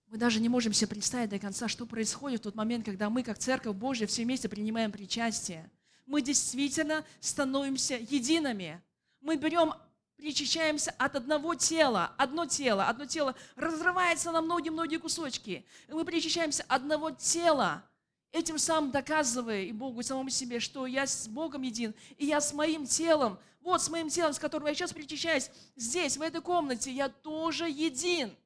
Мы 0.08 0.18
даже 0.18 0.40
не 0.40 0.48
можем 0.48 0.72
себе 0.72 0.88
представить 0.88 1.30
до 1.30 1.38
конца, 1.38 1.66
что 1.66 1.84
происходит 1.84 2.40
в 2.40 2.44
тот 2.44 2.54
момент, 2.54 2.84
когда 2.84 3.10
мы, 3.10 3.22
как 3.22 3.38
Церковь 3.38 3.74
Божья, 3.76 4.06
все 4.06 4.22
вместе 4.22 4.48
принимаем 4.48 4.92
причастие. 4.92 5.68
Мы 6.06 6.22
действительно 6.22 7.04
становимся 7.20 7.96
едиными. 7.96 8.80
Мы 9.20 9.36
берем, 9.36 9.74
причащаемся 10.16 10.92
от 10.92 11.16
одного 11.16 11.56
тела. 11.56 12.14
Одно 12.18 12.46
тело, 12.46 12.84
одно 12.86 13.06
тело 13.06 13.34
разрывается 13.56 14.30
на 14.30 14.40
многие-многие 14.40 14.98
кусочки. 14.98 15.66
И 15.88 15.92
мы 15.92 16.04
причащаемся 16.04 16.64
одного 16.68 17.10
тела. 17.10 17.82
Этим 18.30 18.58
самым 18.58 18.92
доказывая 18.92 19.62
и 19.62 19.72
Богу, 19.72 20.00
и 20.00 20.04
самому 20.04 20.30
себе, 20.30 20.60
что 20.60 20.86
я 20.86 21.06
с 21.06 21.26
Богом 21.26 21.62
един, 21.62 21.94
и 22.18 22.26
я 22.26 22.40
с 22.40 22.52
моим 22.52 22.86
телом, 22.86 23.38
вот 23.60 23.82
с 23.82 23.88
моим 23.88 24.08
телом, 24.08 24.34
с 24.34 24.38
которым 24.38 24.68
я 24.68 24.74
сейчас 24.74 24.92
причащаюсь, 24.92 25.50
здесь, 25.74 26.16
в 26.16 26.22
этой 26.22 26.40
комнате, 26.40 26.92
я 26.92 27.08
тоже 27.08 27.68
един. 27.68 28.36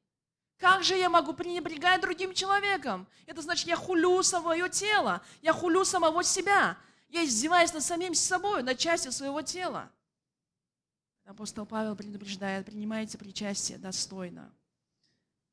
Как 0.61 0.83
же 0.83 0.95
я 0.95 1.09
могу 1.09 1.33
пренебрегать 1.33 2.01
другим 2.01 2.35
человеком? 2.35 3.07
Это 3.25 3.41
значит, 3.41 3.67
я 3.67 3.75
хулю 3.75 4.21
свое 4.21 4.69
тело, 4.69 5.23
я 5.41 5.53
хулю 5.53 5.83
самого 5.83 6.23
себя. 6.23 6.77
Я 7.09 7.25
издеваюсь 7.25 7.73
над 7.73 7.83
самим 7.83 8.13
собой, 8.13 8.61
над 8.61 8.77
частью 8.77 9.11
своего 9.11 9.41
тела. 9.41 9.91
Апостол 11.25 11.65
Павел 11.65 11.95
предупреждает, 11.95 12.67
принимайте 12.67 13.17
причастие 13.17 13.79
достойно. 13.79 14.53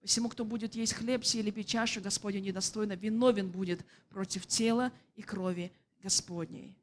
Всему, 0.04 0.28
кто 0.28 0.44
будет 0.44 0.74
есть 0.74 0.92
хлеб 0.92 1.24
сей 1.24 1.38
или 1.38 1.50
пить 1.50 1.68
чашу 1.68 2.02
Господня 2.02 2.40
недостойно, 2.40 2.92
виновен 2.92 3.50
будет 3.50 3.80
против 4.10 4.46
тела 4.46 4.92
и 5.16 5.22
крови 5.22 5.72
Господней. 6.02 6.76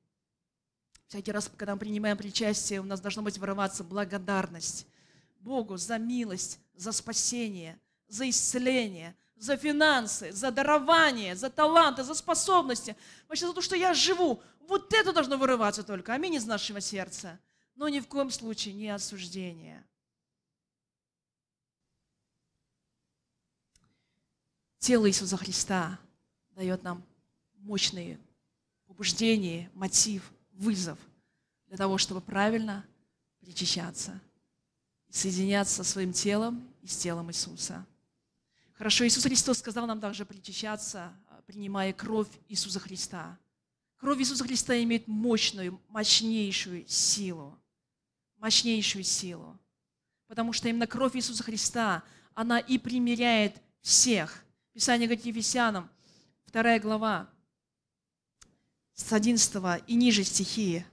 Всякий 1.07 1.31
раз, 1.31 1.51
когда 1.55 1.75
мы 1.75 1.79
принимаем 1.79 2.17
причастие, 2.17 2.81
у 2.81 2.85
нас 2.85 2.99
должна 2.99 3.21
быть 3.21 3.37
вырываться 3.37 3.83
благодарность 3.83 4.87
Богу 5.41 5.77
за 5.77 5.99
милость, 5.99 6.59
за 6.73 6.91
спасение– 6.91 7.79
за 8.07 8.29
исцеление, 8.29 9.15
за 9.35 9.57
финансы, 9.57 10.31
за 10.31 10.51
дарование, 10.51 11.35
за 11.35 11.49
таланты, 11.49 12.03
за 12.03 12.13
способности. 12.13 12.95
Вообще 13.27 13.47
за 13.47 13.53
то, 13.53 13.61
что 13.61 13.75
я 13.75 13.93
живу. 13.93 14.41
Вот 14.67 14.93
это 14.93 15.13
должно 15.13 15.37
вырываться 15.37 15.83
только. 15.83 16.13
Аминь 16.13 16.35
из 16.35 16.45
нашего 16.45 16.81
сердца. 16.81 17.39
Но 17.75 17.89
ни 17.89 17.99
в 17.99 18.07
коем 18.07 18.31
случае 18.31 18.73
не 18.73 18.89
осуждение. 18.89 19.85
Тело 24.79 25.09
Иисуса 25.09 25.35
Христа 25.35 25.99
дает 26.51 26.83
нам 26.83 27.03
мощные 27.55 28.19
побуждения, 28.85 29.69
мотив, 29.73 30.31
вызов 30.53 30.97
для 31.67 31.77
того, 31.77 31.97
чтобы 31.97 32.21
правильно 32.21 32.85
причащаться, 33.39 34.19
соединяться 35.09 35.75
со 35.75 35.83
своим 35.83 36.13
телом 36.13 36.67
и 36.81 36.87
с 36.87 36.95
телом 36.95 37.29
Иисуса. 37.29 37.85
Хорошо, 38.75 39.07
Иисус 39.07 39.23
Христос 39.23 39.59
сказал 39.59 39.87
нам 39.87 40.01
также 40.01 40.25
причащаться, 40.25 41.13
а, 41.29 41.41
принимая 41.47 41.93
кровь 41.93 42.27
Иисуса 42.49 42.79
Христа. 42.79 43.39
Кровь 43.97 44.19
Иисуса 44.19 44.43
Христа 44.43 44.81
имеет 44.83 45.07
мощную, 45.07 45.81
мощнейшую 45.87 46.85
силу. 46.87 47.57
Мощнейшую 48.37 49.03
силу. 49.03 49.57
Потому 50.27 50.51
что 50.51 50.67
именно 50.67 50.87
кровь 50.87 51.15
Иисуса 51.15 51.43
Христа, 51.43 52.03
она 52.33 52.59
и 52.59 52.77
примиряет 52.77 53.55
всех. 53.81 54.43
Писание 54.73 55.07
говорит 55.07 55.25
Ефесянам, 55.25 55.89
2 56.51 56.79
глава, 56.79 57.29
с 58.93 59.11
11 59.11 59.83
и 59.87 59.95
ниже 59.95 60.23
стихи 60.23 60.85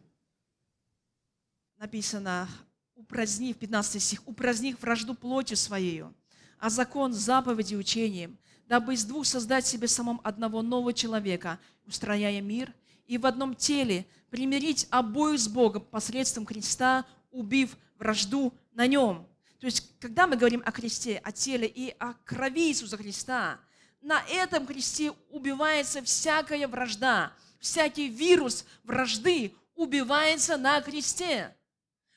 написано, 1.82 2.48
упразднив, 2.94 3.56
15 3.56 4.00
стих, 4.00 4.22
упразднив 4.28 4.80
вражду 4.80 5.16
плотью 5.16 5.56
своею, 5.56 6.14
а 6.62 6.70
закон 6.70 7.12
заповеди 7.12 7.74
учением, 7.74 8.38
дабы 8.68 8.94
из 8.94 9.04
двух 9.04 9.26
создать 9.26 9.66
себе 9.66 9.88
самом 9.88 10.20
одного 10.22 10.62
нового 10.62 10.92
человека, 10.92 11.58
устрояя 11.88 12.40
мир, 12.40 12.72
и 13.08 13.18
в 13.18 13.26
одном 13.26 13.56
теле 13.56 14.06
примирить 14.30 14.86
обоих 14.90 15.40
с 15.40 15.48
Богом 15.48 15.82
посредством 15.82 16.46
креста, 16.46 17.04
убив 17.32 17.76
вражду 17.98 18.54
на 18.74 18.86
нем. 18.86 19.26
То 19.58 19.66
есть, 19.66 19.98
когда 19.98 20.28
мы 20.28 20.36
говорим 20.36 20.62
о 20.64 20.70
кресте, 20.70 21.20
о 21.24 21.32
теле 21.32 21.66
и 21.66 21.96
о 21.98 22.14
крови 22.24 22.68
Иисуса 22.68 22.96
Христа, 22.96 23.58
на 24.00 24.22
этом 24.30 24.64
кресте 24.64 25.10
убивается 25.30 26.00
всякая 26.00 26.68
вражда, 26.68 27.32
всякий 27.58 28.08
вирус 28.08 28.64
вражды 28.84 29.52
убивается 29.74 30.56
на 30.56 30.80
кресте. 30.80 31.56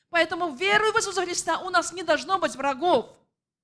Поэтому, 0.08 0.54
веруя 0.54 0.92
в 0.92 0.98
Иисуса 0.98 1.24
Христа, 1.24 1.58
у 1.58 1.70
нас 1.70 1.92
не 1.92 2.04
должно 2.04 2.38
быть 2.38 2.54
врагов. 2.54 3.15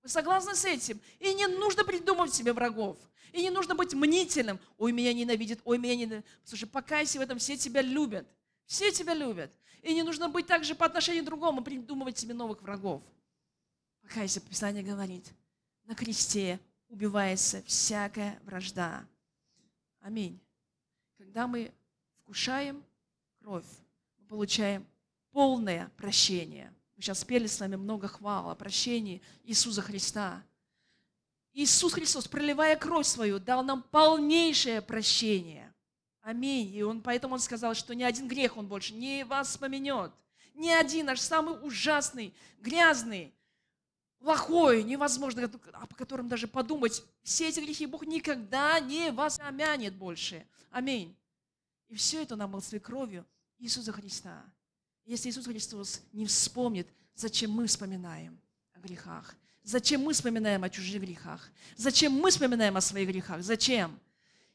Вы 0.02 0.08
согласны 0.08 0.54
с 0.54 0.64
этим? 0.64 1.00
И 1.20 1.32
не 1.34 1.46
нужно 1.46 1.84
придумывать 1.84 2.34
себе 2.34 2.52
врагов. 2.52 2.98
И 3.32 3.40
не 3.40 3.50
нужно 3.50 3.74
быть 3.74 3.94
мнительным. 3.94 4.58
Ой, 4.78 4.92
меня 4.92 5.12
ненавидит, 5.12 5.60
ой, 5.64 5.78
меня 5.78 5.96
ненавидит. 5.96 6.26
Слушай, 6.44 6.66
покайся 6.68 7.18
в 7.18 7.22
этом, 7.22 7.38
все 7.38 7.56
тебя 7.56 7.80
любят. 7.82 8.26
Все 8.66 8.90
тебя 8.90 9.14
любят. 9.14 9.50
И 9.82 9.94
не 9.94 10.02
нужно 10.02 10.28
быть 10.28 10.46
также 10.46 10.74
по 10.74 10.86
отношению 10.86 11.22
к 11.22 11.26
другому, 11.26 11.62
придумывать 11.62 12.18
себе 12.18 12.34
новых 12.34 12.62
врагов. 12.62 13.02
Покайся, 14.02 14.40
Писание 14.40 14.82
говорит, 14.82 15.32
на 15.84 15.94
кресте 15.94 16.60
убивается 16.88 17.62
всякая 17.62 18.38
вражда. 18.44 19.06
Аминь. 20.00 20.40
Когда 21.16 21.46
мы 21.46 21.72
вкушаем 22.22 22.84
кровь, 23.40 23.66
мы 24.18 24.26
получаем 24.26 24.86
полное 25.30 25.90
прощение. 25.96 26.72
Сейчас 27.02 27.24
пели 27.24 27.48
с 27.48 27.58
вами 27.58 27.74
много 27.74 28.06
хвал 28.06 28.48
о 28.48 28.54
прощении 28.54 29.20
Иисуса 29.42 29.82
Христа. 29.82 30.40
Иисус 31.52 31.94
Христос, 31.94 32.28
проливая 32.28 32.76
кровь 32.76 33.08
свою, 33.08 33.40
дал 33.40 33.64
нам 33.64 33.82
полнейшее 33.82 34.80
прощение. 34.80 35.74
Аминь. 36.20 36.72
И 36.72 36.80
он, 36.84 37.02
поэтому 37.02 37.34
он 37.34 37.40
сказал, 37.40 37.74
что 37.74 37.96
ни 37.96 38.04
один 38.04 38.28
грех 38.28 38.56
он 38.56 38.68
больше 38.68 38.94
не 38.94 39.24
вас 39.24 39.48
вспоминет. 39.48 40.12
Ни 40.54 40.68
один, 40.68 41.08
аж 41.08 41.18
самый 41.18 41.58
ужасный, 41.66 42.32
грязный, 42.60 43.34
плохой, 44.20 44.84
невозможно, 44.84 45.50
о 45.72 45.86
котором 45.88 46.28
даже 46.28 46.46
подумать. 46.46 47.02
Все 47.24 47.48
эти 47.48 47.58
грехи 47.58 47.86
Бог 47.86 48.06
никогда 48.06 48.78
не 48.78 49.10
вас 49.10 49.40
омянет 49.40 49.96
больше. 49.96 50.46
Аминь. 50.70 51.16
И 51.88 51.96
все 51.96 52.22
это 52.22 52.36
нам 52.36 52.60
своей 52.60 52.80
кровью 52.80 53.26
Иисуса 53.58 53.90
Христа. 53.90 54.44
Если 55.04 55.30
Иисус 55.30 55.46
Христос 55.46 56.02
не 56.12 56.26
вспомнит, 56.26 56.88
зачем 57.14 57.50
мы 57.50 57.66
вспоминаем 57.66 58.40
о 58.72 58.80
грехах? 58.80 59.34
Зачем 59.64 60.02
мы 60.02 60.12
вспоминаем 60.12 60.64
о 60.64 60.70
чужих 60.70 61.02
грехах? 61.02 61.50
Зачем 61.76 62.12
мы 62.12 62.30
вспоминаем 62.30 62.76
о 62.76 62.80
своих 62.80 63.08
грехах? 63.08 63.42
Зачем? 63.42 63.98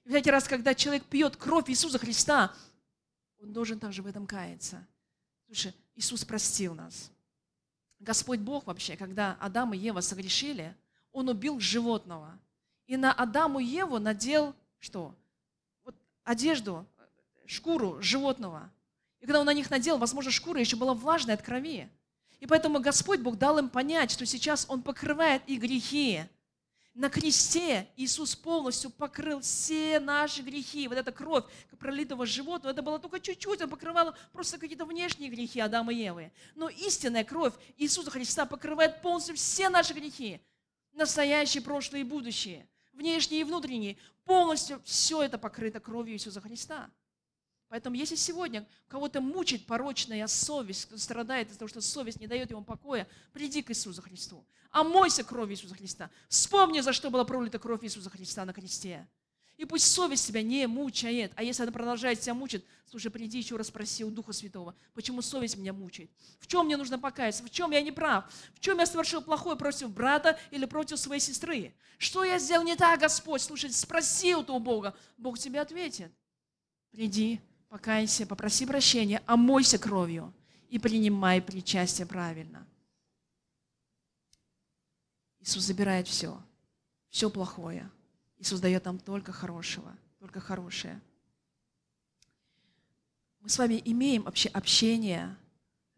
И 0.05 0.09
всякий 0.09 0.31
раз, 0.31 0.47
когда 0.47 0.73
человек 0.73 1.03
пьет 1.05 1.35
кровь 1.35 1.69
Иисуса 1.69 1.97
Христа, 1.99 2.53
он 3.41 3.53
должен 3.53 3.79
также 3.79 4.01
в 4.01 4.07
этом 4.07 4.25
каяться. 4.25 4.85
Слушай, 5.45 5.73
Иисус 5.95 6.25
простил 6.25 6.73
нас. 6.73 7.11
Господь 7.99 8.39
Бог 8.39 8.67
вообще, 8.67 8.95
когда 8.95 9.37
Адам 9.39 9.73
и 9.73 9.77
Ева 9.77 10.01
согрешили, 10.01 10.75
Он 11.11 11.29
убил 11.29 11.59
животного. 11.59 12.37
И 12.85 12.95
на 12.95 13.11
Адаму 13.11 13.59
и 13.59 13.65
Еву 13.65 13.99
надел 13.99 14.55
что? 14.79 15.15
Вот 15.83 15.95
одежду, 16.23 16.85
шкуру 17.45 18.01
животного. 18.01 18.71
И 19.19 19.25
когда 19.25 19.39
он 19.39 19.45
на 19.45 19.53
них 19.53 19.69
надел, 19.69 19.97
возможно, 19.97 20.31
шкура 20.31 20.59
еще 20.59 20.75
была 20.75 20.93
влажной 20.93 21.35
от 21.35 21.41
крови. 21.41 21.89
И 22.39 22.45
поэтому 22.45 22.79
Господь 22.79 23.19
Бог 23.19 23.37
дал 23.37 23.57
им 23.57 23.69
понять, 23.69 24.11
что 24.11 24.25
сейчас 24.25 24.65
Он 24.69 24.81
покрывает 24.81 25.41
их 25.47 25.61
грехи. 25.61 26.23
На 26.93 27.09
кресте 27.09 27.87
Иисус 27.95 28.35
полностью 28.35 28.89
покрыл 28.89 29.41
все 29.41 29.99
наши 29.99 30.41
грехи. 30.41 30.87
Вот 30.87 30.97
эта 30.97 31.11
кровь 31.11 31.45
пролитого 31.77 32.25
животного, 32.25 32.73
это 32.73 32.81
было 32.81 32.97
только 32.97 33.19
чуть-чуть, 33.19 33.61
он 33.61 33.69
покрывал 33.69 34.15
просто 34.33 34.57
какие-то 34.57 34.85
внешние 34.85 35.29
грехи 35.29 35.59
Адама 35.59 35.93
и 35.93 35.97
Евы. 35.97 36.31
Но 36.55 36.69
истинная 36.69 37.23
кровь 37.23 37.53
Иисуса 37.77 38.09
Христа 38.09 38.47
покрывает 38.47 39.03
полностью 39.03 39.35
все 39.35 39.69
наши 39.69 39.93
грехи. 39.93 40.41
Настоящие, 40.93 41.61
прошлые 41.61 42.01
и 42.01 42.03
будущие. 42.03 42.67
Внешние 42.93 43.41
и 43.41 43.43
внутренние. 43.43 43.97
Полностью 44.25 44.81
все 44.83 45.21
это 45.21 45.37
покрыто 45.37 45.79
кровью 45.79 46.15
Иисуса 46.15 46.41
Христа. 46.41 46.89
Поэтому 47.69 47.95
если 47.95 48.15
сегодня 48.15 48.65
кого-то 48.87 49.19
мучит 49.19 49.65
порочная 49.65 50.25
совесть, 50.27 50.85
кто 50.85 50.97
страдает 50.97 51.49
из-за 51.49 51.59
того, 51.59 51.69
что 51.69 51.81
совесть 51.81 52.19
не 52.19 52.27
дает 52.27 52.49
ему 52.51 52.63
покоя, 52.63 53.07
приди 53.33 53.61
к 53.61 53.71
Иисусу 53.71 54.01
Христу. 54.01 54.45
Омойся 54.71 55.23
кровью 55.23 55.55
Иисуса 55.55 55.75
Христа. 55.75 56.09
Вспомни, 56.29 56.79
за 56.79 56.93
что 56.93 57.09
была 57.09 57.25
пролита 57.25 57.59
кровь 57.59 57.83
Иисуса 57.83 58.09
Христа 58.09 58.45
на 58.45 58.53
кресте. 58.53 59.07
И 59.57 59.65
пусть 59.65 59.91
совесть 59.91 60.27
тебя 60.27 60.43
не 60.43 60.67
мучает. 60.67 61.33
А 61.35 61.43
если 61.43 61.63
она 61.63 61.71
продолжает 61.71 62.19
тебя 62.19 62.35
мучить, 62.35 62.63
слушай, 62.85 63.09
приди 63.09 63.39
еще 63.39 63.57
раз 63.57 63.67
спроси 63.67 64.05
у 64.05 64.11
Духа 64.11 64.31
Святого, 64.31 64.75
почему 64.93 65.23
совесть 65.23 65.57
меня 65.57 65.73
мучает? 65.73 66.11
В 66.39 66.45
чем 66.45 66.67
мне 66.67 66.77
нужно 66.77 66.99
покаяться? 66.99 67.43
В 67.43 67.49
чем 67.49 67.71
я 67.71 67.81
не 67.81 67.91
прав? 67.91 68.25
В 68.53 68.59
чем 68.59 68.77
я 68.77 68.85
совершил 68.85 69.21
плохое 69.21 69.57
против 69.57 69.89
брата 69.89 70.39
или 70.51 70.65
против 70.65 70.99
своей 70.99 71.19
сестры? 71.19 71.73
Что 71.97 72.23
я 72.23 72.37
сделал 72.37 72.63
не 72.63 72.75
так, 72.75 72.99
Господь? 72.99 73.41
Слушай, 73.41 73.71
спроси 73.71 74.35
у 74.35 74.43
того 74.43 74.59
Бога. 74.59 74.95
Бог 75.17 75.39
тебе 75.39 75.59
ответит. 75.59 76.11
Приди, 76.91 77.41
покайся, 77.69 78.25
попроси 78.25 78.65
прощения, 78.65 79.21
омойся 79.25 79.77
кровью 79.77 80.33
и 80.69 80.79
принимай 80.79 81.41
причастие 81.41 82.07
правильно. 82.07 82.67
Иисус 85.39 85.63
забирает 85.63 86.07
все, 86.07 86.41
все 87.09 87.29
плохое. 87.29 87.89
Иисус 88.37 88.59
дает 88.59 88.85
нам 88.85 88.99
только 88.99 89.31
хорошего, 89.31 89.95
только 90.19 90.39
хорошее. 90.39 91.01
Мы 93.39 93.49
с 93.49 93.57
вами 93.57 93.81
имеем 93.85 94.23
вообще 94.23 94.49
общение 94.49 95.37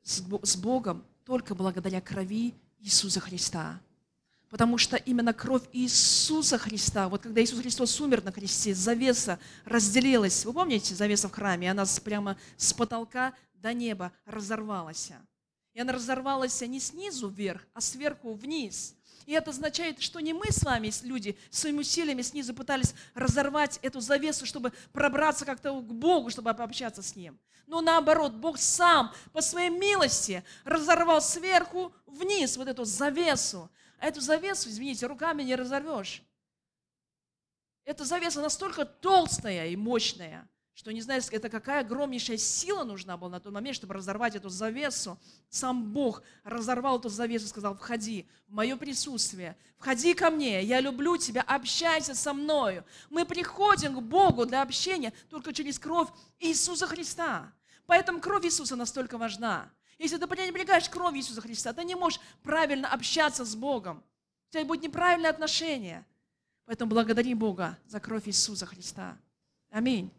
с 0.03 0.55
Богом 0.55 1.05
только 1.25 1.55
благодаря 1.55 1.99
крови 2.01 2.53
Иисуса 2.79 3.19
Христа. 3.19 3.81
Потому 4.49 4.77
что 4.79 4.97
именно 4.97 5.33
кровь 5.33 5.63
Иисуса 5.73 6.57
Христа, 6.57 7.07
вот 7.07 7.21
когда 7.21 7.41
Иисус 7.41 7.59
Христос 7.59 7.99
умер 8.01 8.23
на 8.23 8.31
кресте, 8.31 8.73
завеса 8.73 9.39
разделилась. 9.65 10.43
Вы 10.43 10.53
помните 10.53 10.95
завеса 10.95 11.27
в 11.29 11.31
храме? 11.31 11.69
Она 11.69 11.85
прямо 12.03 12.35
с 12.57 12.73
потолка 12.73 13.33
до 13.53 13.73
неба 13.73 14.11
разорвалась. 14.25 15.11
И 15.73 15.79
она 15.79 15.93
разорвалась 15.93 16.59
не 16.61 16.79
снизу 16.79 17.29
вверх, 17.29 17.61
а 17.73 17.81
сверху 17.81 18.33
вниз. 18.33 18.95
И 19.27 19.33
это 19.33 19.51
означает, 19.51 20.01
что 20.01 20.19
не 20.19 20.33
мы 20.33 20.51
с 20.51 20.63
вами, 20.63 20.91
люди, 21.03 21.37
своими 21.51 21.81
усилиями 21.81 22.23
снизу 22.23 22.55
пытались 22.55 22.95
разорвать 23.13 23.77
эту 23.83 23.99
завесу, 23.99 24.47
чтобы 24.47 24.73
пробраться 24.91 25.45
как-то 25.45 25.79
к 25.79 25.93
Богу, 25.93 26.31
чтобы 26.31 26.51
пообщаться 26.55 27.03
с 27.03 27.15
Ним. 27.15 27.39
Но 27.67 27.81
наоборот, 27.81 28.33
Бог 28.33 28.57
сам 28.57 29.13
по 29.31 29.41
своей 29.41 29.69
милости 29.69 30.43
разорвал 30.63 31.21
сверху 31.21 31.93
вниз 32.07 32.57
вот 32.57 32.67
эту 32.67 32.85
завесу. 32.85 33.69
А 33.99 34.07
эту 34.07 34.21
завесу, 34.21 34.69
извините, 34.69 35.05
руками 35.07 35.43
не 35.43 35.55
разорвешь. 35.55 36.23
Эта 37.83 38.05
завеса 38.05 38.41
настолько 38.41 38.85
толстая 38.85 39.67
и 39.67 39.75
мощная, 39.75 40.47
что 40.73 40.93
не 40.93 41.01
знаю, 41.01 41.21
это 41.31 41.49
какая 41.49 41.81
огромнейшая 41.81 42.37
сила 42.37 42.83
нужна 42.83 43.17
была 43.17 43.31
на 43.31 43.39
тот 43.41 43.51
момент, 43.51 43.75
чтобы 43.75 43.95
разорвать 43.95 44.35
эту 44.35 44.47
завесу. 44.47 45.19
Сам 45.49 45.91
Бог 45.91 46.23
разорвал 46.43 46.99
эту 46.99 47.09
завесу 47.09 47.47
сказал, 47.47 47.75
входи 47.75 48.29
в 48.47 48.53
мое 48.53 48.77
присутствие, 48.77 49.57
входи 49.77 50.13
ко 50.13 50.29
мне, 50.29 50.63
я 50.63 50.79
люблю 50.79 51.17
тебя, 51.17 51.41
общайся 51.41 52.15
со 52.15 52.33
мною. 52.33 52.85
Мы 53.09 53.25
приходим 53.25 53.95
к 53.95 54.01
Богу 54.01 54.45
для 54.45 54.61
общения 54.61 55.11
только 55.29 55.51
через 55.51 55.79
кровь 55.79 56.07
Иисуса 56.39 56.87
Христа. 56.87 57.51
Поэтому 57.85 58.21
кровь 58.21 58.45
Иисуса 58.45 58.75
настолько 58.75 59.17
важна. 59.17 59.69
Если 59.99 60.17
ты 60.17 60.27
пренебрегаешь 60.27 60.89
кровь 60.89 61.15
Иисуса 61.17 61.41
Христа, 61.41 61.73
ты 61.73 61.83
не 61.83 61.93
можешь 61.93 62.21
правильно 62.41 62.91
общаться 62.91 63.43
с 63.43 63.53
Богом. 63.53 64.01
У 64.47 64.53
тебя 64.53 64.65
будет 64.65 64.81
неправильное 64.81 65.29
отношение. 65.29 66.05
Поэтому 66.65 66.89
благодари 66.89 67.33
Бога 67.33 67.77
за 67.85 67.99
кровь 67.99 68.27
Иисуса 68.27 68.65
Христа. 68.65 69.17
Аминь. 69.69 70.09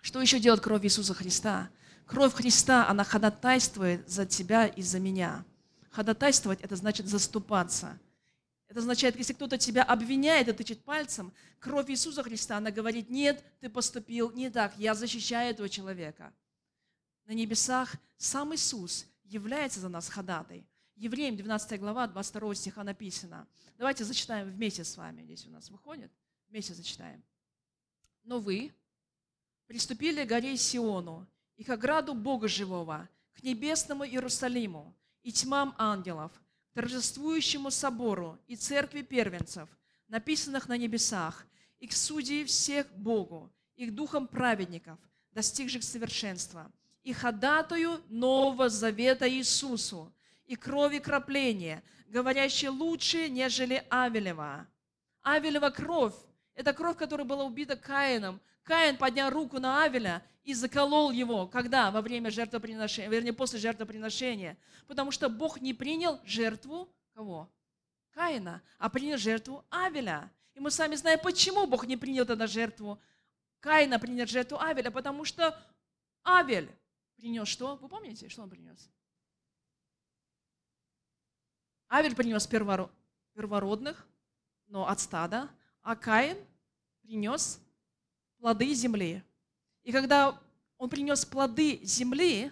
Что 0.00 0.20
еще 0.20 0.38
делает 0.38 0.62
кровь 0.62 0.84
Иисуса 0.84 1.12
Христа? 1.12 1.70
Кровь 2.06 2.34
Христа, 2.34 2.88
она 2.88 3.02
ходатайствует 3.02 4.08
за 4.08 4.26
тебя 4.26 4.66
и 4.66 4.80
за 4.80 5.00
меня. 5.00 5.44
Ходатайствовать– 5.90 6.60
это 6.62 6.76
значит 6.76 7.06
заступаться. 7.08 7.98
Это 8.68 8.78
означает, 8.78 9.16
если 9.16 9.32
кто-то 9.32 9.58
тебя 9.58 9.82
обвиняет 9.82 10.48
и 10.48 10.52
тычет 10.52 10.84
пальцем, 10.84 11.32
кровь 11.58 11.90
Иисуса 11.90 12.22
Христа, 12.22 12.58
она 12.58 12.70
говорит, 12.70 13.10
нет, 13.10 13.42
ты 13.60 13.68
поступил 13.68 14.30
не 14.32 14.50
так, 14.50 14.76
я 14.76 14.94
защищаю 14.94 15.50
этого 15.50 15.68
человека. 15.68 16.32
На 17.26 17.32
небесах 17.32 17.96
сам 18.18 18.54
Иисус 18.54 19.06
является 19.24 19.80
за 19.80 19.88
нас 19.88 20.08
ходатай. 20.08 20.66
Евреям 20.96 21.36
12 21.36 21.80
глава, 21.80 22.06
22 22.06 22.54
стиха 22.54 22.84
написано. 22.84 23.46
Давайте 23.78 24.04
зачитаем 24.04 24.50
вместе 24.50 24.84
с 24.84 24.96
вами. 24.96 25.22
Здесь 25.22 25.46
у 25.46 25.50
нас 25.50 25.70
выходит. 25.70 26.12
Вместе 26.48 26.74
зачитаем. 26.74 27.22
Но 28.22 28.38
вы 28.38 28.72
приступили 29.66 30.24
к 30.24 30.28
горе 30.28 30.56
Сиону 30.56 31.26
и 31.56 31.64
к 31.64 31.70
ограду 31.70 32.14
Бога 32.14 32.46
Живого, 32.46 33.08
к 33.32 33.42
небесному 33.42 34.04
Иерусалиму 34.04 34.94
и 35.22 35.32
тьмам 35.32 35.74
ангелов, 35.78 36.30
к 36.70 36.74
торжествующему 36.74 37.70
собору 37.70 38.38
и 38.46 38.54
церкви 38.54 39.02
первенцев, 39.02 39.68
написанных 40.08 40.68
на 40.68 40.76
небесах, 40.76 41.46
и 41.80 41.86
к 41.86 41.92
судьи 41.92 42.44
всех 42.44 42.90
Богу, 42.92 43.52
и 43.76 43.86
к 43.86 43.94
духам 43.94 44.28
праведников, 44.28 44.98
достигших 45.32 45.82
совершенства, 45.82 46.70
и 47.04 47.12
ходатую 47.12 48.02
Нового 48.08 48.68
Завета 48.68 49.30
Иисусу, 49.30 50.12
и 50.46 50.56
крови 50.56 50.98
кропления, 50.98 51.82
говорящей 52.08 52.68
лучше, 52.68 53.28
нежели 53.28 53.86
Авелева. 53.90 54.66
Авелева 55.22 55.70
кровь– 55.70 56.14
это 56.54 56.72
кровь, 56.72 56.96
которая 56.96 57.26
была 57.26 57.44
убита 57.44 57.76
Каином. 57.76 58.40
Каин 58.62 58.96
поднял 58.96 59.30
руку 59.30 59.58
на 59.58 59.84
Авеля 59.84 60.22
и 60.42 60.54
заколол 60.54 61.10
его. 61.10 61.46
Когда? 61.46 61.90
Во 61.90 62.00
время 62.00 62.30
жертвоприношения, 62.30 63.10
вернее, 63.10 63.32
после 63.32 63.58
жертвоприношения. 63.58 64.56
Потому 64.86 65.10
что 65.10 65.28
Бог 65.28 65.60
не 65.60 65.74
принял 65.74 66.20
жертву 66.24 66.88
кого? 67.14 67.50
Каина, 68.12 68.62
а 68.78 68.88
принял 68.88 69.18
жертву 69.18 69.64
Авеля. 69.70 70.30
И 70.54 70.60
мы 70.60 70.70
сами 70.70 70.94
знаем, 70.94 71.18
почему 71.22 71.66
Бог 71.66 71.86
не 71.86 71.96
принял 71.96 72.24
тогда 72.24 72.46
жертву 72.46 73.00
Каина, 73.60 73.98
принял 73.98 74.26
жертву 74.26 74.58
Авеля. 74.58 74.90
Потому 74.90 75.24
что 75.24 75.58
Авель 76.22 76.70
принес 77.16 77.48
что? 77.48 77.76
Вы 77.76 77.88
помните, 77.88 78.28
что 78.28 78.42
он 78.42 78.50
принес? 78.50 78.90
Авель 81.88 82.14
принес 82.14 82.46
первородных, 82.46 84.06
но 84.66 84.88
от 84.88 85.00
стада, 85.00 85.48
а 85.82 85.94
Каин 85.96 86.36
принес 87.02 87.60
плоды 88.38 88.74
земли. 88.74 89.22
И 89.82 89.92
когда 89.92 90.40
он 90.78 90.90
принес 90.90 91.24
плоды 91.24 91.80
земли, 91.84 92.50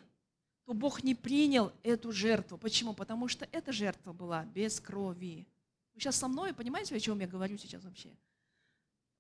то 0.65 0.75
Бог 0.75 1.03
не 1.03 1.15
принял 1.15 1.73
эту 1.83 2.13
жертву. 2.13 2.57
Почему? 2.57 2.95
Потому 2.95 3.29
что 3.29 3.49
эта 3.51 3.73
жертва 3.73 4.13
была 4.13 4.45
без 4.45 4.81
крови. 4.81 5.47
Вы 5.95 6.01
сейчас 6.01 6.17
со 6.17 6.29
мной 6.29 6.55
понимаете, 6.55 6.95
о 6.95 7.01
чем 7.01 7.19
я 7.21 7.27
говорю 7.27 7.59
сейчас 7.59 7.83
вообще? 7.85 8.17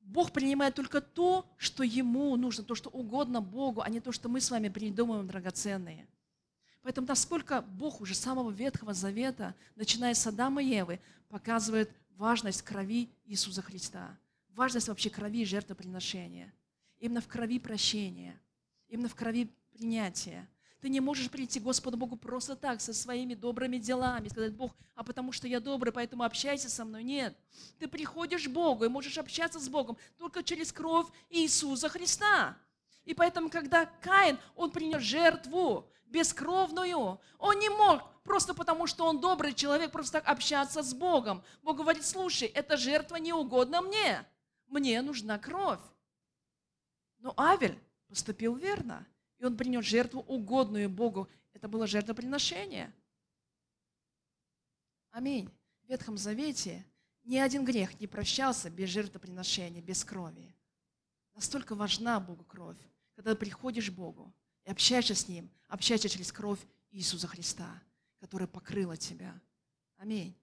Бог 0.02 0.32
принимает 0.32 0.74
только 0.74 1.00
то, 1.00 1.46
что 1.56 1.82
Ему 1.82 2.36
нужно, 2.36 2.64
то, 2.64 2.74
что 2.74 2.90
угодно 2.90 3.40
Богу, 3.40 3.80
а 3.80 3.88
не 3.88 4.00
то, 4.00 4.12
что 4.12 4.28
мы 4.28 4.40
с 4.40 4.50
вами 4.50 4.68
придумываем 4.68 5.26
драгоценные. 5.26 6.06
Поэтому 6.82 7.06
насколько 7.06 7.62
Бог 7.62 8.00
уже 8.00 8.14
с 8.14 8.18
самого 8.18 8.50
Ветхого 8.50 8.92
Завета, 8.92 9.54
начиная 9.76 10.14
с 10.14 10.26
Адама 10.26 10.62
и 10.62 10.66
Евы, 10.66 11.00
показывает 11.28 11.90
важность 12.16 12.62
крови 12.62 13.08
Иисуса 13.24 13.62
Христа, 13.62 14.18
важность 14.48 14.88
вообще 14.88 15.08
крови 15.08 15.44
жертвоприношения, 15.44 16.52
именно 16.98 17.20
в 17.20 17.28
крови 17.28 17.58
прощения, 17.58 18.38
именно 18.88 19.08
в 19.08 19.14
крови 19.14 19.48
принятия. 19.72 20.48
Ты 20.82 20.88
не 20.88 20.98
можешь 20.98 21.30
прийти 21.30 21.60
к 21.60 21.62
Господу 21.62 21.96
Богу 21.96 22.16
просто 22.16 22.56
так, 22.56 22.80
со 22.80 22.92
своими 22.92 23.34
добрыми 23.34 23.78
делами, 23.78 24.26
сказать, 24.26 24.52
Бог, 24.52 24.72
а 24.96 25.04
потому 25.04 25.30
что 25.30 25.46
я 25.46 25.60
добрый, 25.60 25.92
поэтому 25.92 26.24
общайся 26.24 26.68
со 26.68 26.84
мной. 26.84 27.04
Нет. 27.04 27.36
Ты 27.78 27.86
приходишь 27.86 28.48
к 28.48 28.50
Богу 28.50 28.84
и 28.84 28.88
можешь 28.88 29.16
общаться 29.16 29.60
с 29.60 29.68
Богом 29.68 29.96
только 30.18 30.42
через 30.42 30.72
кровь 30.72 31.06
Иисуса 31.30 31.88
Христа. 31.88 32.58
И 33.04 33.14
поэтому, 33.14 33.48
когда 33.48 33.86
Каин, 34.00 34.40
он 34.56 34.72
принес 34.72 35.02
жертву, 35.02 35.88
бескровную. 36.06 37.20
Он 37.38 37.58
не 37.60 37.68
мог, 37.68 38.02
просто 38.24 38.52
потому 38.52 38.88
что 38.88 39.04
он 39.04 39.20
добрый 39.20 39.54
человек, 39.54 39.92
просто 39.92 40.20
так 40.20 40.28
общаться 40.28 40.82
с 40.82 40.92
Богом. 40.92 41.44
Бог 41.62 41.76
говорит, 41.76 42.04
слушай, 42.04 42.48
эта 42.48 42.76
жертва 42.76 43.16
не 43.16 43.32
угодна 43.32 43.82
мне. 43.82 44.26
Мне 44.66 45.00
нужна 45.00 45.38
кровь. 45.38 45.78
Но 47.20 47.34
Авель 47.36 47.78
поступил 48.08 48.56
верно. 48.56 49.06
И 49.42 49.44
он 49.44 49.56
принес 49.56 49.84
жертву 49.84 50.20
угодную 50.20 50.88
Богу. 50.88 51.28
Это 51.52 51.66
было 51.66 51.88
жертвоприношение. 51.88 52.94
Аминь. 55.10 55.50
В 55.82 55.88
Ветхом 55.88 56.16
Завете 56.16 56.86
ни 57.24 57.38
один 57.38 57.64
грех 57.64 57.98
не 57.98 58.06
прощался 58.06 58.70
без 58.70 58.88
жертвоприношения, 58.90 59.82
без 59.82 60.04
крови. 60.04 60.54
Настолько 61.34 61.74
важна 61.74 62.20
Богу 62.20 62.44
кровь, 62.44 62.78
когда 63.16 63.32
ты 63.32 63.36
приходишь 63.36 63.90
к 63.90 63.94
Богу 63.94 64.32
и 64.64 64.70
общаешься 64.70 65.16
с 65.16 65.26
Ним, 65.26 65.50
общаешься 65.66 66.08
через 66.08 66.30
кровь 66.30 66.60
Иисуса 66.92 67.26
Христа, 67.26 67.82
которая 68.20 68.46
покрыла 68.46 68.96
тебя. 68.96 69.34
Аминь. 69.96 70.36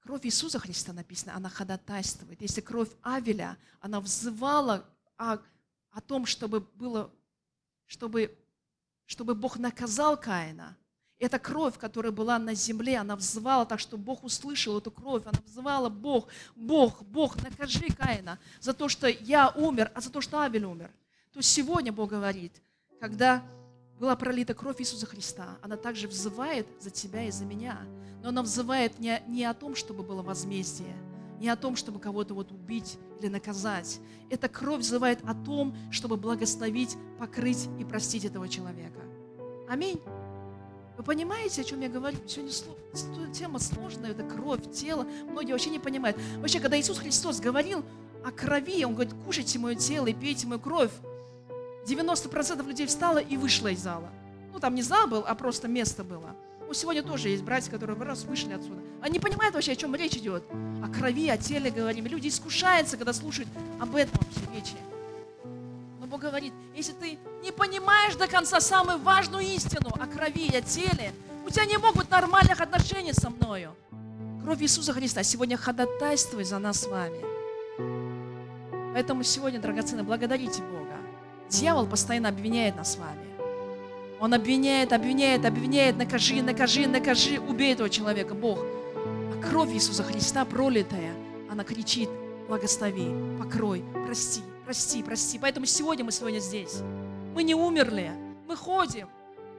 Кровь 0.00 0.26
Иисуса 0.26 0.58
Христа 0.58 0.92
написано, 0.92 1.34
она 1.34 1.48
ходатайствует. 1.48 2.42
Если 2.42 2.60
кровь 2.60 2.90
Авеля, 3.00 3.56
она 3.80 4.02
взывала 4.02 4.86
о, 5.16 5.38
о 5.92 6.00
том, 6.02 6.26
чтобы 6.26 6.60
было, 6.60 7.10
чтобы, 7.86 8.36
чтобы 9.06 9.34
Бог 9.34 9.58
наказал 9.58 10.16
Каина. 10.16 10.76
Эта 11.18 11.38
кровь, 11.38 11.78
которая 11.78 12.12
была 12.12 12.38
на 12.38 12.54
земле, 12.54 12.98
она 12.98 13.16
взывала 13.16 13.64
так, 13.64 13.80
что 13.80 13.96
Бог 13.96 14.22
услышал 14.22 14.76
эту 14.76 14.90
кровь. 14.90 15.22
Она 15.24 15.40
взывала, 15.46 15.88
Бог, 15.88 16.28
Бог, 16.54 17.02
Бог, 17.02 17.42
накажи 17.42 17.88
Каина 17.88 18.38
за 18.60 18.74
то, 18.74 18.88
что 18.88 19.08
я 19.08 19.48
умер, 19.50 19.90
а 19.94 20.00
за 20.02 20.10
то, 20.10 20.20
что 20.20 20.40
Авель 20.40 20.66
умер. 20.66 20.90
То 21.32 21.40
сегодня 21.40 21.92
Бог 21.92 22.10
говорит, 22.10 22.52
когда 23.00 23.42
была 23.98 24.14
пролита 24.14 24.52
кровь 24.52 24.80
Иисуса 24.80 25.06
Христа, 25.06 25.58
она 25.62 25.76
также 25.76 26.06
взывает 26.06 26.66
за 26.80 26.90
тебя 26.90 27.24
и 27.24 27.30
за 27.30 27.44
меня. 27.44 27.80
Но 28.22 28.28
она 28.28 28.42
взывает 28.42 28.98
не, 28.98 29.22
не 29.26 29.44
о 29.44 29.54
том, 29.54 29.74
чтобы 29.74 30.02
было 30.02 30.20
возмездие, 30.20 30.94
не 31.40 31.48
о 31.48 31.56
том, 31.56 31.76
чтобы 31.76 32.00
кого-то 32.00 32.34
вот 32.34 32.52
убить 32.52 32.98
или 33.20 33.28
наказать. 33.28 34.00
Эта 34.30 34.48
кровь 34.48 34.80
взывает 34.80 35.20
о 35.26 35.34
том, 35.34 35.76
чтобы 35.90 36.16
благословить, 36.16 36.96
покрыть 37.18 37.68
и 37.78 37.84
простить 37.84 38.24
этого 38.24 38.48
человека. 38.48 39.00
Аминь. 39.68 40.00
Вы 40.96 41.04
понимаете, 41.04 41.60
о 41.60 41.64
чем 41.64 41.80
я 41.80 41.88
говорю? 41.88 42.16
Сегодня 42.26 43.32
тема 43.32 43.58
сложная, 43.58 44.12
это 44.12 44.22
кровь, 44.22 44.60
тело. 44.72 45.06
Многие 45.30 45.52
вообще 45.52 45.70
не 45.70 45.78
понимают. 45.78 46.16
Вообще, 46.38 46.58
когда 46.58 46.78
Иисус 46.78 46.98
Христос 46.98 47.38
говорил 47.38 47.84
о 48.24 48.30
крови, 48.30 48.84
Он 48.84 48.94
говорит, 48.94 49.12
кушайте 49.24 49.58
мое 49.58 49.74
тело 49.74 50.06
и 50.06 50.14
пейте 50.14 50.46
мою 50.46 50.60
кровь. 50.60 50.90
90% 51.86 52.66
людей 52.66 52.86
встало 52.86 53.18
и 53.18 53.36
вышло 53.36 53.68
из 53.68 53.80
зала. 53.80 54.08
Ну, 54.52 54.58
там 54.58 54.74
не 54.74 54.82
зал 54.82 55.06
был, 55.06 55.24
а 55.26 55.34
просто 55.34 55.68
место 55.68 56.02
было. 56.02 56.34
Ну, 56.66 56.74
сегодня 56.74 57.02
тоже 57.02 57.28
есть 57.28 57.44
братья, 57.44 57.70
которые 57.70 57.96
раз 57.98 58.24
вышли 58.24 58.52
отсюда. 58.52 58.80
Они 59.00 59.20
понимают 59.20 59.54
вообще, 59.54 59.72
о 59.72 59.76
чем 59.76 59.94
речь 59.94 60.16
идет. 60.16 60.42
О 60.82 60.88
крови, 60.88 61.28
о 61.28 61.38
теле 61.38 61.70
говорим. 61.70 62.06
Люди 62.06 62.28
искушаются, 62.28 62.96
когда 62.96 63.12
слушают 63.12 63.48
об 63.80 63.94
этом 63.94 64.20
вообще 64.20 64.54
речи. 64.54 64.76
Но 66.00 66.06
Бог 66.06 66.20
говорит, 66.20 66.52
если 66.74 66.92
ты 66.92 67.18
не 67.42 67.52
понимаешь 67.52 68.16
до 68.16 68.26
конца 68.26 68.60
самую 68.60 68.98
важную 68.98 69.44
истину 69.44 69.90
о 69.90 70.06
крови 70.06 70.46
и 70.46 70.56
о 70.56 70.60
теле, 70.60 71.12
у 71.46 71.50
тебя 71.50 71.66
не 71.66 71.78
могут 71.78 72.10
нормальных 72.10 72.60
отношений 72.60 73.12
со 73.12 73.30
мною. 73.30 73.74
Кровь 74.42 74.60
Иисуса 74.62 74.92
Христа 74.92 75.22
сегодня 75.22 75.56
ходатайствует 75.56 76.48
за 76.48 76.58
нас 76.58 76.80
с 76.80 76.86
вами. 76.88 77.20
Поэтому 78.92 79.22
сегодня, 79.22 79.60
драгоценные, 79.60 80.04
благодарите 80.04 80.62
Бога. 80.62 80.96
Дьявол 81.48 81.86
постоянно 81.86 82.30
обвиняет 82.30 82.76
нас 82.76 82.94
с 82.94 82.96
вами. 82.96 83.35
Он 84.18 84.32
обвиняет, 84.32 84.92
обвиняет, 84.92 85.44
обвиняет, 85.44 85.96
накажи, 85.98 86.42
накажи, 86.42 86.86
накажи, 86.86 87.38
убей 87.38 87.74
этого 87.74 87.90
человека, 87.90 88.34
Бог. 88.34 88.58
А 88.58 89.42
кровь 89.42 89.72
Иисуса 89.72 90.02
Христа 90.02 90.44
пролитая, 90.46 91.12
она 91.50 91.64
кричит, 91.64 92.08
благослови, 92.48 93.10
покрой, 93.38 93.84
прости, 94.06 94.40
прости, 94.64 95.02
прости. 95.02 95.38
Поэтому 95.38 95.66
сегодня 95.66 96.04
мы 96.04 96.12
сегодня 96.12 96.38
здесь. 96.38 96.80
Мы 97.34 97.42
не 97.42 97.54
умерли, 97.54 98.10
мы 98.48 98.56
ходим, 98.56 99.08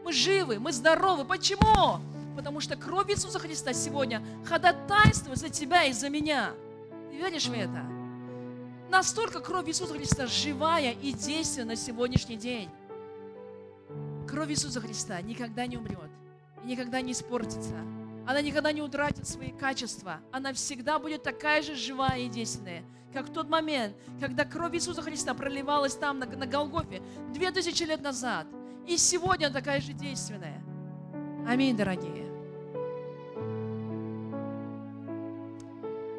мы 0.04 0.12
живы, 0.12 0.60
мы 0.60 0.72
здоровы. 0.72 1.24
Почему? 1.24 2.02
Потому 2.36 2.60
что 2.60 2.76
кровь 2.76 3.12
Иисуса 3.12 3.38
Христа 3.38 3.74
сегодня 3.74 4.24
ходатайствует 4.44 5.38
за 5.38 5.50
тебя 5.50 5.84
и 5.84 5.94
за 5.94 6.10
меня. 6.10 6.52
Ты 7.12 7.18
веришь 7.18 7.46
в 7.46 7.54
это? 7.54 7.86
Настолько 8.90 9.40
кровь 9.40 9.68
Иисуса 9.68 9.94
Христа 9.94 10.26
живая 10.26 10.94
и 10.94 11.12
действенна 11.12 11.68
на 11.68 11.76
сегодняшний 11.76 12.38
день. 12.38 12.70
Кровь 14.28 14.50
Иисуса 14.50 14.82
Христа 14.82 15.22
никогда 15.22 15.66
не 15.66 15.78
умрет 15.78 16.10
и 16.64 16.68
никогда 16.68 17.02
не 17.02 17.14
испортится. 17.14 17.76
Она 18.26 18.42
никогда 18.42 18.74
не 18.74 18.82
утратит 18.82 19.26
свои 19.26 19.52
качества. 19.52 20.20
Она 20.32 20.52
всегда 20.52 21.00
будет 21.00 21.24
такая 21.24 21.62
же 21.62 21.76
живая 21.76 22.20
и 22.20 22.28
действенная, 22.28 22.84
как 23.14 23.30
в 23.30 23.34
тот 23.34 23.50
момент, 23.50 23.96
когда 24.20 24.44
кровь 24.44 24.76
Иисуса 24.76 25.02
Христа 25.02 25.34
проливалась 25.34 25.96
там, 25.96 26.20
на, 26.20 26.26
на 26.26 26.46
Голгофе, 26.46 27.02
две 27.34 27.52
тысячи 27.52 27.84
лет 27.84 28.02
назад. 28.02 28.48
И 28.86 28.98
сегодня 28.98 29.46
она 29.46 29.56
такая 29.56 29.80
же 29.80 29.94
действенная. 29.94 30.62
Аминь, 31.48 31.78
дорогие. 31.78 32.28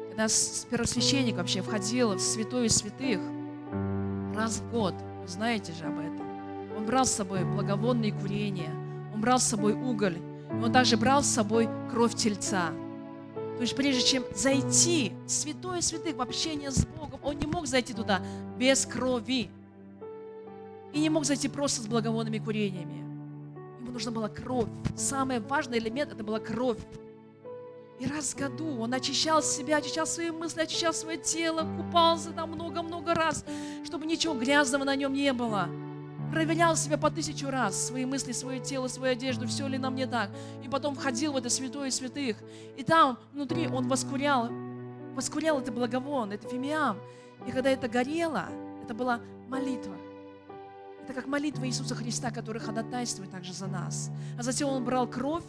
Когда 0.09 0.27
первосвященник 0.69 1.35
вообще 1.35 1.61
входил 1.61 2.15
в 2.15 2.19
святую 2.19 2.69
святых, 2.69 3.21
раз 4.35 4.57
в 4.57 4.71
год, 4.71 4.95
знаете 5.27 5.71
же 5.73 5.85
об 5.85 5.99
этом, 5.99 6.28
он 6.79 6.85
брал 6.85 7.05
с 7.05 7.11
собой 7.11 7.43
благовонные 7.43 8.13
курения, 8.13 8.71
он 9.13 9.19
брал 9.19 9.39
с 9.39 9.43
собой 9.43 9.73
уголь, 9.73 10.17
и 10.49 10.63
он 10.63 10.71
также 10.71 10.95
брал 10.95 11.23
с 11.23 11.27
собой 11.27 11.67
кровь 11.91 12.15
тельца. 12.15 12.71
То 13.57 13.61
есть 13.63 13.75
прежде 13.75 14.01
чем 14.01 14.23
зайти 14.33 15.11
в 15.25 15.29
святое 15.29 15.81
святых, 15.81 16.15
в 16.15 16.21
общение 16.21 16.71
с 16.71 16.85
Богом, 16.85 17.19
он 17.21 17.37
не 17.37 17.47
мог 17.47 17.67
зайти 17.67 17.93
туда 17.93 18.21
без 18.57 18.85
крови. 18.85 19.49
И 20.93 20.99
не 20.99 21.09
мог 21.09 21.25
зайти 21.25 21.49
просто 21.49 21.81
с 21.81 21.87
благовонными 21.87 22.39
курениями. 22.39 22.99
Ему 23.81 23.91
нужна 23.91 24.11
была 24.11 24.29
кровь. 24.29 24.69
Самый 24.95 25.41
важный 25.41 25.79
элемент– 25.79 26.11
это 26.13 26.23
была 26.23 26.39
кровь. 26.39 26.79
И 27.99 28.07
раз 28.07 28.33
в 28.33 28.37
году 28.37 28.79
он 28.79 28.93
очищал 28.93 29.43
себя, 29.43 29.77
очищал 29.77 30.07
свои 30.07 30.31
мысли, 30.31 30.61
очищал 30.61 30.93
свое 30.93 31.17
тело, 31.17 31.67
купался 31.75 32.31
там 32.31 32.51
много-много 32.51 33.13
раз, 33.13 33.43
чтобы 33.83 34.05
ничего 34.05 34.33
грязного 34.33 34.85
на 34.85 34.95
нем 34.95 35.11
не 35.11 35.33
было. 35.33 35.67
Проверял 36.31 36.75
себя 36.75 36.97
по 36.97 37.09
тысячу 37.09 37.49
раз, 37.49 37.87
свои 37.87 38.05
мысли, 38.05 38.31
свое 38.33 38.59
тело, 38.59 38.87
свою 38.87 39.13
одежду, 39.13 39.47
все 39.47 39.67
ли 39.67 39.77
нам 39.77 39.95
не 39.95 40.05
так. 40.05 40.29
И 40.63 40.69
потом 40.69 40.95
входил 40.95 41.33
в 41.33 41.37
это 41.37 41.49
святое 41.49 41.89
святых. 41.89 42.37
И 42.77 42.83
там 42.83 43.17
внутри 43.33 43.67
он 43.67 43.87
воскурял, 43.87 44.49
воскурял 45.15 45.59
это 45.59 45.71
благовон, 45.71 46.31
это 46.31 46.47
фимиам. 46.47 46.97
И 47.47 47.51
когда 47.51 47.71
это 47.71 47.87
горело, 47.87 48.45
это 48.83 48.93
была 48.93 49.19
молитва. 49.47 49.95
Это 51.03 51.13
как 51.13 51.25
молитва 51.25 51.65
Иисуса 51.67 51.95
Христа, 51.95 52.29
который 52.29 52.61
ходатайствует 52.61 53.31
также 53.31 53.51
за 53.51 53.65
нас. 53.65 54.11
А 54.37 54.43
затем 54.43 54.69
он 54.69 54.83
брал 54.83 55.07
кровь 55.07 55.43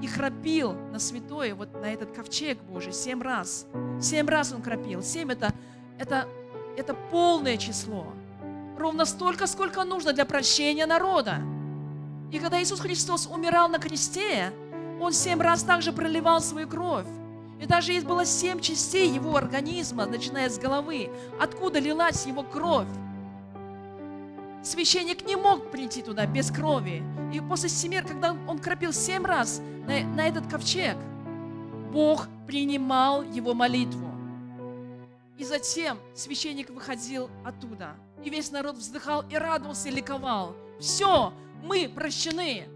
и 0.00 0.06
храпил 0.06 0.72
на 0.72 0.98
святое, 0.98 1.54
вот 1.54 1.74
на 1.74 1.92
этот 1.92 2.12
ковчег 2.12 2.58
Божий, 2.62 2.94
семь 2.94 3.20
раз. 3.20 3.66
Семь 4.00 4.26
раз 4.26 4.52
он 4.52 4.62
храпил. 4.62 5.02
Семь 5.02 5.30
это, 5.30 5.52
это, 5.98 6.26
это 6.78 6.94
полное 7.10 7.58
число. 7.58 8.14
Ровно 8.78 9.04
столько, 9.04 9.46
сколько 9.46 9.84
нужно 9.84 10.12
для 10.12 10.24
прощения 10.24 10.86
народа. 10.86 11.36
И 12.32 12.38
когда 12.38 12.62
Иисус 12.62 12.80
Христос 12.80 13.26
умирал 13.26 13.68
на 13.68 13.78
кресте, 13.78 14.52
Он 15.00 15.12
семь 15.12 15.40
раз 15.40 15.62
также 15.62 15.92
проливал 15.92 16.40
свою 16.40 16.68
кровь. 16.68 17.06
И 17.60 17.66
даже 17.66 17.92
есть 17.92 18.06
было 18.06 18.24
семь 18.24 18.60
частей 18.60 19.08
его 19.08 19.36
организма, 19.36 20.06
начиная 20.06 20.48
с 20.48 20.58
головы, 20.58 21.10
откуда 21.38 21.78
лилась 21.78 22.26
его 22.26 22.42
кровь. 22.42 22.88
Священник 24.62 25.24
не 25.26 25.36
мог 25.36 25.70
прийти 25.70 26.02
туда 26.02 26.26
без 26.26 26.50
крови. 26.50 27.02
И 27.32 27.40
после 27.40 27.68
семер, 27.68 28.06
когда 28.06 28.36
он 28.48 28.58
кропил 28.58 28.92
семь 28.92 29.24
раз 29.24 29.60
на, 29.86 30.00
на 30.00 30.26
этот 30.26 30.46
ковчег, 30.46 30.96
Бог 31.92 32.26
принимал 32.46 33.22
его 33.22 33.54
молитву. 33.54 34.08
И 35.38 35.44
затем 35.44 35.98
священник 36.14 36.70
выходил 36.70 37.28
оттуда. 37.44 37.94
И 38.24 38.30
весь 38.30 38.50
народ 38.50 38.76
вздыхал 38.76 39.24
и 39.28 39.36
радовался, 39.36 39.88
и 39.88 39.92
ликовал. 39.92 40.54
Все, 40.78 41.32
мы 41.62 41.88
прощены. 41.88 42.68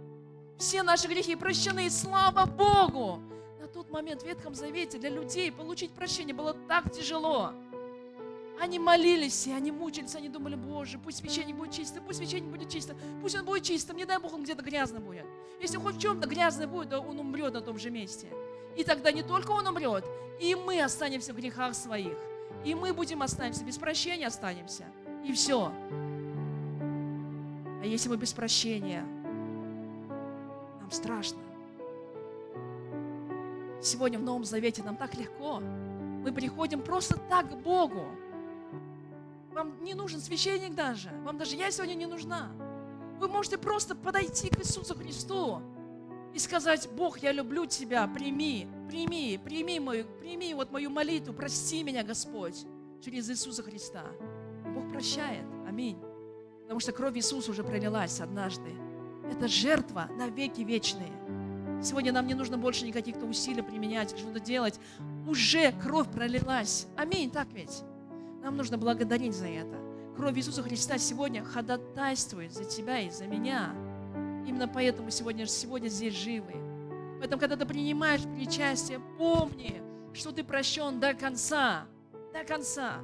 Все 0.59 0.83
наши 0.83 1.07
грехи 1.07 1.37
прощены. 1.37 1.91
Слава 1.91 2.47
Богу! 2.47 3.21
На 3.61 3.67
тот 3.69 3.91
момент 3.91 4.23
в 4.23 4.27
Ветхом 4.27 4.55
Завете 4.55 4.99
для 4.99 5.11
людей 5.11 5.53
получить 5.53 5.93
прощение 5.93 6.35
было 6.35 6.55
так 6.55 6.93
тяжело. 6.93 7.53
Они 8.59 8.79
молились, 8.79 9.47
и 9.47 9.53
они 9.53 9.71
мучились, 9.71 10.15
они 10.15 10.31
думали, 10.31 10.55
Боже, 10.55 10.99
пусть 10.99 11.19
священник 11.19 11.57
будет 11.57 11.73
чисто, 11.73 12.01
пусть 12.01 12.19
священник 12.19 12.51
будет 12.51 12.71
чисто, 12.71 12.97
пусть 13.21 13.37
он 13.37 13.45
будет 13.45 13.65
чистым, 13.65 13.99
не 13.99 14.07
дай 14.07 14.19
Бог, 14.19 14.33
он 14.33 14.45
где-то 14.45 14.63
грязно 14.63 14.99
будет. 14.99 15.27
Если 15.61 15.77
хоть 15.77 15.97
в 15.97 16.01
чем-то 16.01 16.27
грязно 16.27 16.67
будет, 16.67 16.91
то 16.91 17.01
он 17.01 17.19
умрет 17.19 17.53
на 17.53 17.61
том 17.61 17.79
же 17.79 17.91
месте. 17.91 18.29
И 18.75 18.83
тогда 18.83 19.13
не 19.13 19.23
только 19.23 19.51
он 19.51 19.67
умрет, 19.67 20.05
и 20.41 20.55
мы 20.55 20.81
останемся 20.81 21.35
в 21.35 21.37
грехах 21.37 21.75
своих. 21.75 22.17
И 22.65 22.75
мы 22.75 22.95
будем 22.95 23.21
останемся, 23.23 23.63
без 23.63 23.77
прощения 23.77 24.27
останемся. 24.27 24.87
И 25.27 25.33
все. 25.33 25.73
А 27.81 27.85
если 27.85 28.09
мы 28.09 28.17
без 28.17 28.33
прощения, 28.33 29.05
нам 30.81 30.91
страшно. 30.91 31.39
Сегодня 33.83 34.21
в 34.21 34.23
Новом 34.23 34.45
Завете 34.45 34.85
нам 34.85 34.97
так 34.97 35.17
легко. 35.17 35.59
Мы 35.59 36.33
приходим 36.33 36.81
просто 36.81 37.19
так 37.29 37.51
к 37.51 37.57
Богу. 37.57 38.05
Вам 39.53 39.83
не 39.83 39.95
нужен 39.95 40.21
священник 40.21 40.77
даже. 40.77 41.11
Вам 41.25 41.39
даже 41.39 41.57
я 41.57 41.73
сегодня 41.73 41.95
не 41.95 42.07
нужна. 42.07 42.53
Вы 43.19 43.27
можете 43.27 43.59
просто 43.59 43.97
подойти 43.97 44.49
к 44.49 44.61
Иисусу 44.61 44.95
Христу 44.95 45.61
и 46.35 46.39
сказать, 46.39 46.89
Бог, 46.97 47.19
я 47.19 47.33
люблю 47.33 47.67
Тебя, 47.67 48.07
прими, 48.07 48.69
прими, 48.89 49.41
прими 49.43 49.81
мою, 49.81 50.05
прими 50.21 50.55
вот 50.55 50.71
мою 50.71 50.91
молитву, 50.91 51.33
прости 51.33 51.83
меня, 51.83 52.05
Господь, 52.05 52.65
через 53.03 53.29
Иисуса 53.29 53.63
Христа. 53.65 54.05
Бог 54.77 54.93
прощает. 54.93 55.45
Аминь. 55.67 55.99
Потому 56.63 56.81
что 56.81 56.93
кровь 56.93 57.17
Иисуса 57.17 57.51
уже 57.51 57.65
пролилась 57.65 58.21
однажды. 58.21 58.71
Это 59.31 59.49
жертва 59.49 60.09
на 60.19 60.29
веки 60.29 60.61
вечные. 60.61 61.13
Сегодня 61.83 62.13
нам 62.13 62.27
не 62.27 62.35
нужно 62.35 62.59
больше 62.59 62.87
никаких 62.87 63.17
усилий 63.17 63.63
применять, 63.63 64.17
что-то 64.17 64.39
делать. 64.39 64.79
Уже 65.27 65.73
кровь 65.73 66.09
пролилась. 66.09 66.87
Аминь, 66.97 67.31
так 67.31 67.49
ведь? 67.53 67.83
Нам 68.43 68.57
нужно 68.57 68.77
благодарить 68.77 69.35
за 69.35 69.47
это. 69.47 69.77
Кровь 70.17 70.37
Иисуса 70.37 70.63
Христа 70.63 70.99
сегодня 70.99 71.43
ходатайствует 71.43 72.53
за 72.53 72.65
тебя 72.65 73.01
и 73.01 73.11
за 73.11 73.27
меня. 73.27 73.75
Именно 74.47 74.69
поэтому 74.69 75.11
сегодня, 75.11 75.47
сегодня 75.47 75.89
здесь 75.89 76.15
живы. 76.15 76.55
Поэтому, 77.19 77.41
когда 77.41 77.57
ты 77.57 77.65
принимаешь 77.65 78.23
причастие, 78.37 79.01
помни, 79.19 79.83
что 80.13 80.33
ты 80.33 80.45
прощен 80.45 81.01
до 81.01 81.15
конца. 81.15 81.87
До 82.33 82.45
конца. 82.45 83.01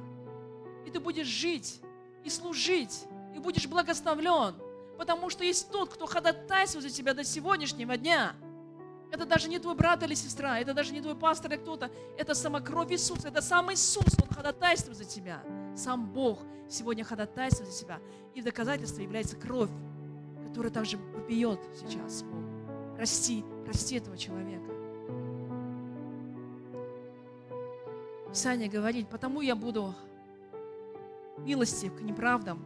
И 0.85 0.91
ты 0.91 0.99
будешь 0.99 1.27
жить 1.27 1.81
и 2.23 2.29
служить, 2.29 3.05
и 3.35 3.39
будешь 3.39 3.67
благословлен. 3.67 4.55
Потому 4.97 5.29
что 5.29 5.43
есть 5.43 5.71
тот, 5.71 5.93
кто 5.93 6.05
ходатайствует 6.05 6.83
за 6.83 6.89
тебя 6.89 7.13
до 7.13 7.23
сегодняшнего 7.23 7.97
дня– 7.97 8.35
это 9.13 9.27
даже 9.27 9.47
не 9.47 9.59
твой 9.59 9.75
брат 9.75 10.01
или 10.01 10.15
сестра, 10.15 10.59
это 10.59 10.73
даже 10.73 10.91
не 10.91 10.99
твой 10.99 11.15
пастор 11.15 11.51
или 11.51 11.59
кто-то. 11.59 11.91
Это 12.17 12.33
сама 12.33 12.61
кровь 12.61 12.91
Иисуса, 12.91 13.27
это 13.27 13.43
сам 13.43 13.71
Иисус, 13.71 14.17
Он 14.19 14.35
ходатайствует 14.35 14.97
за 14.97 15.05
тебя. 15.05 15.43
Сам 15.75 16.11
Бог 16.11 16.39
сегодня 16.67 17.03
ходатайствует 17.03 17.71
за 17.71 17.79
тебя. 17.79 17.99
И 18.33 18.41
доказательство 18.41 19.03
является 19.03 19.35
кровь, 19.35 19.69
которая 20.47 20.71
также 20.71 20.97
попьет 20.97 21.59
сейчас 21.79 22.23
Бог. 22.23 22.41
Прости, 22.95 23.45
прости 23.65 23.97
этого 23.97 24.17
человека. 24.17 24.71
Писание 28.31 28.67
говорит, 28.67 29.09
потому 29.09 29.41
я 29.41 29.55
буду 29.55 29.93
милостив 31.37 31.95
к 31.95 32.01
неправдам, 32.01 32.61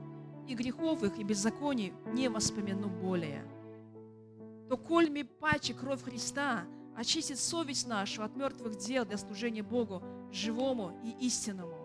и 0.48 0.56
грехов 0.56 1.04
их, 1.04 1.20
и 1.20 1.24
беззаконий 1.24 1.94
не 2.14 2.30
воспомяну 2.30 2.90
более 2.90 3.44
то 4.70 4.78
кольми 4.78 5.24
паче 5.24 5.74
кровь 5.74 6.04
Христа 6.04 6.66
очистит 6.96 7.40
совесть 7.40 7.88
нашу 7.88 8.24
от 8.24 8.36
мертвых 8.36 8.78
дел 8.78 9.06
для 9.06 9.18
служения 9.18 9.64
Богу, 9.64 10.04
живому 10.32 11.00
и 11.04 11.26
истинному. 11.26 11.76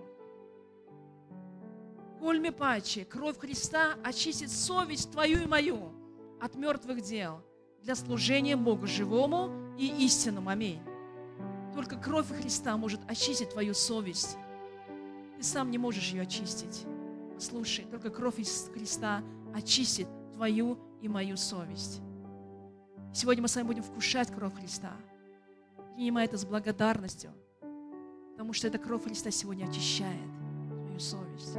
Кольми 2.19 2.51
паче 2.51 3.05
кровь 3.05 3.39
Христа 3.39 3.95
очистит 4.05 4.51
совесть 4.51 5.11
твою 5.13 5.43
и 5.43 5.47
мою 5.47 5.93
от 6.41 6.55
мертвых 6.57 7.03
дел 7.03 7.41
для 7.83 7.95
служения 7.95 8.57
Богу, 8.57 8.87
живому 8.87 9.77
и 9.79 9.87
истинному. 10.05 10.51
Аминь. 10.51 10.81
Только 11.75 11.97
кровь 11.97 12.29
Христа 12.29 12.77
может 12.77 13.01
очистить 13.09 13.51
твою 13.51 13.75
совесть. 13.75 14.37
Ты 15.43 15.49
сам 15.49 15.73
не 15.73 15.79
можешь 15.79 16.13
ее 16.13 16.23
очистить. 16.23 16.87
Слушай, 17.37 17.85
только 17.91 18.11
кровь 18.11 18.37
Христа 18.37 19.25
очистит 19.53 20.07
твою 20.35 20.79
и 21.01 21.09
мою 21.09 21.37
совесть. 21.37 22.01
Сегодня 23.13 23.43
мы 23.43 23.49
с 23.49 23.57
вами 23.57 23.67
будем 23.67 23.83
вкушать 23.83 24.33
кровь 24.33 24.55
Христа. 24.55 24.93
Принимай 25.97 26.27
это 26.27 26.39
с 26.39 26.45
благодарностью, 26.45 27.33
потому 28.31 28.53
что 28.53 28.69
эта 28.69 28.79
кровь 28.79 29.03
Христа 29.03 29.33
сегодня 29.33 29.65
очищает 29.65 30.31
твою 30.85 31.01
совесть. 31.01 31.57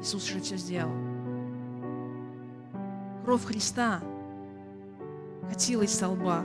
Иисус 0.00 0.30
уже 0.30 0.40
все 0.40 0.56
сделал. 0.58 0.94
Кровь 3.24 3.44
Христа 3.46 4.00
катилась 5.48 5.90
со 5.90 6.08
лба, 6.08 6.44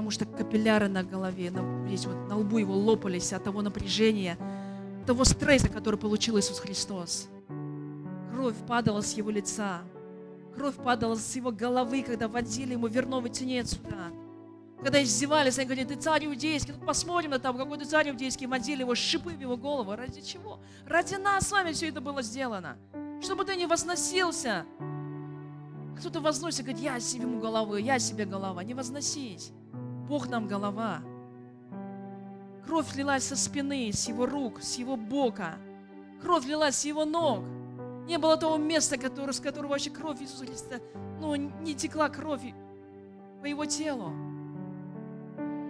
потому 0.00 0.12
что 0.12 0.24
капилляры 0.24 0.88
на 0.88 1.02
голове, 1.02 1.50
на, 1.50 1.86
здесь 1.86 2.06
вот 2.06 2.16
на 2.26 2.38
лбу 2.38 2.56
его 2.56 2.74
лопались 2.74 3.34
от 3.34 3.44
того 3.44 3.60
напряжения, 3.60 4.38
того 5.06 5.24
стресса, 5.24 5.68
который 5.68 6.00
получил 6.00 6.38
Иисус 6.38 6.58
Христос. 6.58 7.28
Кровь 8.32 8.56
падала 8.66 9.02
с 9.02 9.12
его 9.12 9.28
лица, 9.28 9.82
Кровь 10.56 10.76
падала 10.76 11.16
с 11.16 11.36
его 11.36 11.52
головы, 11.52 12.02
когда 12.02 12.28
водили 12.28 12.72
ему 12.72 12.86
верновый 12.86 13.30
тенец 13.30 13.72
сюда. 13.72 14.08
Когда 14.82 15.02
издевались, 15.02 15.58
они 15.58 15.66
говорили, 15.66 15.88
ты 15.88 15.96
царь 15.96 16.24
иудейский, 16.24 16.72
ну 16.72 16.86
посмотрим 16.86 17.32
на 17.32 17.38
того, 17.38 17.58
какой 17.58 17.76
ты 17.76 17.84
царь 17.84 18.08
иудейский, 18.08 18.46
водили 18.46 18.80
его 18.80 18.94
шипы 18.94 19.34
в 19.34 19.40
его 19.40 19.58
голову. 19.58 19.94
Ради 19.94 20.22
чего? 20.22 20.60
Ради 20.86 21.16
нас 21.16 21.46
с 21.46 21.52
вами 21.52 21.72
все 21.72 21.90
это 21.90 22.00
было 22.00 22.22
сделано. 22.22 22.78
Чтобы 23.22 23.44
ты 23.44 23.54
не 23.54 23.66
возносился. 23.66 24.64
Кто-то 25.98 26.22
возносит, 26.22 26.64
говорит, 26.64 26.82
я 26.82 26.98
себе 27.00 27.24
ему 27.24 27.38
головы, 27.38 27.82
я 27.82 27.98
себе 27.98 28.24
голова. 28.24 28.64
Не 28.64 28.72
возносись. 28.72 29.52
Бог 30.10 30.28
нам 30.28 30.48
голова. 30.48 31.02
Кровь 32.66 32.96
лилась 32.96 33.22
со 33.22 33.36
спины, 33.36 33.92
с 33.92 34.08
его 34.08 34.26
рук, 34.26 34.60
с 34.60 34.74
его 34.74 34.96
бока. 34.96 35.54
Кровь 36.20 36.46
лилась 36.46 36.78
с 36.78 36.84
его 36.84 37.04
ног. 37.04 37.44
Не 38.08 38.18
было 38.18 38.36
того 38.36 38.56
места, 38.56 38.98
который, 38.98 39.32
с 39.32 39.38
которого 39.38 39.70
вообще 39.70 39.90
кровь 39.90 40.20
Иисуса 40.20 40.46
Христа, 40.46 40.80
ну, 41.20 41.36
не 41.36 41.76
текла 41.76 42.08
кровь 42.08 42.42
по 43.40 43.46
его 43.46 43.66
телу. 43.66 44.10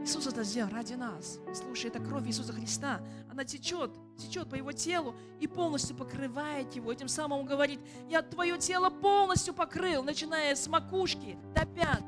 Иисус 0.02 0.26
это 0.26 0.42
сделал 0.42 0.70
ради 0.70 0.94
нас. 0.94 1.38
Слушай, 1.52 1.90
это 1.90 2.00
кровь 2.00 2.26
Иисуса 2.26 2.54
Христа. 2.54 3.02
Она 3.30 3.44
течет, 3.44 3.90
течет 4.16 4.48
по 4.48 4.54
его 4.54 4.72
телу 4.72 5.14
и 5.38 5.46
полностью 5.46 5.94
покрывает 5.94 6.72
его. 6.72 6.92
И 6.92 6.96
тем 6.96 7.08
самым 7.08 7.40
он 7.40 7.44
говорит, 7.44 7.78
я 8.08 8.22
твое 8.22 8.56
тело 8.56 8.88
полностью 8.88 9.52
покрыл, 9.52 10.02
начиная 10.02 10.54
с 10.54 10.66
макушки 10.66 11.36
до 11.54 11.66
пят. 11.66 12.02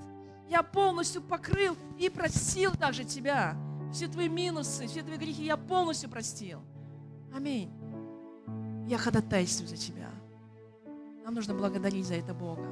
Я 0.49 0.63
полностью 0.63 1.23
покрыл 1.23 1.77
и 1.99 2.09
простил 2.09 2.73
также 2.73 3.05
тебя. 3.05 3.57
Все 3.93 4.09
твои 4.09 4.29
минусы, 4.29 4.87
все 4.87 5.03
твои 5.03 5.17
грехи 5.17 5.45
я 5.45 5.57
полностью 5.57 6.11
простил. 6.11 6.61
Аминь. 7.35 7.71
Я 8.87 8.99
ходатайствую 8.99 9.69
за 9.69 9.77
тебя. 9.77 10.11
Нам 11.25 11.35
нужно 11.35 11.55
благодарить 11.55 12.07
за 12.07 12.15
это 12.15 12.35
Бога. 12.35 12.67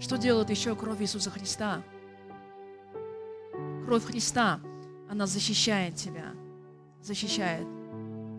Что 0.00 0.18
делает 0.18 0.50
еще 0.50 0.74
кровь 0.74 1.00
Иисуса 1.00 1.30
Христа? 1.30 1.82
Кровь 3.84 4.04
Христа, 4.04 4.60
она 5.08 5.26
защищает 5.26 5.94
тебя. 5.94 6.32
Защищает. 7.00 7.66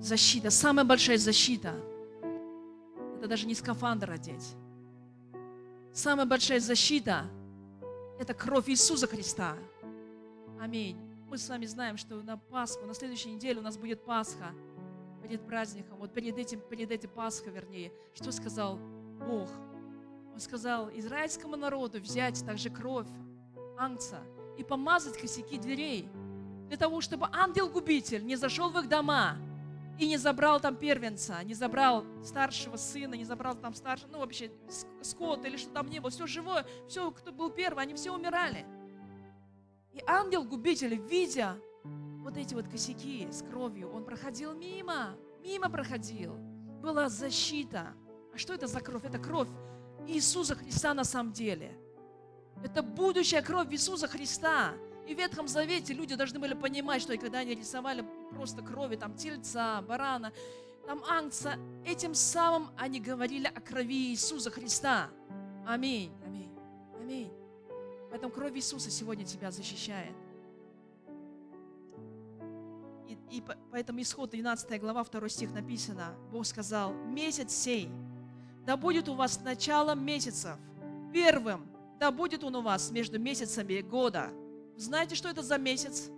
Защита, 0.01 0.49
самая 0.49 0.85
большая 0.85 1.17
защита. 1.17 1.73
Это 3.17 3.27
даже 3.27 3.47
не 3.47 3.55
скафандр 3.55 4.11
одеть. 4.11 4.55
Самая 5.93 6.25
большая 6.25 6.59
защита– 6.59 7.27
это 8.19 8.33
кровь 8.33 8.67
Иисуса 8.67 9.05
Христа. 9.05 9.55
Аминь. 10.59 10.97
Мы 11.29 11.37
с 11.37 11.47
вами 11.47 11.67
знаем, 11.67 11.97
что 11.97 12.15
на 12.23 12.35
Пасху, 12.35 12.83
на 12.87 12.95
следующей 12.95 13.29
неделе 13.29 13.59
у 13.59 13.61
нас 13.63 13.77
будет 13.77 14.03
Пасха 14.03 14.55
перед 15.21 15.45
праздником, 15.45 15.99
вот 15.99 16.11
перед 16.11 16.35
этим, 16.39 16.61
перед 16.61 16.89
этим 16.89 17.11
Пасхой, 17.11 17.53
вернее, 17.53 17.91
что 18.15 18.31
сказал 18.31 18.79
Бог? 19.19 19.47
Он 20.33 20.39
сказал 20.39 20.89
израильскому 20.95 21.57
народу 21.57 22.01
взять 22.01 22.43
также 22.43 22.71
кровь 22.71 23.07
ангца 23.77 24.23
и 24.57 24.63
помазать 24.63 25.15
косяки 25.15 25.59
дверей, 25.59 26.09
для 26.69 26.77
того, 26.77 27.01
чтобы 27.01 27.29
ангел-губитель 27.31 28.25
не 28.25 28.35
зашел 28.35 28.71
в 28.71 28.79
их 28.79 28.89
дома 28.89 29.37
и 29.99 30.07
не 30.07 30.17
забрал 30.17 30.59
там 30.59 30.75
первенца, 30.75 31.43
не 31.43 31.53
забрал 31.53 32.05
старшего 32.23 32.77
сына, 32.77 33.15
не 33.15 33.25
забрал 33.25 33.55
там 33.55 33.73
старшего, 33.73 34.11
ну 34.11 34.19
вообще 34.19 34.51
скот 35.01 35.45
или 35.45 35.57
что 35.57 35.71
там 35.71 35.87
не 35.87 35.99
было, 35.99 36.09
все 36.09 36.25
живое, 36.25 36.65
все, 36.87 37.11
кто 37.11 37.31
был 37.31 37.49
первый, 37.49 37.83
они 37.83 37.93
все 37.93 38.11
умирали. 38.11 38.65
И 39.93 40.03
ангел-губитель, 40.07 40.95
видя 40.95 41.57
вот 42.23 42.37
эти 42.37 42.53
вот 42.55 42.67
косяки 42.67 43.27
с 43.31 43.43
кровью, 43.43 43.91
он 43.91 44.03
проходил 44.05 44.53
мимо, 44.53 45.15
мимо 45.43 45.69
проходил. 45.69 46.35
Была 46.81 47.09
защита. 47.09 47.93
А 48.33 48.37
что 48.37 48.53
это 48.53 48.67
за 48.67 48.79
кровь? 48.81 49.05
Это 49.05 49.19
кровь 49.19 49.47
Иисуса 50.07 50.55
Христа 50.55 50.93
на 50.93 51.03
самом 51.03 51.31
деле. 51.31 51.77
Это 52.63 52.81
будущая 52.81 53.41
кровь 53.41 53.71
Иисуса 53.71 54.07
Христа. 54.07 54.73
И 55.07 55.13
в 55.13 55.17
Ветхом 55.17 55.47
Завете 55.47 55.93
люди 55.93 56.15
должны 56.15 56.39
были 56.39 56.53
понимать, 56.53 57.01
что 57.01 57.17
когда 57.17 57.39
они 57.39 57.55
рисовали 57.55 58.05
просто 58.31 58.61
крови, 58.61 58.95
там, 58.95 59.15
тельца, 59.15 59.81
барана, 59.81 60.31
там, 60.85 61.03
ангца, 61.09 61.57
этим 61.85 62.13
самым 62.13 62.69
они 62.77 62.99
говорили 62.99 63.47
о 63.47 63.59
крови 63.59 64.11
Иисуса 64.11 64.49
Христа. 64.49 65.09
Аминь, 65.65 66.11
аминь, 66.25 66.51
аминь. 66.99 67.31
Поэтому 68.09 68.31
кровь 68.31 68.55
Иисуса 68.55 68.91
сегодня 68.91 69.25
тебя 69.25 69.51
защищает. 69.51 70.15
И, 73.07 73.17
и 73.31 73.43
поэтому 73.71 74.01
исход 74.01 74.29
12 74.29 74.79
глава, 74.79 75.03
2 75.03 75.29
стих 75.29 75.51
написано, 75.51 76.15
Бог 76.31 76.45
сказал, 76.45 76.93
месяц 76.93 77.51
сей, 77.51 77.89
да 78.65 78.77
будет 78.77 79.09
у 79.09 79.15
вас 79.15 79.41
началом 79.41 80.05
месяцев, 80.05 80.57
первым, 81.11 81.67
да 81.99 82.11
будет 82.11 82.43
он 82.43 82.55
у 82.55 82.61
вас 82.61 82.91
между 82.91 83.19
месяцами 83.19 83.81
года. 83.81 84.31
Знаете, 84.77 85.15
что 85.15 85.29
это 85.29 85.41
за 85.41 85.57
месяц? 85.57 86.09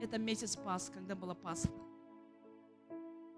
Это 0.00 0.18
месяц 0.18 0.56
Пасхи, 0.56 0.92
когда 0.92 1.14
была 1.14 1.34
Пасха. 1.34 1.70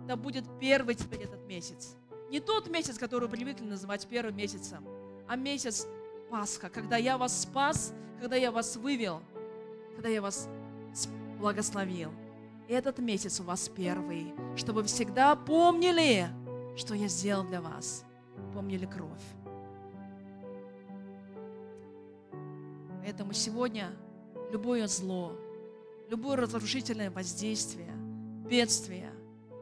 Да 0.01 0.17
будет 0.17 0.45
первый 0.59 0.95
теперь 0.95 1.23
этот 1.23 1.47
месяц. 1.47 1.97
Не 2.31 2.41
тот 2.41 2.69
месяц, 2.69 2.99
который 2.99 3.29
привыкли 3.29 3.65
называть 3.65 4.07
первым 4.07 4.37
месяцем, 4.37 4.85
а 5.29 5.37
месяц 5.37 5.87
Пасха, 6.31 6.71
когда 6.71 6.97
я 6.97 7.19
вас 7.19 7.43
спас, 7.43 7.93
когда 8.19 8.37
я 8.37 8.51
вас 8.51 8.77
вывел, 8.77 9.21
когда 9.95 10.09
я 10.09 10.23
вас 10.23 10.49
благословил. 11.39 12.11
Этот 12.69 13.01
месяц 13.01 13.41
у 13.41 13.43
вас 13.43 13.69
первый, 13.69 14.33
чтобы 14.57 14.83
всегда 14.85 15.37
помнили, 15.37 16.29
что 16.77 16.95
я 16.95 17.09
сделал 17.09 17.45
для 17.45 17.61
вас. 17.61 18.05
Помнили 18.55 18.87
кровь. 18.87 19.23
Поэтому 23.03 23.33
сегодня 23.33 23.91
любое 24.53 24.87
зло, 24.87 25.33
любое 26.11 26.37
разрушительное 26.37 27.11
воздействие, 27.11 27.91
бедствие, 28.49 29.11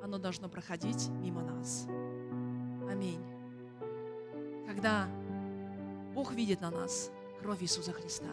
оно 0.03 0.19
должно 0.19 0.49
проходить 0.49 1.09
мимо 1.23 1.43
нас. 1.43 1.87
Аминь. 2.91 3.25
Когда 4.67 5.09
Бог 6.13 6.33
видит 6.33 6.61
на 6.61 6.73
нас 6.73 7.13
кровь 7.41 7.63
Иисуса 7.63 7.93
Христа, 7.93 8.33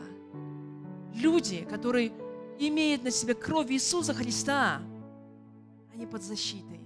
люди, 1.13 1.63
которые 1.63 2.11
имеют 2.57 3.03
на 3.03 3.11
себе 3.11 3.35
кровь 3.35 3.69
Иисуса 3.69 4.15
Христа, 4.15 4.81
они 5.93 6.07
под 6.07 6.23
защитой. 6.23 6.81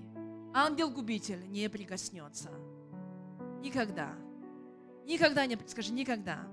Ангел-губитель 0.54 1.50
не 1.50 1.70
прикоснется. 1.70 2.50
Никогда. 3.62 4.10
Никогда 5.06 5.46
не, 5.46 5.58
скажи, 5.66 5.94
никогда. 5.94 6.46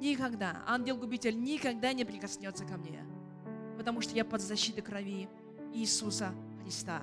Никогда. 0.00 0.62
Ангел-губитель 0.66 1.38
никогда 1.38 1.92
не 1.92 2.06
прикоснется 2.06 2.64
ко 2.64 2.78
мне. 2.78 3.04
Потому 3.76 4.00
что 4.00 4.14
я 4.14 4.24
под 4.24 4.40
защитой 4.40 4.80
крови 4.80 5.28
Иисуса 5.74 6.32
Христа. 6.62 7.02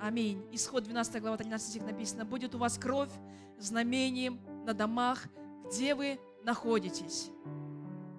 Аминь. 0.00 0.42
Исход 0.50 0.84
12 0.84 1.20
глава 1.20 1.36
13 1.36 1.68
стих 1.68 1.82
написано. 1.84 2.24
Будет 2.24 2.54
у 2.54 2.58
вас 2.58 2.78
кровь 2.78 3.10
знамением 3.58 4.40
на 4.64 4.72
домах, 4.72 5.24
где 5.66 5.94
вы 5.94 6.18
находитесь. 6.42 7.30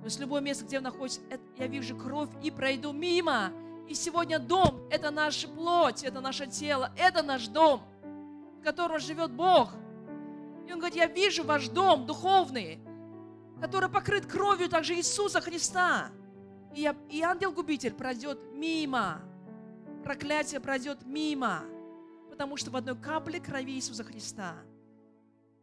То 0.01 0.05
есть 0.05 0.19
любое 0.19 0.41
место, 0.41 0.63
где 0.63 0.77
вы 0.77 0.83
находитесь, 0.83 1.21
я 1.57 1.65
вижу 1.65 1.97
кровь 1.97 2.29
и 2.43 2.51
пройду 2.51 2.91
мимо. 2.93 3.51
И 3.89 3.95
сегодня 3.95 4.37
дом– 4.37 4.79
это 4.91 5.09
наша 5.09 5.47
плоть, 5.47 6.03
это 6.03 6.21
наше 6.21 6.45
тело, 6.45 6.91
это 6.97 7.23
наш 7.23 7.47
дом, 7.47 7.81
в 8.59 8.63
котором 8.63 8.99
живет 8.99 9.31
Бог. 9.31 9.71
И 10.67 10.71
Он 10.71 10.77
говорит, 10.77 10.97
я 10.97 11.07
вижу 11.07 11.43
ваш 11.43 11.69
дом 11.69 12.05
духовный, 12.05 12.79
который 13.59 13.89
покрыт 13.89 14.25
кровью 14.25 14.69
также 14.69 14.95
Иисуса 14.95 15.41
Христа. 15.41 16.11
И, 16.75 16.81
я, 16.81 16.95
и 17.09 17.21
ангел-губитель 17.21 17.93
пройдет 17.93 18.39
мимо. 18.53 19.21
Проклятие 20.03 20.59
пройдет 20.59 21.05
мимо. 21.05 21.63
Потому 22.29 22.57
что 22.57 22.69
в 22.69 22.75
одной 22.75 22.95
капле 22.95 23.39
крови 23.39 23.73
Иисуса 23.73 24.03
Христа, 24.03 24.55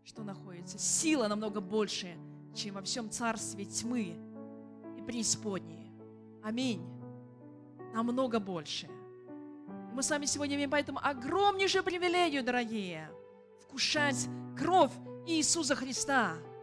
что 0.05 0.25
находится, 0.25 0.79
сила 0.79 1.29
намного 1.29 1.61
больше, 1.61 2.17
чем 2.55 2.75
во 2.75 2.83
всем 2.83 3.11
царстве 3.11 3.65
тьмы 3.65 4.17
и 4.99 5.03
преисподней. 5.03 5.93
Аминь. 6.43 6.83
Намного 7.95 8.41
больше. 8.41 8.89
Мы 9.93 10.03
с 10.03 10.11
вами 10.11 10.27
сегодня 10.27 10.57
имеем 10.57 10.71
поэтому 10.71 10.99
огромнейшую 11.01 11.85
привилегию, 11.85 12.43
дорогие, 12.43 13.09
вкушать 13.63 14.29
кровь 14.57 14.91
Иисуса 15.27 15.77
Христа– 15.77 16.35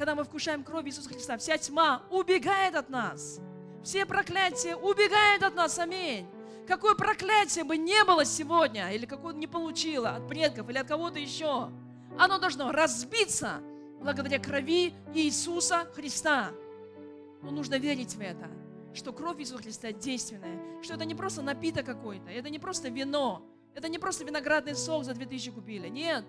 когда 0.00 0.14
мы 0.14 0.24
вкушаем 0.24 0.64
кровь 0.64 0.86
Иисуса 0.86 1.10
Христа, 1.10 1.36
вся 1.36 1.58
тьма 1.58 2.00
убегает 2.10 2.74
от 2.74 2.88
нас. 2.88 3.38
Все 3.84 4.06
проклятия 4.06 4.74
убегают 4.74 5.42
от 5.42 5.54
нас. 5.54 5.78
Аминь. 5.78 6.26
Какое 6.66 6.94
проклятие 6.94 7.64
бы 7.64 7.76
не 7.76 8.02
было 8.04 8.24
сегодня, 8.24 8.94
или 8.94 9.04
какое 9.04 9.34
не 9.34 9.46
получило 9.46 10.16
от 10.16 10.26
предков, 10.26 10.70
или 10.70 10.78
от 10.78 10.88
кого-то 10.88 11.18
еще, 11.18 11.70
оно 12.18 12.38
должно 12.38 12.72
разбиться 12.72 13.60
благодаря 14.00 14.38
крови 14.38 14.94
Иисуса 15.12 15.86
Христа. 15.94 16.52
Но 17.42 17.50
нужно 17.50 17.74
верить 17.74 18.14
в 18.14 18.22
это, 18.22 18.48
что 18.94 19.12
кровь 19.12 19.38
Иисуса 19.40 19.62
Христа 19.62 19.92
действенная, 19.92 20.82
что 20.82 20.94
это 20.94 21.04
не 21.04 21.14
просто 21.14 21.42
напиток 21.42 21.84
какой-то, 21.84 22.30
это 22.30 22.48
не 22.48 22.58
просто 22.58 22.88
вино, 22.88 23.42
это 23.74 23.90
не 23.90 23.98
просто 23.98 24.24
виноградный 24.24 24.76
сок 24.76 25.04
за 25.04 25.12
2000 25.12 25.50
купили. 25.50 25.88
Нет, 25.88 26.24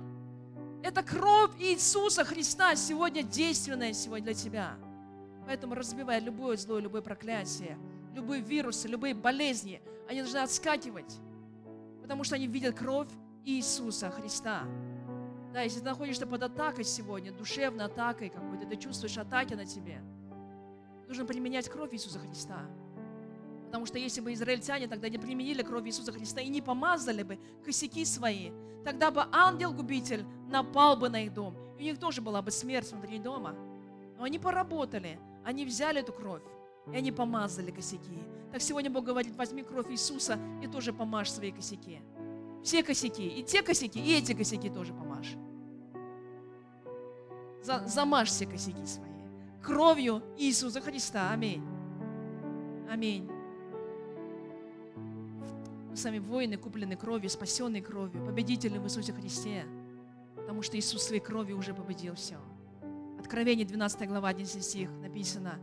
это 0.83 1.03
кровь 1.03 1.51
Иисуса 1.59 2.23
Христа 2.23 2.75
сегодня 2.75 3.23
действенная 3.23 3.93
сегодня 3.93 4.25
для 4.25 4.33
тебя. 4.33 4.77
Поэтому 5.45 5.75
разбивай 5.75 6.19
любое 6.19 6.57
зло, 6.57 6.79
любое 6.79 7.01
проклятие, 7.01 7.77
любые 8.13 8.41
вирусы, 8.41 8.87
любые 8.87 9.13
болезни, 9.13 9.81
они 10.07 10.21
должны 10.21 10.37
отскакивать, 10.39 11.19
потому 12.01 12.23
что 12.23 12.35
они 12.35 12.47
видят 12.47 12.77
кровь 12.77 13.09
Иисуса 13.45 14.09
Христа. 14.09 14.63
Да, 15.53 15.61
если 15.61 15.79
ты 15.79 15.85
находишься 15.85 16.25
под 16.25 16.43
атакой 16.43 16.83
сегодня, 16.83 17.31
душевной 17.31 17.85
атакой 17.85 18.29
какой-то, 18.29 18.65
ты 18.65 18.77
чувствуешь 18.77 19.17
атаки 19.17 19.53
на 19.53 19.65
тебе, 19.65 20.01
нужно 21.07 21.25
применять 21.25 21.69
кровь 21.69 21.93
Иисуса 21.93 22.19
Христа. 22.19 22.65
Потому 23.65 23.85
что 23.85 23.97
если 23.97 24.21
бы 24.21 24.33
израильтяне 24.33 24.87
тогда 24.87 25.09
не 25.09 25.17
применили 25.17 25.63
кровь 25.63 25.85
Иисуса 25.87 26.11
Христа 26.11 26.41
и 26.41 26.49
не 26.49 26.61
помазали 26.61 27.23
бы 27.23 27.39
косяки 27.65 28.05
свои, 28.05 28.51
тогда 28.83 29.11
бы 29.11 29.25
ангел-губитель 29.31 30.25
напал 30.51 30.95
бы 30.95 31.09
на 31.09 31.23
их 31.23 31.33
дом. 31.33 31.55
И 31.77 31.83
у 31.83 31.85
них 31.85 31.99
тоже 31.99 32.21
была 32.21 32.41
бы 32.41 32.51
смерть 32.51 32.91
внутри 32.91 33.17
дома. 33.17 33.55
Но 34.17 34.23
они 34.23 34.37
поработали, 34.37 35.17
они 35.43 35.65
взяли 35.65 36.01
эту 36.01 36.13
кровь, 36.13 36.43
и 36.91 36.95
они 36.95 37.11
помазали 37.11 37.71
косяки. 37.71 38.19
Так 38.51 38.61
сегодня 38.61 38.91
Бог 38.91 39.05
говорит, 39.05 39.35
возьми 39.35 39.63
кровь 39.63 39.89
Иисуса 39.89 40.37
и 40.61 40.67
тоже 40.67 40.93
помажь 40.93 41.31
свои 41.31 41.51
косяки. 41.51 42.01
Все 42.63 42.83
косяки, 42.83 43.27
и 43.27 43.43
те 43.43 43.63
косяки, 43.63 43.99
и 43.99 44.17
эти 44.17 44.33
косяки 44.33 44.69
тоже 44.69 44.93
помажь. 44.93 45.35
За, 47.63 47.87
замажь 47.87 48.29
все 48.29 48.45
косяки 48.45 48.85
свои. 48.85 49.09
Кровью 49.63 50.21
Иисуса 50.37 50.81
Христа. 50.81 51.31
Аминь. 51.31 51.63
Аминь. 52.89 53.29
Мы 55.89 55.95
сами 55.95 56.19
воины, 56.19 56.57
куплены 56.57 56.95
кровью, 56.95 57.29
спасенные 57.29 57.81
кровью, 57.81 58.25
победители 58.25 58.77
в 58.77 58.85
Иисусе 58.85 59.13
Христе. 59.13 59.65
Потому 60.41 60.61
что 60.61 60.77
Иисус 60.77 61.03
своей 61.03 61.21
кровью 61.21 61.57
уже 61.57 61.73
победил 61.73 62.15
все. 62.15 62.37
Откровение 63.19 63.65
12 63.65 64.07
глава, 64.07 64.29
11 64.29 64.63
стих 64.63 64.89
написано. 65.01 65.59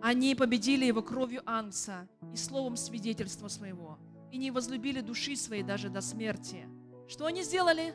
Они 0.00 0.34
победили 0.34 0.86
его 0.86 1.02
кровью 1.02 1.42
ангса 1.44 2.08
и 2.32 2.36
словом 2.36 2.76
свидетельства 2.76 3.48
своего, 3.48 3.98
и 4.30 4.38
не 4.38 4.50
возлюбили 4.50 5.00
души 5.00 5.36
своей 5.36 5.62
даже 5.62 5.90
до 5.90 6.00
смерти. 6.00 6.66
Что 7.08 7.26
они 7.26 7.42
сделали? 7.42 7.94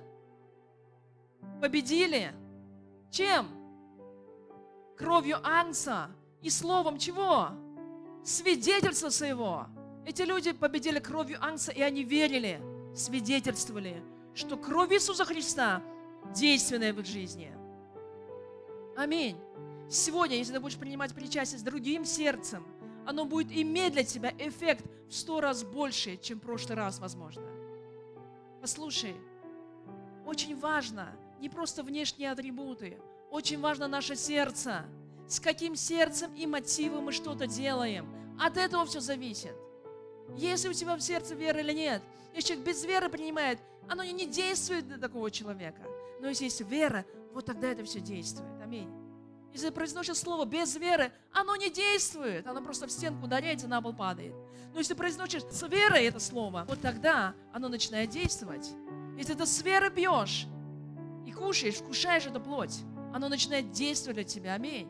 Победили. 1.61 2.33
Чем? 3.09 3.47
Кровью 4.97 5.37
ангса 5.41 6.11
и 6.41 6.49
словом 6.49 6.99
чего? 6.99 7.49
Свидетельства 8.23 9.09
своего. 9.09 9.67
Эти 10.05 10.21
люди 10.21 10.51
победили 10.51 10.99
кровью 10.99 11.43
ангса, 11.43 11.71
и 11.71 11.81
они 11.81 12.03
верили, 12.03 12.61
свидетельствовали, 12.95 14.03
что 14.35 14.57
кровь 14.57 14.91
Иисуса 14.91 15.25
Христа 15.25 15.81
действенная 16.35 16.93
в 16.93 16.99
их 16.99 17.05
жизни. 17.05 17.51
Аминь. 18.95 19.37
Сегодня, 19.89 20.37
если 20.37 20.53
ты 20.53 20.59
будешь 20.59 20.77
принимать 20.77 21.13
причастие 21.13 21.59
с 21.59 21.63
другим 21.63 22.05
сердцем, 22.05 22.65
оно 23.05 23.25
будет 23.25 23.51
иметь 23.51 23.93
для 23.93 24.03
тебя 24.03 24.33
эффект 24.37 24.85
в 25.07 25.13
сто 25.13 25.41
раз 25.41 25.63
больше, 25.63 26.17
чем 26.17 26.39
в 26.39 26.41
прошлый 26.41 26.75
раз, 26.75 26.99
возможно. 26.99 27.43
Послушай, 28.61 29.15
очень 30.25 30.57
важно 30.57 31.15
не 31.39 31.49
просто 31.49 31.83
внешние 31.83 32.31
атрибуты, 32.31 32.97
очень 33.29 33.59
важно 33.59 33.87
наше 33.87 34.15
сердце. 34.15 34.85
С 35.27 35.39
каким 35.39 35.75
сердцем 35.75 36.33
и 36.35 36.45
мотивом 36.45 37.05
мы 37.05 37.11
что-то 37.11 37.47
делаем. 37.47 38.07
От 38.39 38.57
этого 38.57 38.85
все 38.85 38.99
зависит. 38.99 39.55
Если 40.35 40.69
у 40.69 40.73
тебя 40.73 40.95
в 40.95 41.01
сердце 41.01 41.35
вера 41.35 41.59
или 41.59 41.73
нет. 41.73 42.01
Если 42.33 42.49
человек 42.49 42.67
без 42.67 42.85
веры 42.85 43.09
принимает, 43.09 43.59
оно 43.89 44.03
не 44.03 44.25
действует 44.25 44.87
для 44.87 44.97
такого 44.97 45.31
человека. 45.31 45.81
Но 46.21 46.27
если 46.27 46.45
есть 46.45 46.61
вера, 46.61 47.05
вот 47.33 47.45
тогда 47.45 47.67
это 47.67 47.83
все 47.83 47.99
действует. 47.99 48.61
Аминь. 48.61 48.89
Если 49.53 49.69
произносишь 49.69 50.17
слово 50.17 50.45
без 50.45 50.75
веры, 50.75 51.13
оно 51.31 51.55
не 51.55 51.69
действует. 51.69 52.45
Оно 52.45 52.61
просто 52.61 52.87
в 52.87 52.91
стенку 52.91 53.25
ударяется, 53.25 53.67
на 53.67 53.81
пол 53.81 53.93
падает. 53.93 54.33
Но 54.73 54.79
если 54.79 54.93
произносишь 54.93 55.43
с 55.43 55.67
верой 55.67 56.03
это 56.05 56.19
слово, 56.19 56.65
вот 56.67 56.81
тогда 56.81 57.33
оно 57.53 57.69
начинает 57.69 58.09
действовать. 58.09 58.69
Если 59.17 59.33
ты 59.33 59.45
с 59.45 59.61
веры 59.61 59.89
бьешь 59.89 60.47
и 61.25 61.31
кушаешь, 61.31 61.75
вкушаешь 61.75 62.25
эту 62.25 62.41
плоть, 62.41 62.81
оно 63.13 63.29
начинает 63.29 63.71
действовать 63.71 64.15
для 64.15 64.23
тебя. 64.25 64.53
Аминь. 64.55 64.89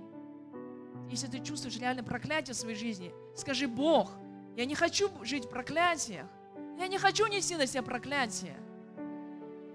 Если 1.12 1.28
ты 1.28 1.40
чувствуешь 1.44 1.78
реально 1.78 2.04
проклятие 2.04 2.56
в 2.56 2.58
своей 2.58 2.76
жизни, 2.76 3.14
скажи, 3.36 3.68
Бог, 3.68 4.12
я 4.56 4.66
не 4.66 4.74
хочу 4.74 5.12
жить 5.24 5.46
в 5.46 5.50
проклятиях. 5.50 6.28
Я 6.80 6.88
не 6.88 6.98
хочу 6.98 7.28
нести 7.28 7.56
на 7.56 7.68
себя 7.68 7.84
проклятие. 7.84 8.58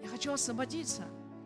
Я 0.03 0.09
хочу 0.09 0.32
освободиться. 0.32 1.03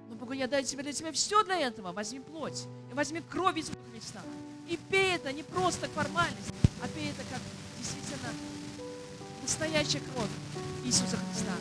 Но 0.09 0.17
Богу, 0.17 0.33
я 0.33 0.47
даю 0.47 0.65
тебе 0.65 0.83
для 0.83 0.93
тебя 0.93 1.13
все 1.13 1.43
для 1.45 1.59
этого. 1.59 1.93
Возьми 1.93 2.21
плоть 2.21 2.67
и 2.91 2.95
возьми 2.95 3.21
кровь 3.31 3.57
Иисуса 3.57 3.77
Христа. 3.93 4.21
И 4.69 4.79
пей 4.91 5.17
это 5.17 5.33
не 5.33 5.43
просто 5.43 5.89
формальность, 5.89 6.53
а 6.83 6.89
пей 6.89 7.11
это 7.11 7.23
как 7.31 7.41
действительно 7.79 8.31
настоящая 9.43 10.01
кровь 10.15 10.31
Иисуса 10.85 11.17
Христа. 11.17 11.53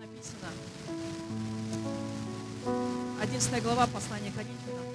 Написано. 0.00 0.48
11 3.20 3.62
глава 3.62 3.86
послания 3.86 4.32
Коринфянам. 4.32 4.86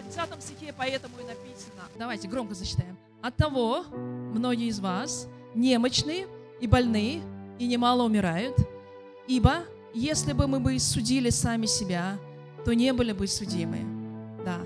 В 0.00 0.14
30 0.14 0.42
стихе 0.42 0.74
поэтому 0.76 1.14
и 1.20 1.24
написано. 1.24 1.82
Давайте 1.96 2.28
громко 2.28 2.54
зачитаем. 2.54 2.96
От 3.22 3.36
того 3.36 3.84
многие 4.34 4.68
из 4.68 4.78
вас 4.80 5.26
немощны 5.54 6.26
и 6.60 6.66
больны, 6.66 7.22
и 7.58 7.66
немало 7.66 8.04
умирают. 8.04 8.56
Ибо 9.26 9.64
если 9.94 10.32
бы 10.32 10.46
мы 10.46 10.60
бы 10.60 10.78
судили 10.78 11.30
сами 11.30 11.66
себя, 11.66 12.18
то 12.64 12.74
не 12.74 12.92
были 12.92 13.12
бы 13.12 13.26
судимы. 13.26 13.78
Да. 14.44 14.60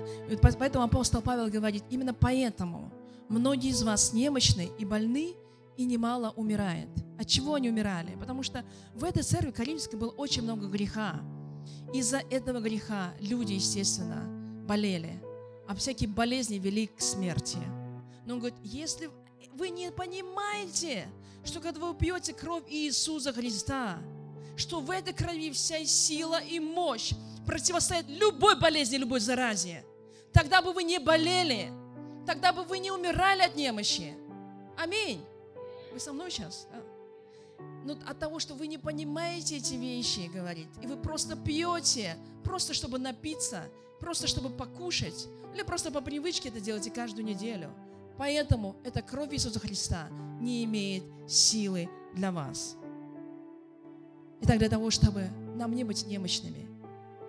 Поэтому 0.59 0.85
апостол 0.85 1.21
Павел 1.21 1.49
говорит, 1.49 1.83
именно 1.89 2.13
поэтому 2.13 2.91
многие 3.29 3.69
из 3.69 3.83
вас 3.83 4.13
немощны 4.13 4.69
и 4.77 4.85
больны, 4.85 5.33
и 5.75 5.85
немало 5.85 6.31
умирает. 6.35 6.89
От 7.19 7.27
чего 7.27 7.55
они 7.55 7.69
умирали? 7.69 8.15
Потому 8.19 8.43
что 8.43 8.63
в 8.93 9.03
этой 9.03 9.23
церкви 9.23 9.51
Каримской 9.51 9.97
было 9.97 10.11
очень 10.11 10.43
много 10.43 10.67
греха. 10.67 11.19
Из-за 11.93 12.17
этого 12.29 12.59
греха 12.59 13.13
люди, 13.19 13.53
естественно, 13.53 14.23
болели, 14.67 15.19
а 15.67 15.75
всякие 15.75 16.09
болезни 16.09 16.59
вели 16.59 16.87
к 16.87 17.01
смерти. 17.01 17.57
Но 18.25 18.35
он 18.35 18.39
говорит, 18.39 18.59
если 18.63 19.09
вы 19.55 19.69
не 19.69 19.91
понимаете, 19.91 21.07
что 21.43 21.59
когда 21.59 21.85
вы 21.85 21.95
пьете 21.95 22.33
кровь 22.33 22.63
Иисуса 22.67 23.33
Христа, 23.33 23.99
что 24.55 24.79
в 24.79 24.89
этой 24.91 25.13
крови 25.13 25.51
вся 25.51 25.83
сила 25.85 26.41
и 26.41 26.59
мощь 26.59 27.11
противостоит 27.45 28.05
любой 28.07 28.59
болезни, 28.59 28.97
любой 28.97 29.19
заразе. 29.19 29.83
Тогда 30.31 30.61
бы 30.61 30.73
вы 30.73 30.83
не 30.83 30.99
болели, 30.99 31.71
тогда 32.25 32.53
бы 32.53 32.63
вы 32.63 32.79
не 32.79 32.91
умирали 32.91 33.41
от 33.41 33.55
немощи. 33.55 34.15
Аминь. 34.77 35.23
Вы 35.91 35.99
со 35.99 36.13
мной 36.13 36.31
сейчас? 36.31 36.67
Да? 36.71 36.81
Но 37.85 37.97
от 38.07 38.17
того, 38.17 38.39
что 38.39 38.53
вы 38.53 38.67
не 38.67 38.77
понимаете 38.77 39.57
эти 39.57 39.73
вещи, 39.73 40.29
говорит, 40.33 40.67
и 40.81 40.87
вы 40.87 40.95
просто 40.95 41.35
пьете, 41.35 42.17
просто 42.43 42.73
чтобы 42.73 42.97
напиться, 42.97 43.65
просто 43.99 44.27
чтобы 44.27 44.49
покушать, 44.49 45.27
или 45.53 45.63
просто 45.63 45.91
по 45.91 46.01
привычке 46.01 46.49
это 46.49 46.59
делаете 46.59 46.91
каждую 46.91 47.25
неделю. 47.25 47.71
Поэтому 48.23 48.77
эта 48.85 49.01
кровь 49.01 49.33
Иисуса 49.33 49.59
Христа 49.59 50.07
не 50.39 50.63
имеет 50.63 51.03
силы 51.27 51.89
для 52.15 52.31
вас. 52.31 52.77
Итак, 54.39 54.59
для 54.59 54.69
того, 54.69 54.91
чтобы 54.91 55.27
нам 55.57 55.75
не 55.75 55.83
быть 55.83 56.07
немощными, 56.07 56.69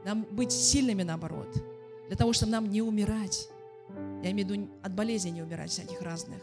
нам 0.04 0.22
быть 0.30 0.52
сильными 0.52 1.02
наоборот, 1.02 1.52
для 2.06 2.16
того, 2.16 2.32
чтобы 2.32 2.52
нам 2.52 2.70
не 2.70 2.80
умирать, 2.80 3.48
я 4.22 4.30
имею 4.30 4.46
в 4.46 4.50
виду 4.52 4.70
от 4.84 4.94
болезней 4.94 5.32
не 5.32 5.42
умирать 5.42 5.72
всяких 5.72 6.00
разных, 6.00 6.40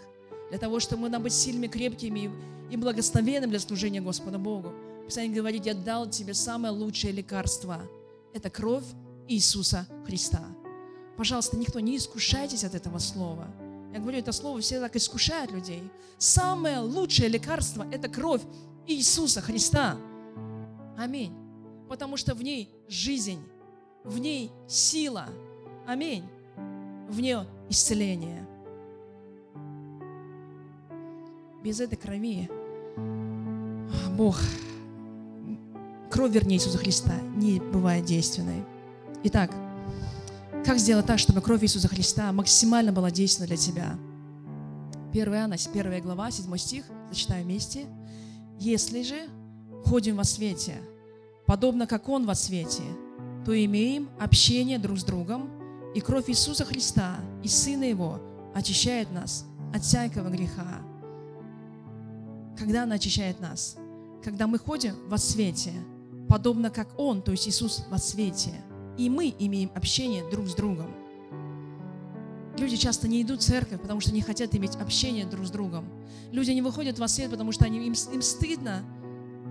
для 0.50 0.60
того, 0.60 0.82
чтобы 0.82 1.04
мы 1.04 1.10
нам 1.10 1.24
быть 1.24 1.32
сильными, 1.32 1.68
крепкими 1.68 2.30
и 2.70 2.76
благословенными 2.76 3.52
для 3.52 3.60
служения 3.62 4.02
Господу 4.02 4.38
Богу. 4.38 4.74
Писание 5.08 5.34
говорит, 5.34 5.66
я 5.66 5.76
дал 5.76 6.10
тебе 6.10 6.34
самое 6.34 6.74
лучшее 6.74 7.14
лекарство. 7.14 7.82
Это 8.34 8.50
кровь 8.50 8.84
Иисуса 9.30 9.88
Христа. 10.06 10.44
Пожалуйста, 11.16 11.56
никто 11.56 11.80
не 11.80 11.96
искушайтесь 11.96 12.66
от 12.66 12.76
этого 12.76 12.98
слова. 12.98 13.48
Я 13.94 14.00
говорю, 14.00 14.20
это 14.20 14.32
слово 14.32 14.62
все 14.62 14.80
так 14.80 14.96
искушает 14.96 15.52
людей. 15.52 15.84
Самое 16.18 16.80
лучшее 16.80 17.30
лекарство– 17.30 17.86
это 17.92 18.08
кровь 18.08 18.42
Иисуса 18.88 19.42
Христа. 19.42 19.98
Аминь. 20.98 21.34
Потому 21.90 22.16
что 22.16 22.36
в 22.36 22.44
ней 22.44 22.70
жизнь, 22.88 23.42
в 24.04 24.18
ней 24.18 24.52
сила. 24.68 25.28
Аминь. 25.86 26.24
В 27.10 27.20
ней 27.20 27.38
исцеление. 27.70 28.48
Без 31.64 31.80
этой 31.80 31.96
крови 31.96 32.50
Бог, 34.16 34.38
кровь, 36.10 36.32
вернее, 36.32 36.56
Иисуса 36.56 36.78
Христа 36.78 37.14
не 37.36 37.60
бывает 37.60 38.06
действенной. 38.06 38.64
Итак, 39.24 39.52
как 40.66 40.78
сделать 40.78 41.06
так, 41.06 41.18
чтобы 41.18 41.42
кровь 41.42 41.64
Иисуса 41.64 41.88
Христа 41.88 42.32
максимально 42.32 42.92
была 42.92 43.10
действенна 43.10 43.48
для 43.48 43.58
тебя? 43.58 43.98
1 45.12 45.34
Иоанна, 45.34 45.56
1 45.56 46.02
глава, 46.02 46.32
7 46.32 46.56
стих, 46.58 46.86
зачитаю 47.10 47.44
вместе. 47.44 47.86
«Если 48.60 49.04
же 49.04 49.28
ходим 49.86 50.18
во 50.18 50.24
свете, 50.24 50.76
подобно 51.48 51.88
как 51.88 52.08
Он 52.10 52.26
во 52.26 52.36
свете, 52.36 52.84
то 53.46 53.66
имеем 53.66 54.10
общение 54.20 54.78
друг 54.78 55.00
с 55.00 55.04
другом, 55.04 55.50
и 55.96 56.00
кровь 56.00 56.30
Иисуса 56.30 56.64
Христа 56.64 57.18
и 57.44 57.48
Сына 57.48 57.84
Его 57.84 58.20
очищает 58.54 59.12
нас 59.12 59.46
от 59.74 59.84
всякого 59.84 60.30
греха. 60.30 60.82
Когда 62.58 62.84
она 62.84 62.96
очищает 62.96 63.40
нас? 63.40 63.78
Когда 64.24 64.46
мы 64.46 64.60
ходим 64.60 64.96
во 65.08 65.18
свете, 65.18 65.74
подобно 66.30 66.70
как 66.70 66.88
Он, 66.98 67.22
то 67.22 67.32
есть 67.32 67.48
Иисус 67.48 67.84
во 67.90 67.98
свете, 67.98 68.54
и 69.06 69.10
мы 69.10 69.34
имеем 69.40 69.72
общение 69.74 70.24
друг 70.30 70.48
с 70.48 70.54
другом. 70.54 70.94
Люди 72.58 72.78
часто 72.78 73.08
не 73.08 73.24
идут 73.24 73.42
в 73.42 73.44
церковь, 73.44 73.82
потому 73.82 74.00
что 74.00 74.14
не 74.14 74.22
хотят 74.22 74.54
иметь 74.56 74.76
общение 74.76 75.26
друг 75.26 75.48
с 75.48 75.50
другом. 75.50 75.88
Люди 76.32 76.52
не 76.52 76.62
выходят 76.62 77.00
во 77.00 77.08
свет, 77.08 77.32
потому 77.32 77.52
что 77.52 77.66
они, 77.66 77.80
им, 77.88 77.94
им 77.94 78.22
стыдно. 78.22 78.84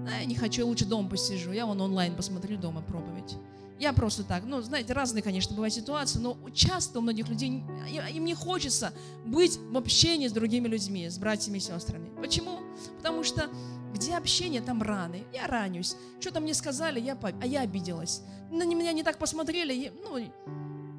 А 0.06 0.20
я 0.20 0.24
не 0.24 0.36
хочу, 0.36 0.60
я 0.60 0.66
лучше 0.66 0.84
дома 0.84 1.08
посижу. 1.08 1.50
Я 1.50 1.66
вон 1.66 1.80
онлайн 1.80 2.14
посмотрю 2.14 2.58
дома 2.58 2.82
проповедь. 2.82 3.36
Я 3.80 3.92
просто 3.92 4.22
так, 4.22 4.44
ну, 4.44 4.60
знаете, 4.60 4.92
разные, 4.92 5.22
конечно, 5.22 5.56
бывают 5.56 5.74
ситуации, 5.74 6.18
но 6.20 6.36
часто 6.54 6.98
у 6.98 7.02
многих 7.02 7.28
людей, 7.28 7.64
им 8.12 8.24
не 8.24 8.34
хочется 8.34 8.92
быть 9.24 9.58
в 9.58 9.76
общении 9.76 10.28
с 10.28 10.32
другими 10.32 10.68
людьми, 10.68 11.08
с 11.08 11.18
братьями 11.18 11.56
и 11.56 11.60
сестрами. 11.60 12.10
Почему? 12.20 12.60
Потому 12.98 13.24
что 13.24 13.48
где 13.92 14.16
общение, 14.16 14.60
там 14.60 14.82
раны. 14.82 15.24
Я 15.32 15.46
ранюсь. 15.46 15.96
Что-то 16.20 16.40
мне 16.40 16.54
сказали, 16.54 17.00
я, 17.00 17.18
а 17.40 17.46
я 17.46 17.60
обиделась. 17.60 18.22
На 18.50 18.64
меня 18.64 18.92
не 18.92 19.02
так 19.02 19.18
посмотрели, 19.18 19.92
ну, 20.02 20.18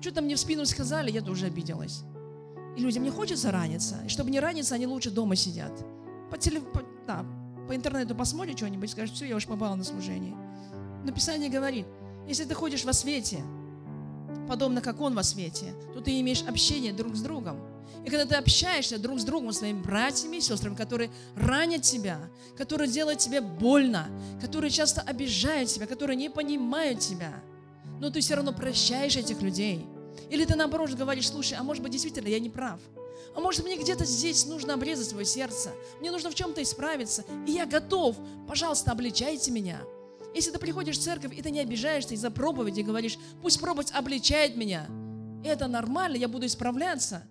что-то 0.01 0.21
мне 0.21 0.35
в 0.35 0.39
спину 0.39 0.65
сказали, 0.65 1.11
я 1.11 1.21
тоже 1.21 1.45
обиделась. 1.45 2.03
И 2.77 2.81
людям 2.81 3.03
не 3.03 3.09
хочется 3.09 3.51
раниться. 3.51 3.97
И 4.05 4.09
чтобы 4.09 4.31
не 4.31 4.39
раниться, 4.39 4.75
они 4.75 4.87
лучше 4.87 5.11
дома 5.11 5.35
сидят. 5.35 5.71
По, 6.29 6.37
теле, 6.37 6.61
по, 6.61 6.81
да, 7.05 7.25
по 7.67 7.75
интернету 7.75 8.15
посмотрят 8.15 8.57
что-нибудь, 8.57 8.89
скажут, 8.89 9.15
все, 9.15 9.25
я 9.25 9.35
уж 9.35 9.45
попала 9.45 9.75
на 9.75 9.83
служение. 9.83 10.35
Но 11.03 11.11
Писание 11.11 11.49
говорит, 11.49 11.85
если 12.27 12.45
ты 12.45 12.53
ходишь 12.53 12.85
во 12.85 12.93
свете, 12.93 13.43
подобно 14.47 14.81
как 14.81 15.01
Он 15.01 15.13
во 15.13 15.23
свете, 15.23 15.73
то 15.93 16.01
ты 16.01 16.19
имеешь 16.21 16.43
общение 16.43 16.93
друг 16.93 17.15
с 17.15 17.21
другом. 17.21 17.57
И 18.05 18.09
когда 18.09 18.25
ты 18.25 18.35
общаешься 18.35 18.97
друг 18.97 19.19
с 19.19 19.23
другом, 19.23 19.53
своими 19.53 19.81
братьями 19.81 20.37
и 20.37 20.41
сестрами, 20.41 20.75
которые 20.75 21.11
ранят 21.35 21.83
тебя, 21.83 22.19
которые 22.57 22.89
делают 22.89 23.19
тебе 23.19 23.41
больно, 23.41 24.07
которые 24.41 24.71
часто 24.71 25.01
обижают 25.01 25.69
тебя, 25.69 25.85
которые 25.85 26.17
не 26.17 26.29
понимают 26.29 26.99
тебя, 26.99 27.33
но 27.99 28.09
ты 28.09 28.21
все 28.21 28.35
равно 28.35 28.53
прощаешь 28.53 29.15
этих 29.15 29.41
людей. 29.41 29.85
Или 30.29 30.45
ты 30.45 30.55
наоборот 30.55 30.91
говоришь, 30.91 31.29
слушай, 31.29 31.57
а 31.57 31.63
может 31.63 31.83
быть 31.83 31.91
действительно 31.91 32.27
я 32.27 32.39
не 32.39 32.49
прав. 32.49 32.79
А 33.35 33.39
может 33.39 33.63
мне 33.63 33.77
где-то 33.77 34.05
здесь 34.05 34.45
нужно 34.45 34.73
обрезать 34.73 35.07
свое 35.07 35.25
сердце. 35.25 35.71
Мне 35.99 36.11
нужно 36.11 36.31
в 36.31 36.35
чем-то 36.35 36.61
исправиться. 36.63 37.23
И 37.47 37.51
я 37.51 37.65
готов. 37.65 38.17
Пожалуйста, 38.47 38.91
обличайте 38.91 39.51
меня. 39.51 39.81
Если 40.33 40.51
ты 40.51 40.59
приходишь 40.59 40.97
в 40.97 41.01
церковь, 41.01 41.37
и 41.37 41.41
ты 41.41 41.51
не 41.51 41.59
обижаешься 41.59 42.13
из-за 42.13 42.31
проповеди, 42.31 42.81
говоришь, 42.81 43.17
пусть 43.41 43.59
проповедь 43.59 43.91
обличает 43.91 44.55
меня. 44.55 44.87
Это 45.43 45.67
нормально, 45.67 46.15
я 46.15 46.27
буду 46.27 46.45
исправляться. 46.45 47.23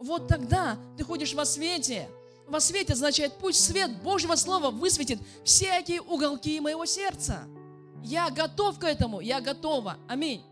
Вот 0.00 0.28
тогда 0.28 0.78
ты 0.96 1.04
ходишь 1.04 1.34
во 1.34 1.44
свете. 1.44 2.08
Во 2.48 2.58
свете 2.58 2.94
означает, 2.94 3.34
пусть 3.38 3.62
свет 3.62 4.02
Божьего 4.02 4.34
Слова 4.34 4.70
высветит 4.70 5.20
всякие 5.44 6.00
уголки 6.00 6.58
моего 6.58 6.84
сердца. 6.86 7.44
Я 8.02 8.30
готов 8.30 8.78
к 8.78 8.84
этому, 8.84 9.20
я 9.20 9.40
готова. 9.40 9.98
Аминь. 10.08 10.42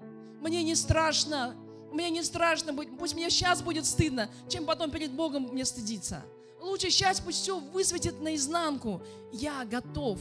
Мне 0.41 0.63
не 0.63 0.75
страшно, 0.75 1.57
мне 1.93 2.11
не 2.11 2.23
страшно, 2.23 2.75
пусть 2.99 3.15
мне 3.15 3.31
сейчас 3.31 3.63
будет 3.63 3.87
стыдно, 3.87 4.31
чем 4.49 4.67
потом 4.67 4.91
перед 4.91 5.13
Богом 5.13 5.49
мне 5.51 5.65
стыдиться. 5.65 6.23
Лучше 6.61 6.91
сейчас 6.91 7.21
пусть 7.21 7.43
все 7.43 7.59
высветит 7.59 8.21
наизнанку. 8.21 9.03
Я 9.33 9.65
готов. 9.65 10.21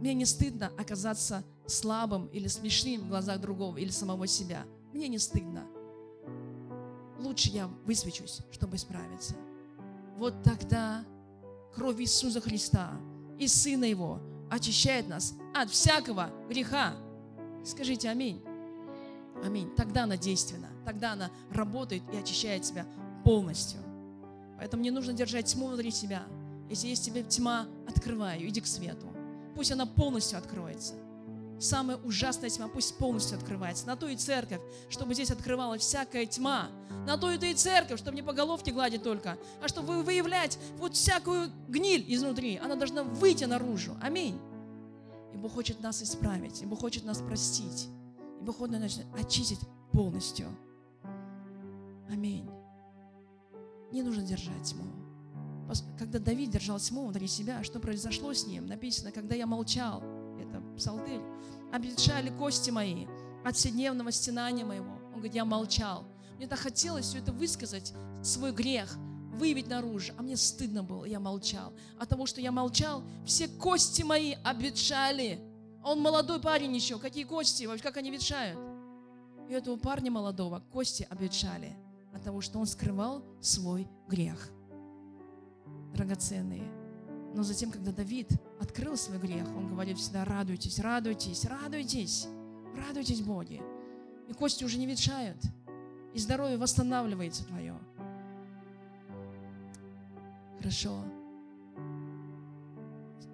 Мне 0.00 0.14
не 0.14 0.24
стыдно 0.24 0.72
оказаться 0.78 1.44
слабым 1.66 2.26
или 2.28 2.48
смешным 2.48 3.02
в 3.02 3.08
глазах 3.08 3.40
другого 3.40 3.76
или 3.76 3.90
самого 3.90 4.26
себя. 4.26 4.64
Мне 4.92 5.08
не 5.08 5.18
стыдно. 5.18 5.66
Лучше 7.18 7.50
я 7.50 7.68
высвечусь, 7.84 8.40
чтобы 8.52 8.76
исправиться. 8.76 9.34
Вот 10.16 10.42
тогда 10.42 11.04
кровь 11.74 12.00
Иисуса 12.00 12.40
Христа 12.40 12.92
и 13.38 13.48
Сына 13.48 13.84
Его 13.84 14.20
очищает 14.50 15.08
нас 15.08 15.34
от 15.54 15.70
всякого 15.70 16.30
греха. 16.48 16.94
Скажите 17.64 18.08
аминь. 18.08 18.42
Аминь. 19.44 19.70
Тогда 19.76 20.04
она 20.04 20.16
действенна. 20.16 20.68
Тогда 20.84 21.12
она 21.12 21.30
работает 21.50 22.02
и 22.12 22.16
очищает 22.16 22.64
себя 22.64 22.86
полностью. 23.24 23.80
Поэтому 24.58 24.82
не 24.82 24.90
нужно 24.90 25.12
держать 25.12 25.46
тьму 25.46 25.68
внутри 25.68 25.90
себя. 25.90 26.22
Если 26.68 26.88
есть 26.88 27.04
тебе 27.04 27.22
тьма, 27.22 27.66
открывай 27.86 28.38
ее, 28.38 28.48
иди 28.48 28.60
к 28.60 28.66
свету. 28.66 29.06
Пусть 29.54 29.72
она 29.72 29.86
полностью 29.86 30.38
откроется. 30.38 30.94
Самая 31.60 31.96
ужасная 31.98 32.50
тьма 32.50 32.68
пусть 32.68 32.96
полностью 32.98 33.36
открывается. 33.36 33.86
На 33.86 33.96
то 33.96 34.06
и 34.06 34.16
церковь, 34.16 34.60
чтобы 34.88 35.14
здесь 35.14 35.30
открывалась 35.30 35.82
всякая 35.82 36.24
тьма. 36.26 36.68
На 37.06 37.16
то 37.16 37.30
это 37.30 37.46
и 37.46 37.54
церковь, 37.54 37.98
чтобы 37.98 38.16
не 38.16 38.22
по 38.22 38.32
головке 38.32 38.70
гладить 38.70 39.02
только, 39.02 39.38
а 39.62 39.68
чтобы 39.68 40.02
выявлять 40.02 40.58
вот 40.76 40.94
всякую 40.94 41.50
гниль 41.68 42.04
изнутри. 42.06 42.56
Она 42.58 42.76
должна 42.76 43.02
выйти 43.02 43.44
наружу. 43.44 43.96
Аминь. 44.00 44.38
И 45.34 45.36
Бог 45.36 45.52
хочет 45.52 45.80
нас 45.80 46.02
исправить, 46.02 46.62
и 46.62 46.66
Бог 46.66 46.80
хочет 46.80 47.04
нас 47.04 47.18
простить, 47.18 47.88
и 48.40 48.44
Бог 48.44 48.58
хочет 48.58 48.80
нас 48.80 49.00
очистить 49.18 49.60
полностью. 49.92 50.46
Аминь. 52.08 52.48
Не 53.90 54.02
нужно 54.02 54.22
держать 54.22 54.62
тьму. 54.62 54.84
Когда 55.98 56.18
Давид 56.18 56.50
держал 56.50 56.78
тьму 56.78 57.04
внутри 57.04 57.26
себя, 57.26 57.62
что 57.62 57.78
произошло 57.78 58.32
с 58.32 58.46
ним? 58.46 58.66
Написано, 58.66 59.12
когда 59.12 59.34
я 59.34 59.46
молчал, 59.46 60.02
это 60.40 60.62
псалтырь, 60.76 61.20
обветшали 61.72 62.30
кости 62.30 62.70
мои 62.70 63.06
от 63.44 63.56
вседневного 63.56 64.12
стенания 64.12 64.64
моего. 64.64 64.92
Он 65.08 65.14
говорит, 65.14 65.34
я 65.34 65.44
молчал. 65.44 66.04
Мне 66.36 66.46
так 66.46 66.58
хотелось 66.58 67.06
все 67.06 67.18
это 67.18 67.32
высказать, 67.32 67.92
свой 68.22 68.52
грех, 68.52 68.96
выявить 69.34 69.68
наружу, 69.68 70.12
а 70.16 70.22
мне 70.22 70.36
стыдно 70.36 70.82
было, 70.82 71.04
я 71.04 71.20
молчал. 71.20 71.72
От 71.98 72.08
того, 72.08 72.26
что 72.26 72.40
я 72.40 72.52
молчал, 72.52 73.02
все 73.24 73.48
кости 73.48 74.02
мои 74.02 74.34
обветшали. 74.44 75.40
А 75.82 75.92
он 75.92 76.00
молодой 76.00 76.40
парень 76.40 76.74
еще, 76.74 76.98
какие 76.98 77.24
кости, 77.24 77.64
вообще 77.64 77.82
как 77.82 77.96
они 77.96 78.10
ветшают? 78.10 78.58
И 79.48 79.52
этого 79.52 79.76
парня 79.76 80.10
молодого 80.10 80.62
кости 80.72 81.06
обветшали 81.08 81.76
от 82.12 82.22
того, 82.22 82.40
что 82.40 82.58
он 82.58 82.66
скрывал 82.66 83.24
свой 83.40 83.88
грех. 84.08 84.50
Драгоценные. 85.94 86.77
Но 87.34 87.42
затем, 87.42 87.70
когда 87.70 87.92
Давид 87.92 88.30
открыл 88.60 88.96
свой 88.96 89.18
грех, 89.18 89.46
он 89.56 89.68
говорит 89.68 89.98
всегда, 89.98 90.24
радуйтесь, 90.24 90.78
радуйтесь, 90.78 91.44
радуйтесь, 91.44 92.26
радуйтесь, 92.76 93.20
Боги. 93.20 93.62
И 94.28 94.32
кости 94.32 94.64
уже 94.64 94.78
не 94.78 94.86
ветшают, 94.86 95.38
и 96.14 96.18
здоровье 96.18 96.58
восстанавливается 96.58 97.44
твое. 97.44 97.76
Хорошо. 100.58 101.02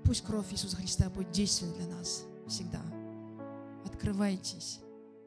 Пусть 0.04 0.24
кровь 0.24 0.52
Иисуса 0.52 0.76
Христа 0.76 1.08
будет 1.08 1.30
действенна 1.30 1.72
для 1.74 1.86
нас 1.86 2.24
всегда. 2.46 2.80
Открывайтесь, 3.86 4.80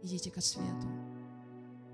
идите 0.03 0.30
ко 0.30 0.39
свету. 0.39 0.88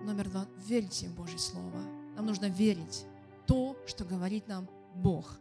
Номер 0.02 0.30
два. 0.30 0.46
Верьте 0.68 1.08
в 1.08 1.16
Божье 1.16 1.40
Слово. 1.40 1.82
Нам 2.16 2.26
нужно 2.26 2.48
верить 2.48 3.06
то, 3.48 3.78
что 3.88 4.04
говорит 4.04 4.48
нам 4.48 4.70
Бог. 4.96 5.40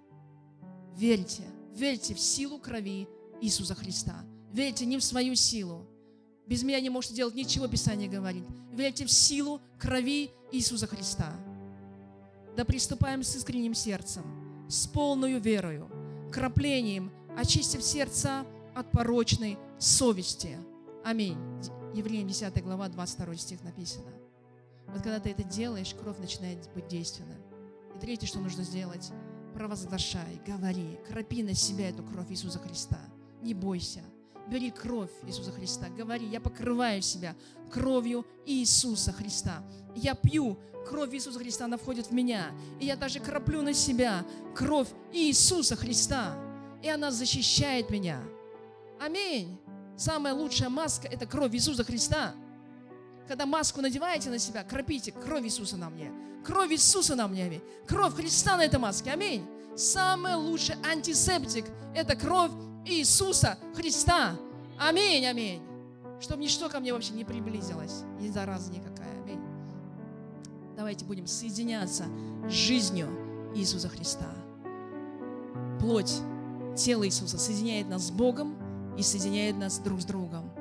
Верьте. 0.96 1.42
Верьте 1.74 2.14
в 2.14 2.20
силу 2.20 2.58
крови 2.58 3.08
Иисуса 3.40 3.74
Христа. 3.74 4.24
Верьте 4.52 4.84
не 4.84 4.98
в 4.98 5.04
свою 5.04 5.34
силу. 5.34 5.86
Без 6.46 6.62
меня 6.62 6.80
не 6.80 6.90
можете 6.90 7.14
делать 7.14 7.34
ничего, 7.34 7.66
Писание 7.68 8.08
говорит. 8.08 8.44
Верьте 8.72 9.06
в 9.06 9.10
силу 9.10 9.60
крови 9.78 10.30
Иисуса 10.50 10.86
Христа. 10.86 11.32
Да 12.56 12.64
приступаем 12.64 13.22
с 13.22 13.34
искренним 13.34 13.74
сердцем, 13.74 14.66
с 14.68 14.86
полной 14.86 15.38
верою, 15.38 15.90
краплением, 16.30 17.10
очистив 17.38 17.82
сердца 17.82 18.44
от 18.74 18.90
порочной 18.90 19.58
совести. 19.78 20.58
Аминь. 21.04 21.38
Евреям 21.94 22.28
10 22.28 22.62
глава, 22.62 22.88
22 22.88 23.36
стих 23.36 23.62
написано. 23.62 24.10
Вот 24.88 25.02
когда 25.02 25.20
ты 25.20 25.30
это 25.30 25.42
делаешь, 25.42 25.94
кровь 25.98 26.18
начинает 26.18 26.70
быть 26.74 26.88
действенной. 26.88 27.38
И 27.96 27.98
третье, 27.98 28.26
что 28.26 28.40
нужно 28.40 28.62
сделать, 28.62 29.10
провозглашай, 29.62 30.40
говори, 30.44 30.98
крапи 31.08 31.44
на 31.44 31.54
себя 31.54 31.90
эту 31.90 32.02
кровь 32.02 32.28
Иисуса 32.30 32.58
Христа. 32.58 32.98
Не 33.42 33.54
бойся. 33.54 34.00
Бери 34.48 34.72
кровь 34.72 35.12
Иисуса 35.24 35.52
Христа. 35.52 35.88
Говори, 35.96 36.26
я 36.26 36.40
покрываю 36.40 37.00
себя 37.00 37.36
кровью 37.70 38.26
Иисуса 38.44 39.12
Христа. 39.12 39.62
Я 39.94 40.16
пью 40.16 40.58
кровь 40.88 41.14
Иисуса 41.14 41.38
Христа, 41.38 41.66
она 41.66 41.76
входит 41.76 42.08
в 42.08 42.12
меня. 42.12 42.50
И 42.80 42.86
я 42.86 42.96
даже 42.96 43.20
краплю 43.20 43.62
на 43.62 43.72
себя 43.72 44.26
кровь 44.56 44.88
Иисуса 45.12 45.76
Христа. 45.76 46.36
И 46.82 46.88
она 46.88 47.12
защищает 47.12 47.88
меня. 47.88 48.20
Аминь. 49.00 49.60
Самая 49.96 50.34
лучшая 50.34 50.70
маска– 50.70 51.06
это 51.10 51.24
кровь 51.24 51.54
Иисуса 51.54 51.84
Христа. 51.84 52.34
Когда 53.28 53.46
маску 53.46 53.80
надеваете 53.80 54.28
на 54.28 54.40
себя, 54.40 54.64
кропите 54.64 55.12
кровь 55.12 55.44
Иисуса 55.44 55.76
на 55.76 55.88
мне. 55.88 56.10
Кровь 56.44 56.72
Иисуса 56.72 57.14
на 57.14 57.28
мне. 57.28 57.44
Аминь. 57.44 57.62
Кровь 57.86 58.14
Христа 58.14 58.56
на 58.56 58.64
этой 58.64 58.78
маске. 58.78 59.10
Аминь. 59.10 59.46
Самый 59.76 60.34
лучший 60.34 60.76
антисептик– 60.84 61.66
это 61.94 62.14
кровь 62.14 62.50
Иисуса 62.84 63.58
Христа. 63.74 64.36
Аминь, 64.78 65.24
аминь. 65.24 65.62
Чтобы 66.20 66.42
ничто 66.42 66.68
ко 66.68 66.78
мне 66.80 66.92
вообще 66.92 67.14
не 67.14 67.24
приблизилось. 67.24 68.02
Ни 68.20 68.28
зараза 68.28 68.70
никакая. 68.70 69.22
Аминь. 69.22 69.40
Давайте 70.76 71.04
будем 71.04 71.26
соединяться 71.26 72.04
с 72.48 72.52
жизнью 72.52 73.08
Иисуса 73.54 73.88
Христа. 73.88 74.28
Плоть, 75.80 76.14
тело 76.76 77.06
Иисуса 77.06 77.38
соединяет 77.38 77.88
нас 77.88 78.08
с 78.08 78.10
Богом 78.10 78.56
и 78.98 79.02
соединяет 79.02 79.56
нас 79.56 79.78
друг 79.78 80.00
с 80.00 80.04
другом. 80.04 80.52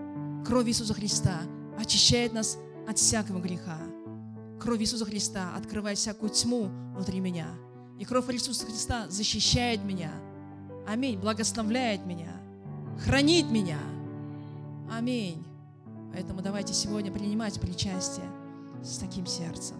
Кровь 0.45 0.67
Иисуса 0.67 0.93
Христа 0.93 1.41
очищает 1.77 2.33
нас 2.33 2.57
от 2.87 2.97
всякого 2.97 3.39
греха. 3.39 3.77
Кровь 4.61 4.81
Иисуса 4.81 5.05
Христа 5.05 5.55
открывает 5.55 5.97
всякую 5.97 6.29
тьму 6.29 6.69
внутри 6.93 7.19
меня. 7.19 7.47
И 7.99 8.05
кровь 8.05 8.29
Иисуса 8.31 8.65
Христа 8.65 9.09
защищает 9.09 9.83
меня. 9.83 10.11
Аминь. 10.87 11.19
Благословляет 11.19 12.05
меня. 12.05 12.31
Хранит 12.99 13.49
меня. 13.49 13.79
Аминь. 14.91 15.43
Поэтому 16.13 16.41
давайте 16.41 16.73
сегодня 16.73 17.11
принимать 17.11 17.59
причастие 17.59 18.25
с 18.83 18.97
таким 18.97 19.25
сердцем. 19.25 19.77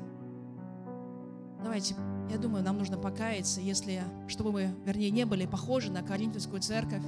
Давайте, 1.64 1.96
я 2.32 2.38
думаю, 2.40 2.64
нам 2.64 2.80
нужно 2.80 2.98
покаяться, 2.98 3.62
если, 3.62 4.02
чтобы 4.28 4.52
мы, 4.52 4.76
вернее, 4.84 5.12
не 5.12 5.26
были 5.26 5.46
похожи 5.46 5.92
на 5.92 6.02
Коринфянскую 6.02 6.60
церковь, 6.60 7.04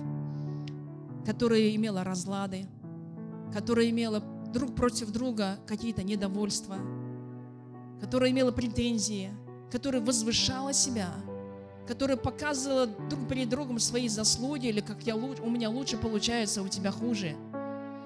которая 1.26 1.74
имела 1.76 2.04
разлады, 2.04 2.68
которая 3.52 3.90
имела 3.90 4.20
друг 4.54 4.76
против 4.76 5.12
друга 5.12 5.58
какие-то 5.66 6.04
недовольства, 6.04 6.78
которая 8.04 8.32
имела 8.32 8.52
претензии, 8.52 9.32
которая 9.72 10.02
возвышала 10.02 10.74
себя, 10.74 11.10
которая 11.88 12.18
показывала 12.18 12.86
друг 12.86 13.30
перед 13.30 13.48
другом 13.48 13.80
свои 13.80 14.10
заслуги, 14.10 14.68
или 14.68 14.82
как 14.82 15.04
я, 15.04 15.16
у 15.16 15.50
меня 15.50 15.70
лучше 15.70 15.96
получается, 15.96 16.62
у 16.64 16.68
тебя 16.68 16.92
хуже. 16.92 17.38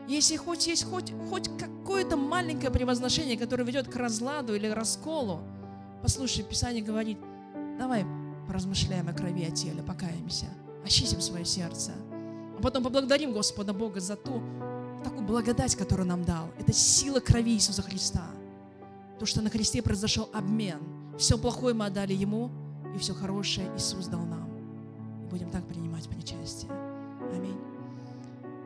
Если 0.07 0.35
хоть 0.35 0.67
есть 0.67 0.83
хоть, 0.83 1.11
хоть 1.31 1.49
какое-то 1.57 2.15
маленькое 2.15 2.69
превозношение, 2.69 3.37
которое 3.37 3.63
ведет 3.63 3.87
к 3.87 3.95
разладу 3.95 4.53
или 4.53 4.67
расколу, 4.67 5.39
послушай, 6.03 6.43
Писание 6.43 6.83
говорит, 6.83 7.17
давай 7.79 8.05
поразмышляем 8.47 9.09
о 9.09 9.13
крови, 9.13 9.45
о 9.45 9.51
теле, 9.51 9.81
покаемся, 9.81 10.45
очистим 10.85 11.21
свое 11.21 11.43
сердце, 11.43 11.93
а 12.55 12.61
потом 12.61 12.83
поблагодарим 12.83 13.33
Господа 13.33 13.73
Бога 13.73 13.99
за 13.99 14.15
ту 14.15 14.43
такую 15.03 15.25
благодать, 15.25 15.75
которую 15.75 16.07
нам 16.07 16.23
дал. 16.23 16.51
Это 16.59 16.71
сила 16.71 17.19
крови 17.19 17.53
Иисуса 17.53 17.81
Христа. 17.81 18.27
То, 19.19 19.25
что 19.25 19.41
на 19.41 19.49
Христе 19.49 19.81
произошел 19.81 20.29
обмен. 20.33 20.79
Все 21.17 21.37
плохое 21.37 21.73
мы 21.73 21.85
отдали 21.85 22.13
Ему, 22.13 22.51
и 22.95 22.99
все 22.99 23.13
хорошее 23.13 23.69
Иисус 23.75 24.07
дал 24.07 24.21
нам. 24.21 24.49
Будем 25.29 25.49
так 25.49 25.67
принимать 25.67 26.07
причастие. 26.07 26.71
Аминь. 27.33 27.57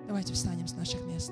Давайте 0.08 0.34
встанем 0.34 0.68
с 0.68 0.76
наших 0.76 1.02
мест. 1.06 1.32